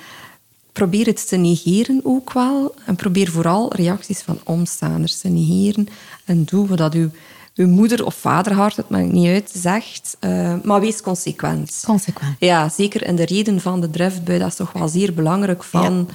Probeer 0.72 1.06
het 1.06 1.28
te 1.28 1.36
negeren 1.36 2.00
ook 2.02 2.32
wel. 2.32 2.74
En 2.86 2.96
probeer 2.96 3.30
vooral 3.30 3.74
reacties 3.74 4.20
van 4.20 4.40
omstaanders 4.44 5.18
te 5.18 5.28
negeren. 5.28 5.88
En 6.24 6.44
doe 6.44 6.66
wat 6.66 6.94
uw, 6.94 7.10
uw 7.54 7.68
moeder 7.68 8.04
of 8.04 8.14
vaderhart, 8.14 8.76
het 8.76 8.88
maakt 8.88 9.12
niet 9.12 9.28
uit, 9.28 9.50
zegt. 9.54 10.16
Uh, 10.20 10.54
maar 10.62 10.80
wees 10.80 11.00
consequent. 11.00 11.82
Consequent. 11.86 12.36
Ja, 12.38 12.68
zeker 12.68 13.06
in 13.06 13.16
de 13.16 13.24
reden 13.24 13.60
van 13.60 13.80
de 13.80 13.90
driftbui. 13.90 14.38
Dat 14.38 14.48
is 14.48 14.54
toch 14.54 14.72
wel 14.72 14.88
zeer 14.88 15.14
belangrijk. 15.14 15.62
Van, 15.62 16.08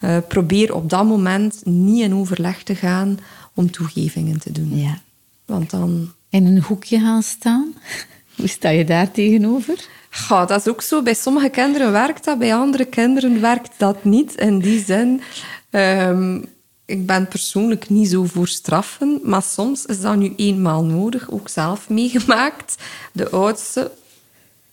ja. 0.00 0.16
uh, 0.16 0.22
probeer 0.28 0.74
op 0.74 0.90
dat 0.90 1.04
moment 1.04 1.60
niet 1.64 2.02
in 2.02 2.14
overleg 2.14 2.62
te 2.62 2.74
gaan 2.74 3.18
om 3.54 3.70
toegevingen 3.70 4.40
te 4.40 4.52
doen. 4.52 4.76
Ja. 4.78 4.98
Want 5.46 5.70
dan... 5.70 6.12
In 6.28 6.46
een 6.46 6.62
hoekje 6.62 6.98
gaan 6.98 7.22
staan? 7.22 7.74
Hoe 8.36 8.46
sta 8.46 8.68
je 8.68 8.84
daar 8.84 9.10
tegenover? 9.10 9.88
Ja, 10.28 10.44
dat 10.44 10.60
is 10.60 10.68
ook 10.68 10.82
zo. 10.82 11.02
Bij 11.02 11.14
sommige 11.14 11.48
kinderen 11.48 11.92
werkt 11.92 12.24
dat, 12.24 12.38
bij 12.38 12.54
andere 12.54 12.84
kinderen 12.84 13.40
werkt 13.40 13.70
dat 13.76 14.04
niet. 14.04 14.34
In 14.34 14.58
die 14.58 14.84
zin, 14.84 15.20
um, 15.70 16.44
ik 16.92 17.06
ben 17.06 17.28
persoonlijk 17.28 17.88
niet 17.88 18.08
zo 18.08 18.24
voor 18.24 18.48
straffen, 18.48 19.20
maar 19.22 19.42
soms 19.42 19.86
is 19.86 20.00
dat 20.00 20.16
nu 20.16 20.32
eenmaal 20.36 20.84
nodig, 20.84 21.30
ook 21.30 21.48
zelf 21.48 21.88
meegemaakt. 21.88 22.76
De 23.12 23.30
oudste 23.30 23.90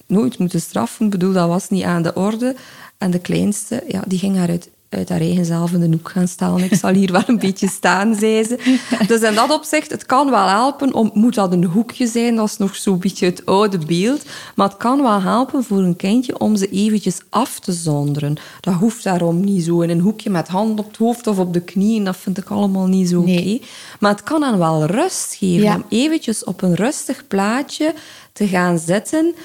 nooit 0.05 0.37
moeten 0.37 0.61
straffen, 0.61 1.09
bedoel, 1.09 1.33
dat 1.33 1.47
was 1.47 1.69
niet 1.69 1.83
aan 1.83 2.01
de 2.01 2.13
orde. 2.13 2.55
En 2.97 3.11
de 3.11 3.19
kleinste, 3.19 3.83
ja, 3.87 4.03
die 4.07 4.19
ging 4.19 4.35
eruit 4.35 4.49
uit 4.49 4.69
haar 4.89 5.19
eigen 5.19 5.45
zelf 5.45 5.71
in 5.71 5.79
de 5.79 5.87
hoek 5.87 6.09
gaan 6.09 6.27
staan. 6.27 6.59
Ik 6.59 6.73
zal 6.75 6.93
hier 6.93 7.11
wel 7.11 7.23
een 7.25 7.39
beetje 7.47 7.67
staan, 7.69 8.15
zei 8.15 8.43
ze. 8.43 8.77
Dus 9.07 9.21
in 9.21 9.35
dat 9.35 9.51
opzicht, 9.51 9.91
het 9.91 10.05
kan 10.05 10.29
wel 10.29 10.47
helpen. 10.47 10.93
Om, 10.93 11.11
moet 11.13 11.35
dat 11.35 11.51
een 11.53 11.63
hoekje 11.63 12.07
zijn? 12.07 12.35
Dat 12.35 12.45
is 12.47 12.57
nog 12.57 12.75
zo'n 12.75 12.99
beetje 12.99 13.25
het 13.25 13.45
oude 13.45 13.77
beeld. 13.77 14.25
Maar 14.55 14.67
het 14.67 14.77
kan 14.77 15.01
wel 15.01 15.21
helpen 15.21 15.63
voor 15.63 15.77
een 15.77 15.95
kindje 15.95 16.39
om 16.39 16.55
ze 16.55 16.69
eventjes 16.69 17.19
af 17.29 17.59
te 17.59 17.71
zonderen. 17.71 18.35
Dat 18.59 18.73
hoeft 18.73 19.03
daarom 19.03 19.39
niet 19.39 19.63
zo 19.63 19.81
in 19.81 19.89
een 19.89 19.99
hoekje 19.99 20.29
met 20.29 20.47
hand 20.47 20.79
op 20.79 20.87
het 20.87 20.97
hoofd 20.97 21.27
of 21.27 21.37
op 21.39 21.53
de 21.53 21.61
knieën. 21.61 22.03
Dat 22.03 22.17
vind 22.17 22.37
ik 22.37 22.49
allemaal 22.49 22.87
niet 22.87 23.09
zo 23.09 23.21
nee. 23.21 23.55
oké. 23.55 23.65
Maar 23.99 24.11
het 24.11 24.23
kan 24.23 24.43
hen 24.43 24.57
wel 24.57 24.85
rust 24.85 25.33
geven 25.35 25.63
Ja. 25.63 25.75
om 25.75 25.85
eventjes 25.89 26.43
op 26.43 26.61
een 26.61 26.75
rustig 26.75 27.27
plaatje 27.27 27.93
te 28.33 28.47
gaan 28.47 28.79
zitten... 28.79 29.35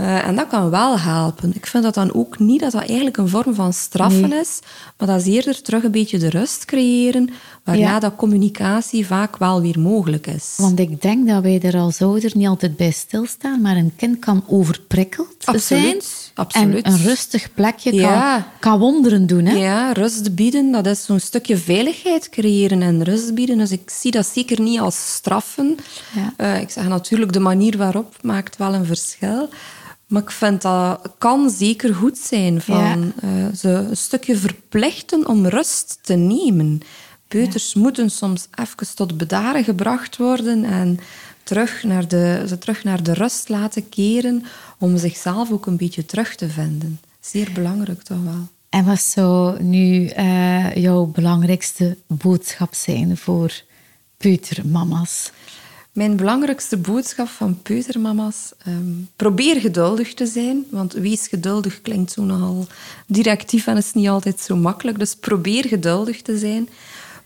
Uh, 0.00 0.26
en 0.26 0.36
dat 0.36 0.46
kan 0.46 0.70
wel 0.70 0.98
helpen. 0.98 1.52
Ik 1.54 1.66
vind 1.66 1.82
dat 1.82 1.94
dan 1.94 2.14
ook 2.14 2.38
niet 2.38 2.60
dat 2.60 2.72
dat 2.72 2.84
eigenlijk 2.86 3.16
een 3.16 3.28
vorm 3.28 3.54
van 3.54 3.72
straffen 3.72 4.28
Nee. 4.28 4.40
is, 4.40 4.58
maar 4.98 5.08
dat 5.08 5.20
is 5.20 5.26
eerder 5.26 5.62
terug 5.62 5.84
een 5.84 5.90
beetje 5.90 6.18
de 6.18 6.28
rust 6.30 6.64
creëren, 6.64 7.30
waarna 7.64 7.80
Ja. 7.82 7.98
dat 7.98 8.16
communicatie 8.16 9.06
vaak 9.06 9.36
wel 9.36 9.60
weer 9.60 9.80
mogelijk 9.80 10.26
is. 10.26 10.54
Want 10.56 10.78
ik 10.78 11.02
denk 11.02 11.28
dat 11.28 11.42
wij 11.42 11.60
er 11.62 11.76
als 11.76 12.02
ouder 12.02 12.30
niet 12.34 12.46
altijd 12.46 12.76
bij 12.76 12.90
stilstaan, 12.90 13.60
maar 13.60 13.76
een 13.76 13.92
kind 13.96 14.18
kan 14.18 14.44
overprikkeld 14.46 15.34
Absoluut, 15.44 16.04
zijn. 16.04 16.30
absoluut. 16.34 16.84
En 16.84 16.92
een 16.92 16.98
rustig 17.02 17.54
plekje 17.54 17.94
Ja. 17.94 18.34
kan, 18.40 18.44
kan 18.60 18.78
wonderen 18.78 19.26
doen. 19.26 19.44
Hè? 19.44 19.56
Ja, 19.56 19.92
rust 19.92 20.34
bieden, 20.34 20.70
dat 20.72 20.86
is 20.86 21.04
zo'n 21.04 21.20
stukje 21.20 21.56
veiligheid 21.56 22.28
creëren 22.28 22.82
en 22.82 23.04
rust 23.04 23.34
bieden. 23.34 23.58
Dus 23.58 23.70
ik 23.70 23.90
zie 23.90 24.10
dat 24.10 24.26
zeker 24.26 24.60
niet 24.60 24.80
als 24.80 25.12
straffen. 25.14 25.76
Ja. 26.14 26.32
Eh, 26.36 26.60
ik 26.60 26.70
zeg 26.70 26.88
natuurlijk, 26.88 27.32
de 27.32 27.40
manier 27.40 27.76
waarop 27.76 28.14
maakt 28.22 28.56
wel 28.56 28.74
een 28.74 28.86
verschil. 28.86 29.48
Maar 30.08 30.22
ik 30.22 30.30
vind 30.30 30.62
dat 30.62 31.10
kan 31.18 31.50
zeker 31.50 31.94
goed 31.94 32.18
zijn 32.18 32.60
van 32.60 33.12
eh, 33.20 33.30
ze 33.56 33.68
een 33.68 33.96
stukje 33.96 34.36
verplichten 34.36 35.28
om 35.28 35.46
rust 35.46 35.98
te 36.02 36.14
nemen. 36.14 36.80
Peuters 37.28 37.74
moeten 37.74 38.10
soms 38.10 38.48
even 38.54 38.94
tot 38.94 39.16
bedaren 39.16 39.64
gebracht 39.64 40.16
worden 40.16 40.64
en 40.64 40.98
terug 41.42 41.82
naar 41.82 42.08
de, 42.08 42.44
ze 42.48 42.58
terug 42.58 42.84
naar 42.84 43.02
de 43.02 43.12
rust 43.12 43.48
laten 43.48 43.88
keren 43.88 44.44
om 44.78 44.96
zichzelf 44.96 45.52
ook 45.52 45.66
een 45.66 45.76
beetje 45.76 46.04
terug 46.04 46.34
te 46.34 46.48
vinden. 46.48 47.00
Zeer 47.20 47.50
belangrijk 47.54 48.02
toch 48.02 48.22
wel. 48.24 48.48
En 48.68 48.84
wat 48.84 49.00
zou 49.00 49.62
nu 49.62 50.06
eh, 50.06 50.74
jouw 50.74 51.04
belangrijkste 51.04 51.96
boodschap 52.06 52.74
zijn 52.74 53.16
voor 53.16 53.62
peutermama's? 54.16 55.30
Mijn 55.98 56.16
belangrijkste 56.16 56.76
boodschap 56.76 57.28
van 57.28 57.62
peutermama's, 57.62 58.52
ehm, 58.64 58.92
probeer 59.16 59.60
geduldig 59.60 60.14
te 60.14 60.26
zijn, 60.26 60.66
want 60.70 60.92
wees 60.92 61.28
geduldig 61.28 61.82
klinkt 61.82 62.12
zo 62.12 62.22
nogal 62.22 62.66
directief 63.06 63.66
en 63.66 63.76
is 63.76 63.92
niet 63.92 64.08
altijd 64.08 64.40
zo 64.40 64.56
makkelijk. 64.56 64.98
Dus 64.98 65.14
probeer 65.14 65.64
geduldig 65.64 66.22
te 66.22 66.38
zijn. 66.38 66.68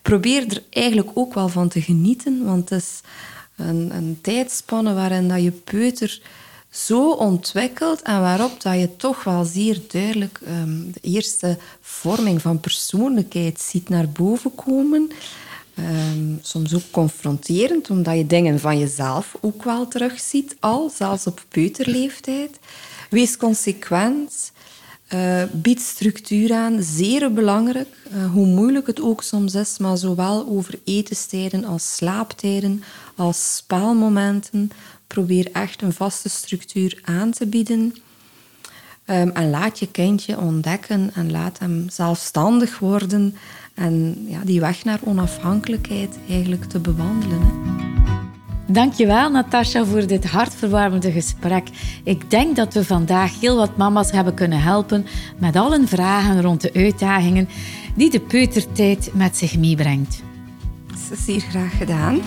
probeer 0.02 0.46
er 0.48 0.62
eigenlijk 0.70 1.10
ook 1.14 1.34
wel 1.34 1.48
van 1.48 1.68
te 1.68 1.80
genieten, 1.82 2.44
want 2.44 2.68
het 2.70 2.82
is 2.82 3.00
een, 3.56 3.90
een 3.94 4.18
tijdspanne 4.20 4.94
waarin 4.94 5.28
dat 5.28 5.42
je 5.42 5.50
peuter 5.50 6.20
zo 6.70 7.10
ontwikkelt 7.10 8.02
en 8.02 8.20
waarop 8.20 8.60
dat 8.62 8.80
je 8.80 8.96
toch 8.96 9.24
wel 9.24 9.44
zeer 9.44 9.80
duidelijk 9.88 10.40
ehm, 10.46 10.90
de 10.92 11.00
eerste 11.00 11.58
vorming 11.80 12.40
van 12.42 12.60
persoonlijkheid 12.60 13.60
ziet 13.60 13.88
naar 13.88 14.08
boven 14.08 14.54
komen. 14.54 15.10
Ehm, 15.74 16.34
soms 16.42 16.74
ook 16.74 16.90
confronterend, 16.90 17.90
omdat 17.90 18.16
je 18.16 18.26
dingen 18.26 18.60
van 18.60 18.78
jezelf 18.78 19.36
ook 19.40 19.64
wel 19.64 19.88
terugziet, 19.88 20.56
al, 20.60 20.90
zelfs 20.90 21.26
op 21.26 21.44
peuterleeftijd. 21.48 22.58
Wees 23.10 23.36
consequent. 23.36 24.52
Uh, 25.14 25.42
bied 25.52 25.80
structuur 25.80 26.52
aan, 26.52 26.82
zeer 26.82 27.32
belangrijk. 27.32 27.88
Uh, 28.14 28.32
hoe 28.32 28.46
moeilijk 28.46 28.86
het 28.86 29.00
ook 29.00 29.22
soms 29.22 29.54
is, 29.54 29.78
maar 29.78 29.96
zowel 29.96 30.46
over 30.46 30.78
etenstijden 30.84 31.64
als 31.64 31.96
slaaptijden, 31.96 32.82
als 33.16 33.56
spaalmomenten. 33.56 34.70
Probeer 35.06 35.48
echt 35.52 35.82
een 35.82 35.92
vaste 35.92 36.28
structuur 36.28 37.00
aan 37.04 37.30
te 37.30 37.46
bieden. 37.46 37.94
Um, 39.06 39.30
en 39.30 39.50
laat 39.50 39.78
je 39.78 39.90
kindje 39.90 40.38
ontdekken 40.38 41.10
en 41.14 41.30
laat 41.30 41.58
hem 41.58 41.86
zelfstandig 41.90 42.78
worden 42.78 43.36
en 43.74 44.26
ja, 44.28 44.40
die 44.44 44.60
weg 44.60 44.84
naar 44.84 45.00
onafhankelijkheid 45.04 46.18
eigenlijk 46.28 46.64
te 46.64 46.78
bewandelen. 46.78 47.40
Hè. 47.40 47.72
Dankjewel 48.72 49.30
Natasja 49.30 49.84
voor 49.84 50.06
dit 50.06 50.30
hartverwarmende 50.30 51.12
gesprek. 51.12 51.68
Ik 52.04 52.30
denk 52.30 52.56
dat 52.56 52.74
we 52.74 52.84
vandaag 52.84 53.40
heel 53.40 53.56
wat 53.56 53.76
mama's 53.76 54.10
hebben 54.10 54.34
kunnen 54.34 54.60
helpen 54.60 55.06
met 55.38 55.56
al 55.56 55.70
hun 55.70 55.88
vragen 55.88 56.42
rond 56.42 56.60
de 56.60 56.72
uitdagingen 56.72 57.48
die 57.96 58.10
de 58.10 58.20
peutertijd 58.20 59.10
met 59.14 59.36
zich 59.36 59.58
meebrengt. 59.58 60.22
Dat 60.86 61.18
is 61.18 61.24
zeer 61.24 61.40
graag 61.40 61.76
gedaan. 61.76 62.20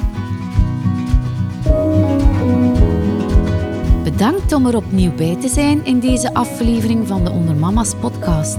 Bedankt 4.04 4.54
om 4.54 4.66
er 4.66 4.76
opnieuw 4.76 5.16
bij 5.16 5.38
te 5.42 5.48
zijn 5.48 5.86
in 5.86 6.00
deze 6.00 6.34
aflevering 6.34 7.08
van 7.08 7.24
de 7.24 7.32
Onder 7.32 7.56
Mama's 7.56 7.96
podcast. 7.96 8.58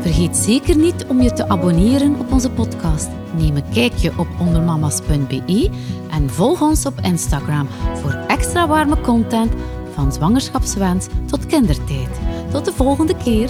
Vergeet 0.00 0.36
zeker 0.36 0.76
niet 0.76 1.06
om 1.08 1.22
je 1.22 1.32
te 1.32 1.48
abonneren 1.48 2.18
op 2.18 2.32
onze 2.32 2.50
podcast. 2.50 3.08
Neem 3.36 3.56
een 3.56 3.68
kijkje 3.72 4.12
op 4.16 4.26
ondermamas.be 4.40 5.70
en 6.10 6.30
volg 6.30 6.62
ons 6.62 6.86
op 6.86 7.00
Instagram 7.02 7.68
voor 7.94 8.12
extra 8.26 8.68
warme 8.68 9.00
content 9.00 9.52
van 9.94 10.12
zwangerschapswens 10.12 11.06
tot 11.26 11.46
kindertijd. 11.46 12.20
Tot 12.50 12.64
de 12.64 12.72
volgende 12.72 13.16
keer. 13.16 13.48